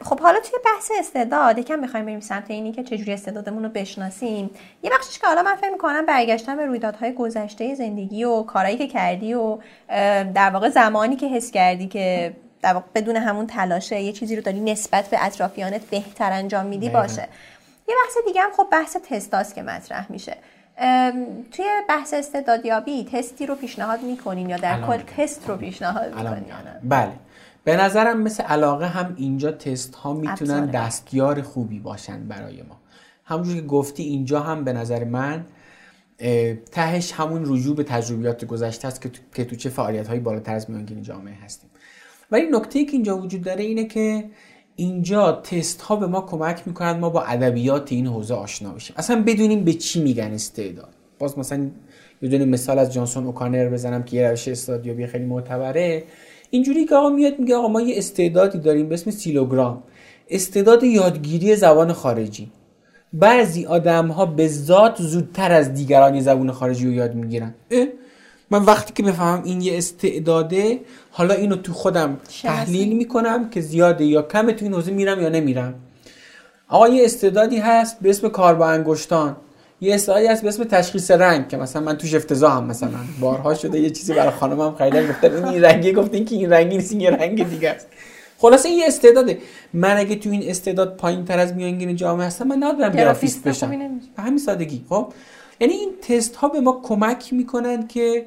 خب 0.00 0.20
حالا 0.20 0.40
توی 0.40 0.58
بحث 0.64 0.90
استعداد 0.98 1.58
یکم 1.58 1.78
می‌خوایم 1.78 2.06
بریم 2.06 2.20
سمت 2.20 2.50
اینی 2.50 2.72
که 2.72 2.82
چجوری 2.82 3.12
استعدادمون 3.12 3.62
رو 3.62 3.68
بشناسیم. 3.68 4.50
یه 4.82 4.90
بخشش 4.90 5.18
که 5.18 5.26
حالا 5.26 5.42
من 5.42 5.56
فکر 5.56 5.70
می‌کنم 5.70 6.06
برگشتن 6.06 6.56
به 6.56 6.66
رویدادهای 6.66 7.12
گذشته 7.12 7.74
زندگی 7.74 8.24
و 8.24 8.42
کارهایی 8.42 8.76
که 8.76 8.86
کردی 8.86 9.34
و 9.34 9.58
در 10.34 10.50
واقع 10.50 10.68
زمانی 10.68 11.16
که 11.16 11.26
حس 11.26 11.50
کردی 11.50 11.86
که 11.86 12.32
در 12.66 12.74
واقع 12.74 12.86
بدون 12.94 13.16
همون 13.16 13.46
تلاشه 13.46 14.00
یه 14.00 14.12
چیزی 14.12 14.36
رو 14.36 14.42
داری 14.42 14.60
نسبت 14.60 15.10
به 15.10 15.24
اطرافیانت 15.26 15.80
بهتر 15.80 16.32
انجام 16.32 16.66
میدی. 16.66 16.90
باشه 16.90 17.28
یه 17.88 17.94
بحث 18.04 18.26
دیگه 18.26 18.40
هم 18.40 18.50
خب 18.56 18.66
بحث 18.72 18.96
تستاست 19.10 19.54
که 19.54 19.62
مطرح 19.62 20.12
میشه 20.12 20.36
توی 21.52 21.64
بحث 21.88 22.14
استعدادیابی 22.14 23.04
تستی 23.12 23.46
رو 23.46 23.54
پیشنهاد 23.54 24.02
می‌کنین 24.02 24.50
یا 24.50 24.56
در 24.56 24.86
کل. 24.86 24.98
تست 25.16 25.48
رو 25.48 25.56
پیشنهاد 25.56 26.14
می‌کنین. 26.14 26.44
بله 26.82 27.12
به 27.64 27.76
نظرم 27.76 28.20
مثل 28.20 28.42
علاقه 28.42 28.86
هم 28.86 29.14
اینجا 29.16 29.52
تست 29.52 29.94
ها 29.94 30.12
می‌تونن. 30.12 30.66
دستیار 30.66 31.42
خوبی 31.42 31.78
باشن 31.78 32.28
برای 32.28 32.62
ما 32.62 32.80
همونجور 33.24 33.54
که 33.54 33.62
گفتی 33.62 34.02
اینجا 34.02 34.40
هم 34.40 34.64
به 34.64 34.72
نظر 34.72 35.04
من 35.04 35.44
تهش 36.72 37.12
همون 37.12 37.42
رجوع 37.46 37.76
به 37.76 37.84
تجربیات 37.84 38.44
گذشته 38.44 38.88
است 38.88 39.02
که 39.02 39.08
تو, 39.08 39.22
که 39.34 39.44
تو 39.44 39.56
چه 39.56 39.68
فعالیت 39.68 40.08
هایی 40.08 40.20
بالاتر 40.20 40.54
از 40.54 40.70
میانگین 40.70 41.02
جامعه 41.02 41.34
هستیم 41.44 41.70
ولی 42.30 42.46
نکته 42.50 42.84
که 42.84 42.92
اینجا 42.92 43.18
وجود 43.18 43.42
داره 43.42 43.64
اینه 43.64 43.84
که 43.84 44.24
اینجا 44.76 45.32
تست 45.32 45.80
ها 45.80 45.96
به 45.96 46.06
ما 46.06 46.20
کمک 46.20 46.62
می‌کنند 46.66 47.00
ما 47.00 47.10
با 47.10 47.22
ادبیات 47.22 47.92
این 47.92 48.06
حوزه 48.06 48.34
آشنا 48.34 48.72
بشیم. 48.72 48.96
اصلا 48.98 49.22
بدونیم 49.26 49.64
به 49.64 49.72
چی 49.72 50.02
میگن 50.02 50.32
استعداد. 50.32 50.88
باز 51.18 51.38
مثلا 51.38 51.66
یه 52.22 52.44
مثال 52.44 52.78
از 52.78 52.92
جانسون 52.92 53.26
اوکانر 53.26 53.68
بزنم 53.68 54.02
که 54.02 54.16
یه 54.16 54.28
روش 54.28 54.48
استعدادیابی 54.48 55.06
خیلی 55.06 55.24
معتبره. 55.24 56.04
اینجوری 56.50 56.84
که 56.84 56.94
آقا 56.94 57.08
میاد 57.08 57.38
میگه 57.38 57.54
آقا 57.56 57.68
ما 57.68 57.80
یه 57.80 57.98
استعدادی 57.98 58.58
داریم 58.58 58.88
به 58.88 58.94
اسم 58.94 59.10
سیلوگرام. 59.10 59.82
استعداد 60.30 60.84
یادگیری 60.84 61.56
زبان 61.56 61.92
خارجی. 61.92 62.50
بعضی 63.12 63.66
آدم 63.66 64.08
ها 64.08 64.26
به 64.26 64.48
ذات 64.48 65.02
زودتر 65.02 65.52
از 65.52 65.74
دیگران 65.74 66.20
زبان 66.20 66.52
خارجی 66.52 66.86
رو 66.86 66.92
یاد 66.92 67.14
می‌گیرن؟ 67.14 67.54
من 68.50 68.62
وقتی 68.62 68.92
که 68.92 69.02
بفهمم 69.02 69.42
این 69.44 69.60
یه 69.60 69.78
استعداده 69.78 70.80
حالا 71.10 71.34
اینو 71.34 71.56
تو 71.56 71.72
خودم 71.72 72.16
تحلیل 72.42 72.96
می‌کنم 72.96 73.50
که 73.50 73.60
زیاده 73.60 74.04
یا 74.04 74.22
کمه 74.22 74.52
تو 74.52 74.64
این 74.64 74.74
حوزه 74.74 74.90
میرم 74.90 75.20
یا 75.20 75.28
نمیرم. 75.28 75.74
آقا 76.68 76.88
یه 76.88 77.04
استعدادی 77.04 77.58
هست 77.58 77.96
به 78.00 78.10
اسم 78.10 78.28
کار 78.28 78.54
با 78.54 78.68
انگشتان. 78.68 79.36
یه 79.80 79.94
استعدادی 79.94 80.26
هست 80.26 80.42
به 80.42 80.48
اسم 80.48 80.64
تشخیص 80.64 81.10
رنگ 81.10 81.48
که 81.48 81.56
مثلا 81.56 81.82
من 81.82 81.96
توش 81.96 82.14
افتضاحم 82.14 82.64
مثلا. 82.64 82.90
بارها 83.20 83.54
شده 83.54 83.80
یه 83.80 83.90
چیزی 83.90 84.14
برای 84.14 84.30
خانمم 84.30 84.74
خریدن 84.74 85.08
گفتن 85.08 85.44
این 85.44 85.64
رنگی 85.64 85.92
گفتین 85.92 86.24
که 86.24 86.34
این 86.34 86.50
رنگی 86.50 86.76
نیست 86.76 86.92
این 86.92 87.00
یه 87.00 87.10
رنگ 87.10 87.48
دیگه 87.50 87.70
است. 87.70 87.86
خلاصه 88.38 88.68
این 88.68 88.78
یه 88.78 88.84
استعداده. 88.86 89.38
من 89.72 89.96
اگه 89.96 90.16
تو 90.16 90.30
این 90.30 90.50
استعداد 90.50 90.96
پایین 90.96 91.24
تر 91.24 91.38
از 91.38 91.54
میانگین 91.54 91.96
جامعه 91.96 92.26
هستم 92.26 92.46
من 92.46 92.56
نباید 92.56 92.78
برم 92.78 92.92
گرافیست 92.92 93.44
بشم. 93.44 93.70
به 94.16 94.22
همین 94.22 94.38
سادگی. 94.38 94.84
خب؟ 94.88 95.12
یعنی 95.60 95.74
این 95.74 95.90
تست 96.02 96.36
ها 96.36 96.48
به 96.48 96.60
ما 96.60 96.80
کمک 96.82 97.32
می‌کنن 97.32 97.86
که 97.86 98.26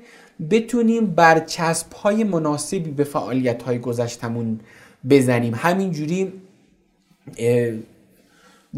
بتونیم 0.51 1.05
برچسب 1.05 1.93
های 1.93 2.23
مناسبی 2.23 2.91
به 2.91 3.03
فعالیت 3.03 3.63
های 3.63 3.79
گذشتمون 3.79 4.59
بزنیم. 5.09 5.53
همینجوری 5.55 6.33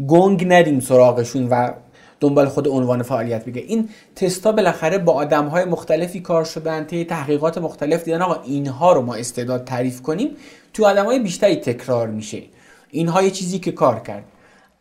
گنگ 0.08 0.44
ندیم 0.48 0.80
سراغشون 0.80 1.48
و 1.48 1.72
دنبال 2.20 2.48
خود 2.48 2.68
عنوان 2.68 3.02
فعالیت 3.02 3.44
بگه. 3.44 3.60
این 3.60 3.88
تستا 4.16 4.52
بالاخره 4.52 4.98
با 4.98 5.12
آدم 5.12 5.46
های 5.46 5.64
مختلفی 5.64 6.20
کار 6.20 6.44
شدن 6.44 6.84
طی 6.84 7.04
تحقیقات 7.04 7.58
مختلف 7.58 8.04
دیدن 8.04 8.22
آقا 8.22 8.42
اینها 8.42 8.92
رو 8.92 9.02
ما 9.02 9.14
استعداد 9.14 9.64
تعریف 9.64 10.02
کنیم 10.02 10.36
تو 10.72 10.86
آدم 10.86 11.04
های 11.04 11.18
بیشتری 11.18 11.56
تکرار 11.56 12.08
میشه. 12.08 12.42
اینها 12.90 13.22
یه 13.22 13.30
چیزی 13.30 13.58
که 13.58 13.72
کار 13.72 14.00
کرد. 14.00 14.24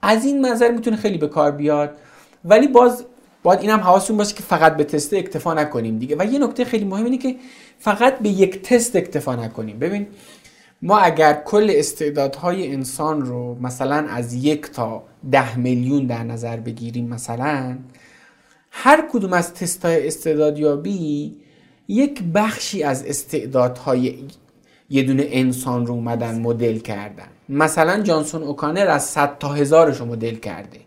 از 0.01 0.25
این 0.25 0.41
منظر 0.41 0.71
می‌تونه 0.71 0.97
خیلی 0.97 1.17
به 1.17 1.27
کار 1.27 1.51
بیاد. 1.51 1.89
ولی 2.45 2.67
باز 2.67 3.05
باید 3.43 3.59
این 3.59 3.69
هم 3.69 3.79
حواستون 3.79 4.17
باشه 4.17 4.35
که 4.35 4.43
فقط 4.43 4.77
به 4.77 4.83
تست 4.83 5.13
اکتفا 5.13 5.53
نکنیم 5.53 5.99
دیگه. 5.99 6.15
و 6.19 6.25
یه 6.25 6.39
نکته 6.39 6.65
خیلی 6.65 6.85
مهم 6.85 7.05
اینه 7.05 7.17
که 7.17 7.35
فقط 7.79 8.19
به 8.19 8.29
یک 8.29 8.61
تست 8.61 8.95
اکتفا 8.95 9.35
نکنیم. 9.35 9.79
ببین 9.79 10.07
ما 10.81 10.97
اگر 10.97 11.33
کل 11.33 11.71
استعدادهای 11.75 12.71
انسان 12.73 13.21
رو 13.21 13.57
مثلا 13.61 14.07
از 14.09 14.33
یک 14.33 14.71
تا 14.71 15.03
ده 15.31 15.57
میلیون 15.57 16.05
در 16.05 16.23
نظر 16.23 16.57
بگیریم 16.57 17.07
مثلا 17.07 17.77
هر 18.71 19.03
کدوم 19.11 19.33
از 19.33 19.53
تست 19.53 19.85
های 19.85 20.07
استعدادیابی 20.07 21.35
یک 21.87 22.23
بخشی 22.23 22.83
از 22.83 23.05
استعدادهای 23.05 24.15
یه 24.89 25.03
دونه 25.03 25.25
انسان 25.27 25.85
رو 25.85 25.93
اومدن 25.93 26.39
مدل 26.39 26.77
کردن. 26.77 27.27
مثلا 27.49 28.01
جانسون 28.01 28.43
اوکانر 28.43 28.87
از 28.87 29.05
100 29.05 29.37
تا 29.37 29.47
هزارش 29.47 29.97
رو 29.97 30.05
مدل 30.05 30.35
کرده. 30.35 30.79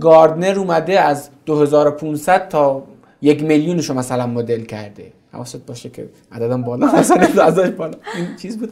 گاردنر 0.00 0.58
اومده 0.58 1.00
از 1.00 1.30
2500 1.46 2.48
تا 2.48 2.82
یک 3.22 3.42
میلیونش 3.42 3.88
رو 3.90 3.94
مثلا 3.94 4.26
مدل 4.26 4.60
کرده. 4.60 5.12
حواست 5.32 5.66
باشه 5.66 5.88
که 5.88 6.08
عددم 6.32 6.62
بالا 6.62 6.86
مثلا 6.98 7.44
ازش 7.44 7.68
بالا. 7.68 7.98
این 8.16 8.36
چیز 8.36 8.58
بود. 8.58 8.70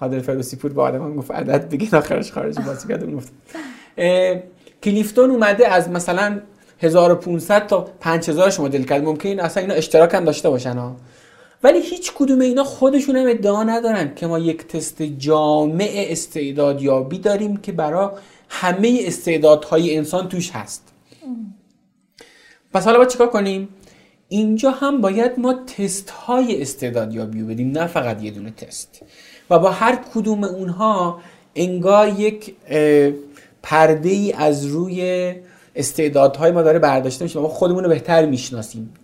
عادل 0.00 0.20
فردوسی 0.20 0.56
پور 0.56 0.72
با 0.72 0.82
آدم 0.82 1.02
هم 1.02 1.16
گفت 1.16 1.30
عدد 1.30 1.68
بگین 1.68 1.88
آخرش 1.92 2.32
خارج 2.32 2.58
بازی 2.60 2.88
کرده 2.88 3.06
گفت 3.06 3.32
کلیفتون 4.82 5.30
اومده 5.30 5.68
از 5.68 5.90
مثلا 5.90 6.40
1500 6.80 7.66
تا 7.66 7.80
5000 8.00 8.50
شما 8.50 8.66
مدل 8.66 8.82
کرد. 8.82 9.04
ممکن 9.04 9.40
اصلا 9.40 9.60
اینا 9.60 9.74
اشتراک 9.74 10.14
هم 10.14 10.24
داشته 10.24 10.50
باشن 10.50 10.76
ها. 10.78 10.96
ولی 11.62 11.80
هیچ 11.80 12.12
کدوم 12.14 12.40
اینا 12.40 12.64
خودشون 12.64 13.16
هم 13.16 13.26
ادعا 13.28 13.62
ندارن 13.62 14.14
که 14.14 14.26
ما 14.26 14.38
یک 14.38 14.66
تست 14.66 15.02
جامع 15.02 15.88
استعدادیابی 15.94 17.18
داریم 17.18 17.56
که 17.56 17.72
برای 17.72 18.08
همه 18.48 19.02
استعدادهای 19.04 19.96
انسان 19.96 20.28
توش 20.28 20.50
هست. 20.50 20.92
پس 22.72 22.84
حالا 22.84 22.96
باید 22.98 23.10
چیکار 23.10 23.28
کنیم؟ 23.28 23.68
اینجا 24.28 24.70
هم 24.70 25.00
باید 25.00 25.38
ما 25.38 25.54
تست 25.54 26.10
های 26.10 26.62
استعدادیابی 26.62 27.42
بدیم 27.42 27.70
نه 27.70 27.86
فقط 27.86 28.22
یه 28.22 28.30
دونه 28.30 28.50
تست. 28.50 29.02
و 29.50 29.58
با 29.58 29.70
هر 29.70 29.98
کدوم 30.14 30.44
اونها 30.44 31.20
انگار 31.54 32.08
یک 32.20 32.54
پرده 33.62 34.08
ای 34.08 34.32
از 34.32 34.66
روی 34.66 35.34
استعدادهای 35.76 36.50
ما 36.50 36.62
داره 36.62 36.78
برداشته 36.78 37.24
میشه 37.24 37.38
ما 37.40 37.48
خودمون 37.48 37.84
رو 37.84 37.90
بهتر 37.90 38.26
می‌شناسیم. 38.26 38.94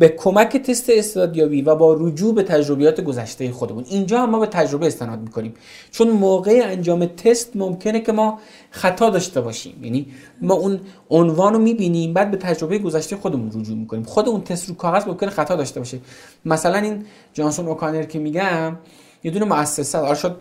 به 0.00 0.08
کمک 0.08 0.56
تست 0.56 0.90
استعدادیابی 0.90 1.62
و 1.62 1.74
با 1.74 1.96
رجوع 2.00 2.34
به 2.34 2.42
تجربیات 2.42 3.00
گذشته 3.00 3.52
خودمون. 3.52 3.84
اینجا 3.88 4.22
هم 4.22 4.30
ما 4.30 4.38
به 4.38 4.46
تجربه 4.46 4.86
استناد 4.86 5.20
می‌کنیم. 5.20 5.54
چون 5.90 6.10
موقع 6.10 6.60
انجام 6.64 7.06
تست 7.06 7.56
ممکنه 7.56 8.00
که 8.00 8.12
ما 8.12 8.38
خطا 8.70 9.10
داشته 9.10 9.40
باشیم. 9.40 9.84
یعنی 9.84 10.06
ما 10.42 10.54
اون 10.54 10.80
عنوان 11.10 11.52
رو 11.52 11.58
می‌بینیم 11.58 12.12
بعد 12.12 12.30
به 12.30 12.36
تجربه 12.36 12.78
گذشته 12.78 13.16
خودمون 13.16 13.48
رجوع 13.48 13.76
می‌کنیم. 13.76 14.02
خود 14.02 14.28
اون 14.28 14.40
تست 14.40 14.68
رو 14.68 14.74
کاغذ 14.74 15.06
ممکنه 15.06 15.30
خطا 15.30 15.56
داشته 15.56 15.80
باشه. 15.80 15.98
مثلا 16.44 16.78
این 16.78 17.04
جانسون 17.34 17.66
اوکانر 17.66 18.02
که 18.02 18.18
میگم 18.18 18.76
یه 19.24 19.30
دونه 19.30 19.44
مؤسسه. 19.44 19.98
آره 19.98 20.36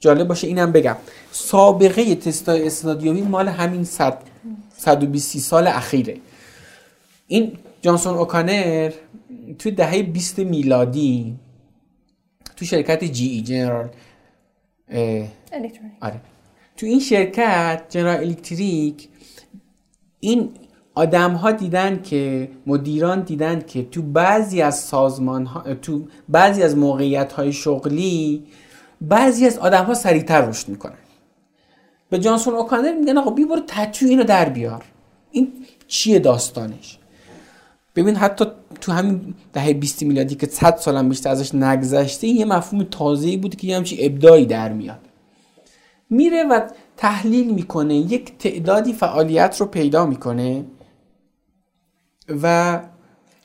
جالب 0.00 0.28
باشه 0.28 0.46
اینم 0.46 0.72
بگم. 0.72 0.96
سابقه 1.32 2.14
تستای 2.14 2.66
استعدادیابی 2.66 3.22
مال 3.22 3.48
همین 3.48 3.84
100 3.84 4.18
120 4.78 5.38
سال 5.38 5.66
اخیره. 5.66 6.16
این 7.30 7.52
جانسون 7.82 8.14
اوکانر 8.14 8.92
توی 9.58 9.72
دهه 9.72 10.02
20 10.02 10.38
میلادی 10.38 11.36
تو 12.56 12.64
شرکت 12.64 13.04
جی 13.04 13.28
ای 13.28 13.40
جنرال 13.40 13.88
آره. 16.00 16.20
تو 16.76 16.86
این 16.86 17.00
شرکت 17.00 17.82
جنرال 17.88 18.16
الکتریک 18.16 19.08
این 20.20 20.50
آدم 20.94 21.32
ها 21.32 21.52
دیدن 21.52 22.02
که 22.02 22.50
مدیران 22.66 23.20
دیدن 23.20 23.60
که 23.60 23.82
تو 23.82 24.02
بعضی 24.02 24.62
از 24.62 24.78
سازمان 24.78 25.46
ها 25.46 25.74
تو 25.74 26.08
بعضی 26.28 26.62
از 26.62 26.76
موقعیت 26.76 27.32
های 27.32 27.52
شغلی 27.52 28.46
بعضی 29.00 29.46
از 29.46 29.58
آدم 29.58 29.84
ها 29.84 29.94
سریعتر 29.94 30.40
رشد 30.40 30.68
می‌کنن. 30.68 30.98
به 32.10 32.18
جانسون 32.18 32.54
اوکانر 32.54 32.94
میگن 32.94 33.18
آقا 33.18 33.30
بی 33.30 33.44
برو 33.44 33.60
تتو 33.66 34.06
اینو 34.06 34.24
در 34.24 34.48
بیار. 34.48 34.84
این 35.30 35.52
چیه 35.88 36.18
داستانش؟ 36.18 36.99
ببین 37.96 38.16
حتی 38.16 38.44
تو 38.80 38.92
همین 38.92 39.34
دهه 39.52 39.72
20 39.72 40.02
میلادی 40.02 40.34
که 40.34 40.46
100 40.46 40.76
سالم 40.76 41.08
بیشتر 41.08 41.30
ازش 41.30 41.54
نگذشته 41.54 42.26
یه 42.26 42.44
مفهوم 42.44 42.84
تازه‌ای 42.84 43.36
بود 43.36 43.56
که 43.56 43.66
یه 43.66 43.76
همچین 43.76 43.98
ابداعی 44.02 44.46
در 44.46 44.72
میاد. 44.72 45.00
میره 46.10 46.44
و 46.44 46.60
تحلیل 46.96 47.54
می‌کنه 47.54 47.94
یک 47.94 48.38
تعدادی 48.38 48.92
فعالیت 48.92 49.56
رو 49.60 49.66
پیدا 49.66 50.06
می‌کنه 50.06 50.64
و 52.42 52.80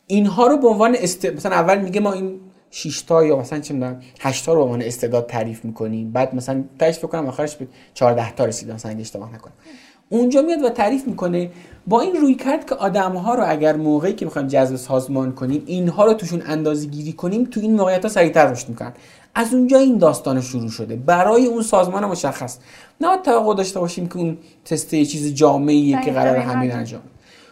اینها 0.08 0.48
رو 0.48 0.58
به 0.58 0.68
عنوان 0.68 0.96
است... 0.96 1.26
مثلا 1.26 1.56
اول 1.56 1.82
میگه 1.82 2.00
ما 2.00 2.14
این 2.14 2.40
6 2.72 3.02
تا 3.02 3.26
یا 3.26 3.38
مثلا 3.38 3.60
چه 3.60 3.74
می‌دونم 3.74 4.02
8 4.20 4.46
تا 4.46 4.54
رو 4.54 4.60
به 4.60 4.66
عنوان 4.66 4.82
استعداد 4.82 5.26
تعریف 5.26 5.66
می‌کنیم. 5.66 6.12
بعد 6.12 6.36
مثلا 6.36 6.64
تاش 6.80 6.96
فکر 6.96 7.08
کنم 7.08 7.28
آخرش 7.28 7.56
به 7.56 7.68
14 7.94 8.32
تا 8.32 8.46
رسید 8.46 8.72
مثلا 8.72 8.92
اگه 8.92 9.02
اشتباه 9.02 9.34
نکنم. 9.34 9.54
اونجا 10.10 10.42
میاد 10.42 10.64
و 10.64 10.70
تعریف 10.70 11.08
می‌کنه 11.08 11.52
با 11.88 12.02
این 12.02 12.16
روی 12.16 12.36
کرد 12.36 12.70
که 12.70 12.76
آدم 12.76 13.16
ها 13.16 13.36
رو 13.36 13.44
اگر 13.48 13.76
موقعی 13.76 14.14
که 14.14 14.26
می‌خوایم 14.26 14.48
جذب 14.48 14.76
سازمان 14.76 15.32
کنیم 15.32 15.64
اینها 15.66 16.06
رو 16.06 16.14
توشون 16.14 16.42
اندازه 16.46 16.88
گیری 16.88 17.14
کنیم 17.14 17.46
تو 17.46 17.60
این 17.60 17.76
موقعیت 17.76 18.04
ها 18.06 18.10
سریعتر 18.10 18.52
رشد 18.52 18.70
می‌کنن. 18.70 18.94
از 19.36 19.54
اونجا 19.54 19.78
این 19.78 19.98
داستان 19.98 20.42
شروع 20.42 20.70
شده. 20.70 20.96
برای 20.96 21.46
اون 21.46 21.64
سازمان 21.64 22.06
مشخص. 22.06 22.58
نه 23.02 23.18
توقع 23.18 23.56
داشته 23.56 23.80
باشیم 23.80 24.08
که 24.08 24.18
اون 24.18 24.38
تست 24.66 24.90
چیز 24.90 25.34
جامعیه 25.34 26.02
که 26.02 26.12
قرار 26.12 26.36
همین 26.36 26.72
انجام 26.72 27.02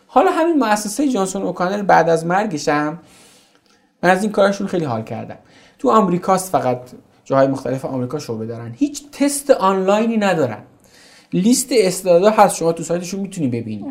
حالا 0.07 0.31
همین 0.31 0.59
مؤسسه 0.59 1.09
جانسون 1.09 1.41
اوکانر 1.41 1.81
بعد 1.81 2.09
از 2.09 2.25
مرگش 2.25 2.67
هم 2.67 2.99
من 4.03 4.09
از 4.09 4.23
این 4.23 4.31
کارشون 4.31 4.67
خیلی 4.67 4.85
حال 4.85 5.03
کردم. 5.03 5.37
تو 5.79 5.89
آمریکاست 5.89 6.51
فقط 6.51 6.81
جاهای 7.25 7.47
مختلف 7.47 7.85
آمریکا 7.85 8.19
شعبه 8.19 8.45
دارن. 8.45 8.73
هیچ 8.77 9.03
تست 9.11 9.51
آنلاینی 9.51 10.17
ندارن. 10.17 10.57
لیست 11.33 11.69
استعدادها 11.71 12.43
هست 12.43 12.55
شما 12.55 12.73
تو 12.73 12.83
سایتشون 12.83 13.19
می‌تونی 13.19 13.47
ببینی. 13.47 13.85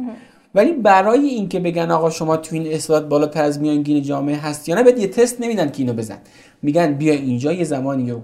ولی 0.54 0.72
برای 0.72 1.26
اینکه 1.26 1.60
بگن 1.60 1.90
آقا 1.90 2.10
شما 2.10 2.36
تو 2.36 2.54
این 2.54 2.72
استعداد 2.72 3.08
بالاتر 3.08 3.42
از 3.42 3.60
میانگین 3.60 4.02
جامعه 4.02 4.36
هست 4.36 4.68
یا 4.68 4.74
نه 4.74 4.82
بهت 4.82 4.98
یه 4.98 5.06
تست 5.06 5.40
نمیدن 5.40 5.70
که 5.70 5.78
اینو 5.78 5.92
بزن. 5.92 6.18
میگن 6.62 6.94
بیا 6.94 7.12
اینجا 7.12 7.52
یه 7.52 7.64
زمانی 7.64 8.10
رو 8.10 8.20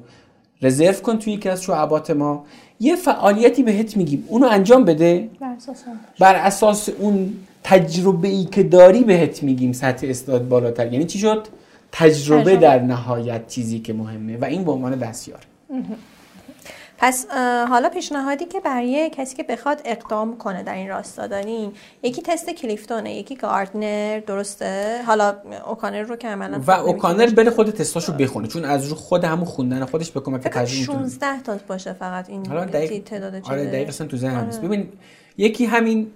رزرو 0.62 0.92
کن 0.92 1.18
توی 1.18 1.32
یکی 1.32 1.48
از 1.48 1.62
شعبات 1.62 2.10
ما. 2.10 2.44
یه 2.80 2.96
فعالیتی 2.96 3.62
بهت 3.62 3.96
میگیم. 3.96 4.24
اونو 4.28 4.46
انجام 4.46 4.84
بده. 4.84 5.28
بر 6.20 6.34
اساس 6.34 6.88
اون. 6.88 7.36
تجربه 7.64 8.28
ای 8.28 8.44
که 8.44 8.62
داری 8.62 9.04
بهت 9.04 9.42
میگیم 9.42 9.72
سطح 9.72 10.06
استعداد 10.06 10.48
بالاتر. 10.48 10.92
یعنی 10.92 11.04
چی 11.04 11.18
شد؟ 11.18 11.46
تجربه, 11.92 12.56
در 12.56 12.78
نهایت 12.82 13.48
چیزی 13.48 13.78
که 13.78 13.92
مهمه 13.92 14.36
و 14.36 14.44
این 14.44 14.64
به 14.64 14.72
عنوان 14.72 14.98
دستیار. 14.98 15.40
پس 16.98 17.26
حالا 17.68 17.88
پیشنهادی 17.88 18.44
که 18.44 18.60
برای 18.60 19.10
کسی 19.16 19.36
که 19.36 19.42
بخواد 19.42 19.80
اقدام 19.84 20.38
کنه 20.38 20.62
در 20.62 20.74
این 20.74 20.88
راستا 20.88 21.26
داریم 21.26 21.72
یکی 22.02 22.22
تست 22.22 22.50
کلیفتونه 22.50 23.14
یکی 23.14 23.36
گاردنر 23.36 24.20
درسته؟ 24.20 25.02
حالا 25.06 25.36
اوکانر 25.66 26.02
رو 26.02 26.16
که 26.16 26.28
عملا 26.28 26.62
و 26.66 26.70
اوکانر 26.70 27.26
بره 27.26 27.50
خود 27.50 27.70
تستاشو 27.70 28.12
بخونه 28.12 28.48
چون 28.48 28.64
از 28.64 28.88
رو 28.88 28.94
خود 28.94 29.24
همون 29.24 29.44
خوندن 29.44 29.84
خودش 29.84 30.10
به 30.10 30.20
کمک 30.20 30.40
تجربه 30.40 30.84
16 30.84 31.42
تا 31.42 31.58
باشه 31.68 31.92
فقط 31.92 32.30
این 32.30 32.46
حالا 32.46 32.64
دقیق... 32.64 33.04
تعداد 33.04 33.42
آره 33.50 33.64
دقیقاً 33.64 34.04
تو 34.04 34.16
ذهنم 34.16 34.44
نیست. 34.44 34.58
آره. 34.58 34.68
ببین 34.68 34.88
یکی 35.36 35.64
همین 35.64 36.10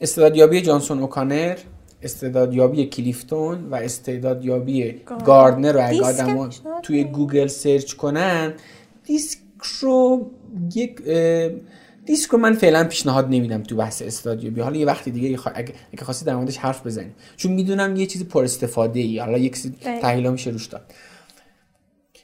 استعدادیابی 0.00 0.62
جانسون 0.62 0.98
اوکانر 0.98 1.56
استعدادیابی 2.02 2.86
کلیفتون 2.86 3.68
و 3.70 3.74
استعدادیابی 3.74 5.00
گاردنر 5.24 5.72
رو 5.72 5.88
اگه 5.88 6.02
آدم 6.02 6.50
توی 6.82 7.04
گوگل 7.04 7.46
سرچ 7.46 7.92
کنن 7.92 8.54
دیسک 9.04 9.38
رو 9.80 10.30
یک 10.74 11.02
دیسک 12.06 12.30
رو 12.30 12.38
من 12.38 12.54
فعلا 12.54 12.84
پیشنهاد 12.84 13.26
نمیدم 13.26 13.62
تو 13.62 13.76
بحث 13.76 14.02
استعدادیابی. 14.02 14.60
حالا 14.60 14.76
یه 14.76 14.86
وقتی 14.86 15.10
دیگه 15.10 15.38
اگه, 15.54 15.74
اگه 15.92 16.04
خواستی 16.04 16.24
در 16.24 16.36
موردش 16.36 16.56
حرف 16.56 16.86
بزنیم. 16.86 17.14
چون 17.36 17.52
می‌دونم 17.52 17.96
یه 17.96 18.06
چیزی 18.06 18.24
پر 18.24 18.44
استفاده 18.44 19.00
ای 19.00 19.18
حالا 19.18 19.38
یک 19.38 19.56
تحلیل 19.82 20.30
میشه 20.30 20.50
روش 20.50 20.66
داد. 20.66 20.82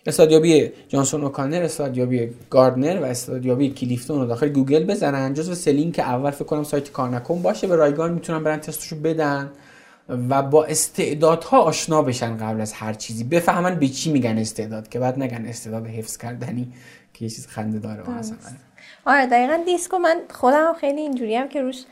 استعدادیابی 0.07 0.70
جانسون 0.89 1.25
اوکانر 1.25 1.62
استعدادیابی 1.62 2.31
گاردنر 2.51 3.01
و 3.03 3.05
استعدادیابی 3.05 3.70
کلیفتون 3.71 4.21
رو 4.21 4.27
داخل 4.27 4.49
گوگل 4.49 4.85
بزنن. 4.85 5.35
جزو 5.35 5.55
سه 5.55 5.67
لینک 5.67 5.99
اول 5.99 6.31
فکر 6.31 6.45
کنم 6.45 6.65
سایت 6.65 6.93
کار 6.93 7.23
باشه. 7.43 7.67
به 7.67 7.77
رایگان 7.77 8.12
می‌تونن 8.12 8.45
برن 8.45 8.61
تستشو 8.61 8.97
بدن. 8.97 9.51
و 10.09 10.42
با 10.42 10.64
استعدادها 10.64 11.61
آشنا 11.61 12.03
بشن 12.03 12.37
قبل 12.37 12.61
از 12.61 12.73
هر 12.73 12.92
چیزی. 12.92 13.25
بفهمن 13.25 13.75
به 13.75 13.88
چی 13.88 14.12
میگن 14.12 14.38
استعداد 14.38 14.88
که 14.88 14.99
بعد 14.99 15.19
نگن 15.19 15.47
استعداد 15.47 15.87
حفظ 15.87 16.16
کردنی 16.16 16.73
که 17.14 17.25
یه 17.25 17.31
چیز 17.31 17.47
خنده 17.47 17.79
داره. 17.79 18.03
آره 19.05 19.27
دقیقا 19.27 19.62
دیسکو 19.66 19.99
من 19.99 20.21
خودم 20.31 20.75
خیلی 20.81 21.01
اینجوری 21.01 21.37
هم 21.37 21.49
که 21.49 21.62
روش 21.62 21.85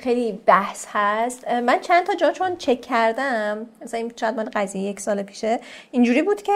خیلی 0.00 0.40
بحث 0.46 0.86
هست. 0.92 1.48
من 1.48 1.80
چند 1.80 2.06
تا 2.06 2.14
جا 2.14 2.32
چون 2.32 2.56
چک 2.56 2.80
کردم 2.80 3.66
مثلا 3.82 4.00
این 4.00 4.12
شاید 4.16 4.36
من 4.36 4.44
قضیه 4.44 4.82
یک 4.82 5.00
سال 5.00 5.22
پیشه 5.22 5.60
اینجوری 5.90 6.22
بود 6.22 6.42
که 6.42 6.52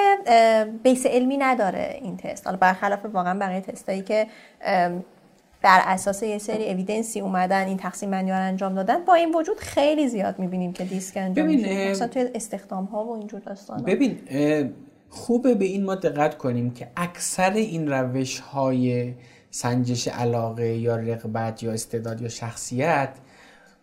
بیس 0.82 1.06
علمی 1.06 1.36
نداره 1.36 1.98
این 2.02 2.16
تست. 2.16 2.46
حالا 2.46 2.58
برخلاف 2.58 3.04
واقعا 3.04 3.38
بقیه 3.38 3.60
تستایی 3.60 4.02
که 4.02 4.26
بر 5.62 5.80
اساس 5.84 6.22
یه 6.22 6.38
سری 6.38 6.70
اویدنسی 6.70 7.20
اومدن 7.20 7.66
این 7.66 7.76
تقسیم 7.76 8.10
بندی 8.10 8.30
انجام 8.30 8.74
دادن. 8.74 9.04
با 9.04 9.14
این 9.14 9.34
وجود 9.34 9.58
خیلی 9.58 10.08
زیاد 10.08 10.38
می‌بینیم 10.38 10.72
که 10.72 10.84
دیسک 10.84 11.16
انجام 11.16 11.46
میشه. 11.46 11.90
مثلا 11.90 12.08
توی 12.08 12.28
استخدام 12.34 12.84
ها 12.84 13.04
و 13.04 13.16
اینجور 13.16 13.40
داستان 13.40 13.82
ببین 13.82 14.18
خوبه 15.08 15.54
به 15.54 15.64
این 15.64 15.84
ما 15.84 15.94
دقت 15.94 16.38
کنیم 16.38 16.70
که 16.70 16.88
اکثر 16.96 17.52
این 17.52 17.88
روش 17.88 18.38
های 18.40 19.14
سنجش 19.50 20.08
علاقه 20.08 20.76
یا 20.76 20.96
رغبت 20.96 21.62
یا 21.62 21.72
استعداد 21.72 22.22
یا 22.22 22.28
شخصیت 22.28 23.08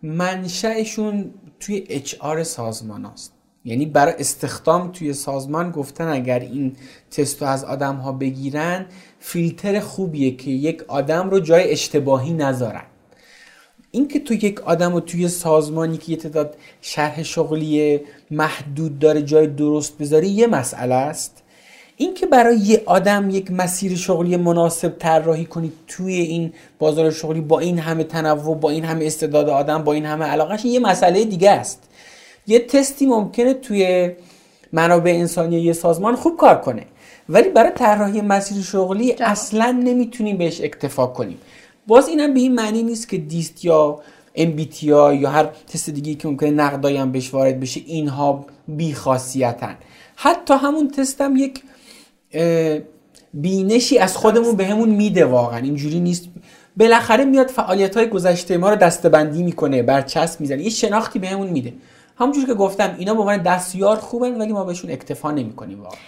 منشأشون 0.02 1.34
توی 1.60 1.86
اچ 1.88 2.14
آر 2.20 2.42
سازمان 2.42 3.06
است 3.06 3.35
یعنی 3.66 3.86
برای 3.86 4.14
استخدام 4.18 4.92
توی 4.92 5.12
سازمان 5.12 5.70
گفتن 5.70 6.08
اگر 6.08 6.38
این 6.38 6.76
تستو 7.10 7.44
از 7.44 7.64
آدم 7.64 7.96
ها 7.96 8.12
بگیرن 8.12 8.86
فیلتر 9.20 9.80
خوبیه 9.80 10.36
که 10.36 10.50
یک 10.50 10.82
آدم 10.88 11.30
رو 11.30 11.40
جای 11.40 11.72
اشتباهی 11.72 12.32
نذارن. 12.32 12.82
اینکه 13.90 14.20
تو 14.20 14.34
یک 14.34 14.60
آدم 14.60 14.92
رو 14.92 15.00
توی 15.00 15.28
سازمانی 15.28 15.96
که 15.96 16.12
یه 16.12 16.18
تعداد 16.18 16.56
شرح 16.80 17.22
شغلی 17.22 18.00
محدود 18.30 18.98
داره 18.98 19.22
جای 19.22 19.46
درست 19.46 19.98
بذاری 19.98 20.28
یه 20.28 20.46
مسئله 20.46 20.94
است. 20.94 21.42
اینکه 21.96 22.26
برای 22.26 22.58
یه 22.58 22.82
آدم 22.86 23.30
یک 23.30 23.50
مسیر 23.50 23.96
شغلی 23.96 24.36
مناسب 24.36 24.98
طراحی 24.98 25.44
کنید 25.44 25.72
توی 25.86 26.14
این 26.14 26.52
بازار 26.78 27.10
شغلی 27.10 27.40
با 27.40 27.58
این 27.60 27.78
همه 27.78 28.04
تنوع 28.04 28.56
با 28.56 28.70
این 28.70 28.84
همه 28.84 29.04
استعداد 29.04 29.48
آدم 29.48 29.84
با 29.84 29.92
این 29.92 30.06
همه 30.06 30.24
علاقهش 30.24 30.64
یه 30.64 30.80
مسئله 30.80 31.24
دیگه 31.24 31.50
است. 31.50 31.82
یه 32.46 32.58
تستی 32.58 33.06
ممکنه 33.06 33.54
توی 33.54 34.10
منابع 34.72 35.10
انسانی 35.10 35.60
یه 35.60 35.72
سازمان 35.72 36.16
خوب 36.16 36.36
کار 36.36 36.60
کنه. 36.60 36.86
ولی 37.28 37.48
برای 37.48 37.70
طراحی 37.70 38.20
مسیر 38.20 38.62
شغلی 38.62 39.12
اصلا 39.12 39.80
نمی‌تونیم 39.84 40.38
بهش 40.38 40.60
اکتفا 40.60 41.06
کنیم. 41.06 41.38
باز 41.86 42.08
اینم 42.08 42.34
به 42.34 42.40
این 42.40 42.54
معنی 42.54 42.82
نیست 42.82 43.08
که 43.08 43.16
دیست 43.16 43.64
یا 43.64 44.00
MBTI 44.36 44.82
یا 44.82 45.30
هر 45.30 45.44
تست 45.44 45.90
دیگه 45.90 46.14
که 46.14 46.28
ممکنه 46.28 46.50
نقدایی 46.50 46.96
هم 46.96 47.12
بهش 47.12 47.34
وارد 47.34 47.60
بشه 47.60 47.80
اینها 47.86 48.46
بی 48.68 48.94
خاصیتن 48.94 49.76
حتی 50.16 50.54
همون 50.54 50.90
تستم 50.90 51.36
یک 51.36 51.62
بینشی 53.34 53.98
از 53.98 54.16
خودمون 54.16 54.56
بهمون 54.56 54.90
به 54.90 54.96
میده 54.96 55.24
واقعا. 55.24 55.58
اینجوری 55.58 56.00
نیست. 56.00 56.28
بالاخره 56.76 57.24
میاد 57.24 57.48
فعالیت 57.48 57.96
های 57.96 58.06
گذشته 58.06 58.56
ما 58.56 58.70
رو 58.70 58.76
دسته 58.76 59.09
بندی 59.09 59.42
می‌کنه 59.42 59.82
برچسب 59.82 60.40
می‌زنه. 60.40 60.62
یه 60.62 60.70
شناختی 60.70 61.18
بهمون 61.18 61.46
میده. 61.46 61.72
همونجور 62.18 62.46
که 62.46 62.54
گفتم 62.54 62.94
اینا 62.98 63.14
به 63.14 63.20
عنوان 63.20 63.42
دستیار 63.42 63.96
خوبن 63.96 64.40
ولی 64.40 64.52
ما 64.52 64.64
بهشون 64.64 64.90
اکتفا 64.90 65.30
نمی‌کنیم 65.30 65.82
واقعا. 65.82 65.98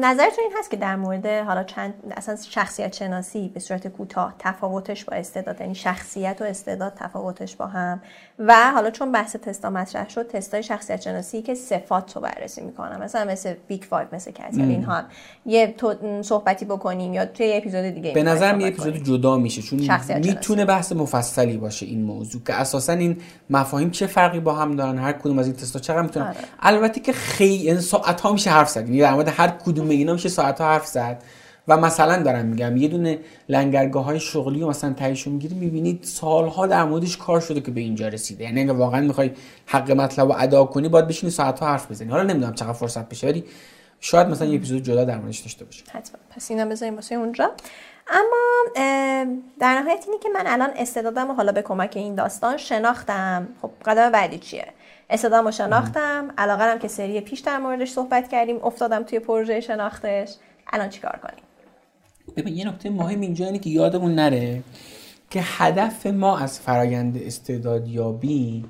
نظرتون 0.00 0.44
این 0.44 0.52
هست 0.58 0.70
که 0.70 0.76
در 0.76 0.96
مورد 0.96 1.26
حالا 1.26 1.64
چند 1.64 1.94
اصلا 2.16 2.36
شخصیت 2.48 2.94
شناسی 2.94 3.50
به 3.54 3.60
صورت 3.60 3.88
کوتاه 3.88 4.34
تفاوتش 4.38 5.04
با 5.04 5.16
استعداد 5.16 5.60
یعنی 5.60 5.74
شخصیت 5.74 6.36
و 6.40 6.44
استعداد 6.44 6.92
تفاوتش 6.96 7.56
با 7.56 7.66
هم. 7.66 8.02
و 8.38 8.70
حالا 8.74 8.90
چون 8.90 9.12
بحث 9.12 9.36
تستا 9.36 9.70
مطرح 9.70 10.08
شد 10.08 10.26
تستای 10.28 10.62
شخصیت 10.62 11.00
شناسی 11.00 11.42
که 11.42 11.54
صفات 11.54 12.16
رو 12.16 12.22
بررسی 12.22 12.60
می‌کنم. 12.60 13.00
مثلا 13.00 13.32
مثل 13.32 13.54
Big 13.68 13.82
Five 13.82 14.06
مثل 14.12 14.30
کسی. 14.30 14.62
اینها. 14.62 14.94
هم 14.94 15.04
یه 15.46 15.74
صحبتی 16.22 16.64
بکنیم 16.64 17.14
یا 17.14 17.26
توی 17.26 17.46
یه 17.46 17.56
اپیزود 17.56 17.84
دیگه 17.84 18.12
به 18.12 18.22
نظرم 18.22 18.60
یه 18.60 18.66
اپیزود 18.66 19.04
جدا 19.04 19.36
میشه 19.36 19.62
چون 19.62 19.80
می‌تونه 20.18 20.64
بحث 20.64 20.92
مفصلی 20.92 21.56
باشه 21.56 21.86
این 21.86 22.02
موضوع 22.02 22.42
که 22.46 22.54
اساسا 22.54 22.92
این 22.92 23.16
مفاهیم 23.50 23.90
چه 23.90 24.06
فرقی 24.06 24.40
با 24.40 24.54
هم 24.54 24.76
دارن 24.76 24.98
هر 24.98 25.12
کدوم 25.12 25.38
از 25.38 25.46
این 25.46 25.56
تستا 25.56 25.78
چقدر 25.78 26.02
می‌تونن. 26.02 26.26
آره. 26.26 26.36
البته 26.60 27.00
که 27.00 27.12
خیلی 27.12 27.80
ساعت 27.80 28.20
ها 28.20 28.32
میشه 28.32 28.50
حرف 28.50 28.70
زد. 28.70 28.88
یعنی 28.88 29.00
در 29.00 29.14
مورد 29.14 29.28
هر 29.40 29.48
کدوم 29.48 29.88
اینا 29.88 30.12
میشه 30.12 30.28
ساعت 30.28 30.60
ها 30.60 30.66
حرف 30.66 30.86
زد. 30.86 31.22
و 31.68 31.76
مثلا 31.76 32.22
دارم 32.22 32.46
میگم 32.46 32.76
یه 32.76 32.88
دونه 32.88 33.18
لنگرگاه 33.48 34.04
های 34.04 34.20
شغلی 34.20 34.62
و 34.62 34.68
مثلا 34.68 34.92
تهیشو 34.92 35.30
می‌گیری 35.30 35.54
می‌بینید 35.54 36.02
سالها 36.02 36.66
در 36.66 36.84
موردش 36.84 37.16
کار 37.16 37.40
شده 37.40 37.60
که 37.60 37.70
به 37.70 37.80
اینجا 37.80 38.08
رسیده. 38.08 38.44
یعنی 38.44 38.62
اگه 38.62 38.72
واقعا 38.72 39.00
می‌خوای 39.00 39.30
حق 39.66 39.90
مطلب 39.90 40.32
رو 40.32 40.34
ادا 40.38 40.64
کنی 40.64 40.88
باید 40.88 41.06
بشینی 41.06 41.30
ساعت 41.30 41.60
ها 41.60 41.66
حرف 41.66 41.90
بزنی. 41.90 42.10
حالا 42.10 42.22
نمی‌دونم 42.22 42.54
چقدر 42.54 42.72
فرصت 42.72 43.08
بشه 43.08 43.26
ولی 43.26 43.44
شاید 44.00 44.26
مثلا 44.26 44.48
یه 44.48 44.56
اپیزود 44.56 44.82
جدا 44.82 45.04
در 45.04 45.18
موردش 45.18 45.38
داشته 45.38 45.64
باشه. 45.64 45.84
حتما. 45.92 46.20
پس 46.30 46.50
اینا 46.50 46.64
بذاریم 46.64 46.94
واسه 46.94 47.14
اونجا. 47.14 47.50
اما 48.08 48.74
در 49.60 49.80
نهایت 49.80 50.04
اینی 50.06 50.18
که 50.18 50.28
من 50.34 50.44
الان 50.46 50.70
استعدادم 50.76 51.32
حالا 51.32 51.52
به 51.52 51.62
کمک 51.62 51.92
این 51.96 52.14
داستان 52.14 52.56
شناختم. 52.56 53.48
خب 53.62 53.70
قدم 53.84 54.12
بعدی 54.12 54.38
چیه؟ 54.38 54.66
استعدادم 55.10 55.44
رو 55.44 55.50
شناختم. 55.50 56.28
علاقه 56.38 56.78
که 56.78 56.88
سری 56.88 57.20
پیش 57.20 57.40
در 57.40 57.58
موردش 57.58 57.90
صحبت 57.90 58.28
کردیم. 58.28 58.64
افتادم 58.64 59.02
توی 59.02 59.18
پروژه 59.18 59.60
شناختش. 59.60 60.34
الان 60.72 60.88
چیکار 60.88 61.20
کنیم؟ 61.22 61.44
ببین 62.36 62.56
یه 62.56 62.68
نکته 62.68 62.90
مهم 62.90 63.20
اینجا 63.20 63.46
اینه 63.46 63.58
که 63.58 63.70
یادمون 63.70 64.14
نره 64.14 64.62
که 65.30 65.40
هدف 65.42 66.06
ما 66.06 66.38
از 66.38 66.60
فرایند 66.60 67.22
استعدادیابی 67.22 68.64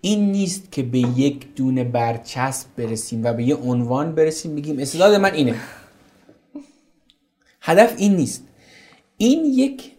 این 0.00 0.32
نیست 0.32 0.72
که 0.72 0.82
به 0.82 0.98
یک 0.98 1.54
دونه 1.54 1.84
برچسب 1.84 2.66
برسیم 2.76 3.24
و 3.24 3.32
به 3.32 3.44
یه 3.44 3.54
عنوان 3.54 4.14
برسیم 4.14 4.54
بگیم 4.54 4.78
استعداد 4.78 5.14
من 5.14 5.32
اینه. 5.32 5.54
هدف 7.60 7.94
این 7.96 8.16
نیست. 8.16 8.44
این 9.16 9.44
یک 9.44 9.92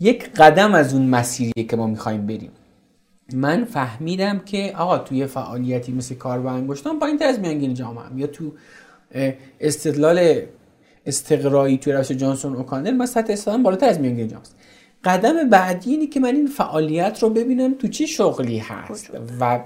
یک 0.00 0.30
قدم 0.30 0.74
از 0.74 0.94
اون 0.94 1.06
مسیریه 1.06 1.64
که 1.64 1.76
ما 1.76 1.86
می‌خوایم 1.86 2.26
بریم. 2.26 2.52
من 3.32 3.64
فهمیدم 3.64 4.38
که 4.38 4.74
آقا 4.78 4.98
توی 4.98 5.26
فعالیتی 5.26 5.92
مثل 5.92 6.14
کار 6.14 6.40
با 6.40 6.50
انگشتان 6.50 6.98
با 6.98 7.06
این 7.06 7.22
از 7.22 7.38
میانگین 7.38 7.74
جامعه 7.74 8.04
یا 8.16 8.26
تو 8.26 8.52
استدلال 9.60 10.42
استقرایی 11.06 11.78
توی 11.78 11.92
روش 11.92 12.10
جانسون 12.10 12.56
اوکانر 12.56 12.90
من 12.90 13.06
سطح 13.06 13.32
استعدادم 13.32 13.62
بالاتر 13.62 13.88
از 13.88 14.00
میانگین 14.00 14.28
جامعه 14.28 14.46
قدم 15.04 15.48
بعدی 15.48 15.90
اینه 15.90 16.06
که 16.06 16.20
من 16.20 16.34
این 16.34 16.46
فعالیت 16.46 17.22
رو 17.22 17.30
ببینم 17.30 17.74
تو 17.74 17.88
چه 17.88 18.06
شغلی 18.06 18.58
هست 18.58 19.10
و 19.40 19.60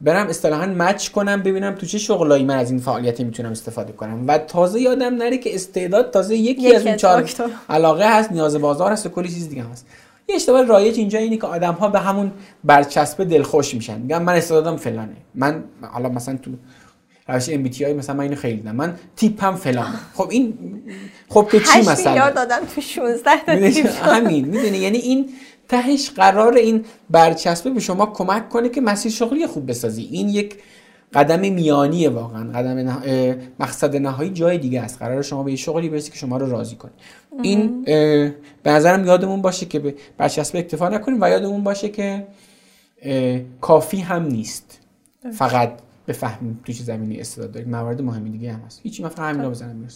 برم 0.00 0.26
اصطلاحا 0.26 0.66
مچ 0.66 1.08
کنم 1.08 1.42
ببینم 1.42 1.74
تو 1.74 1.86
چه 1.86 1.98
شغلایی 1.98 2.44
من 2.44 2.58
از 2.58 2.70
این 2.70 2.80
فعالیت 2.80 3.20
می‌تونم 3.20 3.50
استفاده 3.50 3.92
کنم. 3.92 4.24
و 4.28 4.38
تازه 4.38 4.80
یادم 4.80 5.14
نره 5.14 5.38
که 5.38 5.54
استعداد 5.54 6.10
تازه 6.10 6.36
یکی, 6.36 6.74
از 6.74 6.86
اون 6.86 6.96
چهار 6.96 7.30
علاقه 7.68 8.18
هست 8.18 8.32
نیاز 8.32 8.56
بازار 8.56 8.92
هست 8.92 9.06
و 9.06 9.08
کلی 9.08 9.28
چیز 9.28 9.48
دیگه 9.48 9.62
هست. 9.62 9.86
یه 10.28 10.34
اشتباه 10.34 10.62
رایج 10.62 10.98
اینجا 10.98 11.18
اینه 11.18 11.36
که 11.36 11.46
آدم 11.46 11.72
ها 11.72 11.88
به 11.88 11.98
همون 11.98 12.32
برچسب 12.64 13.24
دلخوش 13.24 13.74
میشن. 13.74 14.00
میگن 14.00 14.22
من 14.22 14.34
استعدادم 14.34 14.76
فلانه. 14.76 15.16
من 15.34 15.64
حالا 15.92 16.08
مثلا 16.08 16.36
تو 16.36 16.50
روش 17.28 17.48
ام 17.48 17.62
بی 17.62 17.92
مثلا 17.92 18.16
من 18.16 18.20
اینو 18.22 18.36
خیلی 18.36 18.56
دیدم. 18.56 18.76
من 18.76 18.94
تیپم 19.16 19.54
فلان 19.54 19.94
خب 20.14 20.28
این 20.30 20.54
خب 21.28 21.48
که 21.52 21.60
چی 21.60 21.78
مثلا؟ 21.78 22.10
میلیارد 22.10 22.34
دادم 22.34 22.58
تو 22.74 22.80
16 22.80 23.30
تا 23.46 23.70
تیپ. 23.70 23.86
همین. 24.02 24.44
می‌دونی؟ 24.44 24.78
یعنی 24.78 24.98
این 24.98 25.28
تهش 25.68 26.10
قرار 26.10 26.54
این 26.54 26.84
برچسبه 27.10 27.70
به 27.70 27.80
شما 27.80 28.06
کمک 28.06 28.48
کنه 28.48 28.68
که 28.68 28.80
مسیر 28.80 29.12
شغلی 29.12 29.46
خوب 29.46 29.70
بسازی. 29.70 30.02
این 30.02 30.28
یک 30.28 30.54
قدم 31.14 31.40
میانیه 31.40 32.10
واقعا. 32.10 32.52
قدم 32.52 32.78
نه... 32.78 33.38
مقصد 33.60 33.96
نهایی 33.96 34.30
جای 34.30 34.58
دیگه 34.58 34.80
است. 34.80 34.98
قرار 34.98 35.22
شما 35.22 35.42
به 35.42 35.50
یه 35.50 35.56
شغلی 35.56 35.88
برسی 35.88 36.10
که 36.10 36.16
شما 36.16 36.36
رو 36.36 36.50
راضی 36.50 36.76
کنه. 36.76 36.92
این 37.42 37.82
به 38.62 38.70
نظرم 38.70 39.06
یادمون 39.06 39.42
باشه 39.42 39.66
که 39.66 39.78
به 39.78 39.94
برچسب 40.18 40.56
اکتفا 40.56 40.88
نکنیم 40.88 41.18
و 41.20 41.28
یادمون 41.28 41.64
باشه 41.64 41.88
که 41.88 42.26
کافی 43.60 44.00
هم 44.00 44.22
نیست. 44.22 44.80
فقط 45.32 45.72
بفهمیم 46.08 46.60
تو 46.64 46.72
چه 46.72 46.84
زمینی 46.84 47.20
استعداد 47.20 47.52
داریم. 47.52 47.70
موارد 47.70 48.02
مهمی 48.02 48.30
دیگه 48.30 48.52
هم 48.52 48.60
هست. 48.66 48.80
هیچی 48.82 49.02
من 49.02 49.08
فقط 49.08 49.34
همین 49.34 49.44
رو 49.44 49.50
بزنم. 49.50 49.88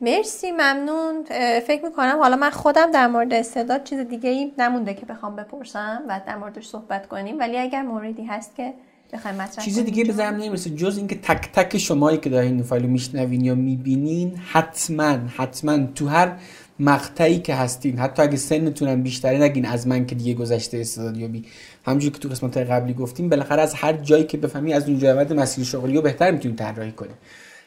مرسی. 0.00 0.52
ممنون. 0.52 1.24
فکر 1.66 1.84
می‌کنم 1.84 2.18
حالا 2.20 2.36
من 2.36 2.50
خودم 2.50 2.90
در 2.90 3.06
مورد 3.06 3.34
استعداد 3.34 3.84
چیز 3.84 3.98
دیگه 3.98 4.30
ای 4.30 4.52
نمونده 4.58 4.94
که 4.94 5.06
بخوام 5.06 5.36
بپرسم 5.36 6.02
و 6.08 6.20
در 6.26 6.36
موردش 6.36 6.66
صحبت 6.66 7.08
کنیم. 7.08 7.38
ولی 7.38 7.58
اگر 7.58 7.82
موردی 7.82 8.24
هست 8.24 8.56
که 8.56 8.74
بخوایم 9.12 9.36
مطرح 9.36 9.64
چیز 9.64 9.78
دیگه 9.78 10.04
به 10.04 10.12
ذهنم 10.12 10.36
نمی‌رسه. 10.36 10.70
جز 10.70 10.96
اینکه 10.96 11.14
تک 11.14 11.52
تک 11.52 11.78
شمایی 11.78 12.18
که 12.18 12.30
دارین 12.30 12.54
این 12.54 12.62
فایلو 12.62 12.88
میشنوین 12.88 13.44
یا 13.44 13.54
می‌بینین 13.54 14.36
حتما 14.36 15.18
حتما 15.36 15.78
تو 15.94 16.08
هر 16.08 16.32
مقطعی 16.78 17.38
که 17.38 17.54
هستین 17.54 17.98
حتی 17.98 18.22
اگه 18.22 18.36
سنتون 18.36 19.02
بیشتره 19.02 19.38
نگین 19.38 19.66
از 19.66 19.86
من 19.86 20.06
که 20.06 20.14
دیگه 20.14 20.34
گذشته 20.34 20.78
استعدادیابی 20.78 21.44
همونجوری 21.86 22.12
که 22.14 22.18
تو 22.18 22.28
قسمت 22.28 22.56
قبلی 22.56 22.94
گفتیم 22.94 23.28
بالاخره 23.28 23.62
از 23.62 23.74
هر 23.74 23.92
جایی 23.92 24.24
که 24.24 24.36
بفهمی 24.36 24.72
از 24.72 24.88
اونجا 24.88 25.12
اول 25.12 25.36
مسیر 25.36 25.64
شغلی 25.64 25.94
رو 25.96 26.02
بهتر 26.02 26.30
می‌تونید 26.30 26.58
طراحی 26.58 26.92
کنید 26.92 27.16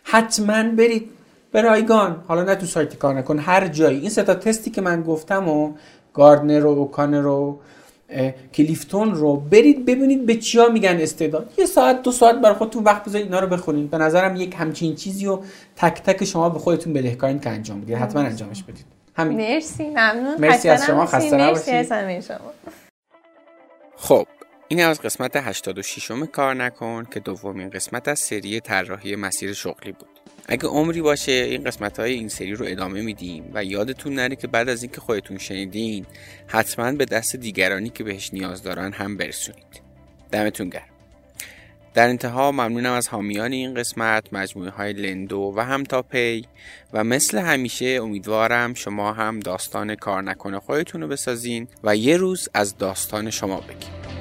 حتما 0.04 0.64
برید 0.64 1.10
به 1.52 1.62
رایگان. 1.62 2.24
حالا 2.28 2.44
نه 2.44 2.56
تو 2.56 2.66
سایت 2.66 2.96
کار 2.96 3.18
نکن 3.18 3.40
هر 3.40 3.68
جایی. 3.68 4.00
این 4.00 4.10
سه 4.10 4.24
تا 4.24 4.36
تستی 4.36 4.72
که 4.72 4.82
من 4.82 5.02
گفتم 5.02 5.50
و 5.50 5.74
گاردنر 6.14 6.66
و 6.66 6.70
اوکانر 6.70 7.26
و 7.26 7.60
کلیفتون 8.54 9.16
رو 9.16 9.36
برید 9.36 9.86
ببینید 9.86 10.26
به 10.26 10.36
چیا 10.36 10.70
میگن 10.70 10.98
استعداد. 11.02 11.54
یه 11.58 11.66
ساعت 11.66 12.02
دو 12.02 12.12
ساعت 12.12 12.36
برای 12.36 12.56
خودتون 12.56 12.84
وقت 12.84 13.06
بذارید 13.06 13.28
اینا 13.28 13.40
رو 13.40 13.48
بخونید. 13.48 13.90
به 13.90 13.98
نظرم 13.98 14.36
یک 14.36 14.56
همچین 14.58 14.96
چیزی 14.96 15.26
رو 15.26 15.44
تک 15.76 16.02
تک 16.02 16.26
شما 16.26 16.50
به 16.50 16.60
خودتون 16.60 16.94
بدهکارین 16.94 17.40
که 17.40 17.50
انجام 17.50 17.82
بدید. 17.82 17.96
حتما 17.96 18.22
انجامش 18.22 18.64
بدید. 18.64 18.86
همین. 19.16 19.38
مرسی. 19.38 19.90
ممنون. 19.90 20.36
مرسی 20.40 20.70
از 20.70 20.86
شما. 20.86 21.06
خسته 21.06 21.38
نباشید 21.38 22.32
خب 23.98 24.28
این 24.68 24.84
از 24.84 25.02
قسمت 25.02 25.36
86 25.36 26.12
کار 26.32 26.54
نکن 26.54 27.06
که 27.12 27.20
دومین 27.20 27.70
قسمت 27.70 28.08
از 28.08 28.20
سری 28.20 28.60
طراحی 28.60 29.16
مسیر 29.16 29.54
شغلی 29.54 29.92
بود. 29.92 30.25
اگه 30.48 30.68
عمری 30.68 31.02
باشه 31.02 31.32
این 31.32 31.64
قسمت 31.64 32.00
های 32.00 32.14
این 32.14 32.30
سری 32.30 32.54
رو 32.54 32.66
ادامه 32.66 33.02
میدیم 33.02 33.52
و 33.54 33.64
یادتون 33.64 34.16
نره 34.16 34.36
که 34.36 34.48
بعد 34.48 34.70
از 34.70 34.84
اینکه 34.84 35.02
خودتون 35.02 35.38
شنیدین 35.38 36.06
حتما 36.48 36.92
به 36.92 37.06
دست 37.06 37.36
دیگرانی 37.36 37.90
که 37.90 38.04
بهش 38.04 38.34
نیاز 38.34 38.64
دارن 38.64 38.92
هم 38.92 39.18
برسونید. 39.18 39.82
دمتون 40.32 40.70
گرم. 40.70 40.84
در 41.94 42.10
انتها 42.10 42.52
ممنونم 42.52 42.94
از 42.94 43.08
حامیان 43.08 43.52
این 43.52 43.74
قسمت 43.74 44.34
مجموعه 44.34 44.70
های 44.70 44.94
لندو 44.94 45.54
و 45.56 45.60
هم 45.60 45.84
تا 45.84 46.02
پی 46.02 46.46
و 46.94 47.04
مثل 47.04 47.38
همیشه 47.38 47.86
امیدوارم 47.86 48.74
شما 48.74 49.14
هم 49.14 49.40
داستان 49.40 49.96
کار 49.96 50.22
نکنه 50.22 50.60
خودتون 50.60 51.02
رو 51.02 51.08
بسازین 51.08 51.68
و 51.84 51.96
یه 51.96 52.18
روز 52.18 52.50
از 52.54 52.78
داستان 52.78 53.30
شما 53.30 53.62
بگیم. 53.62 54.15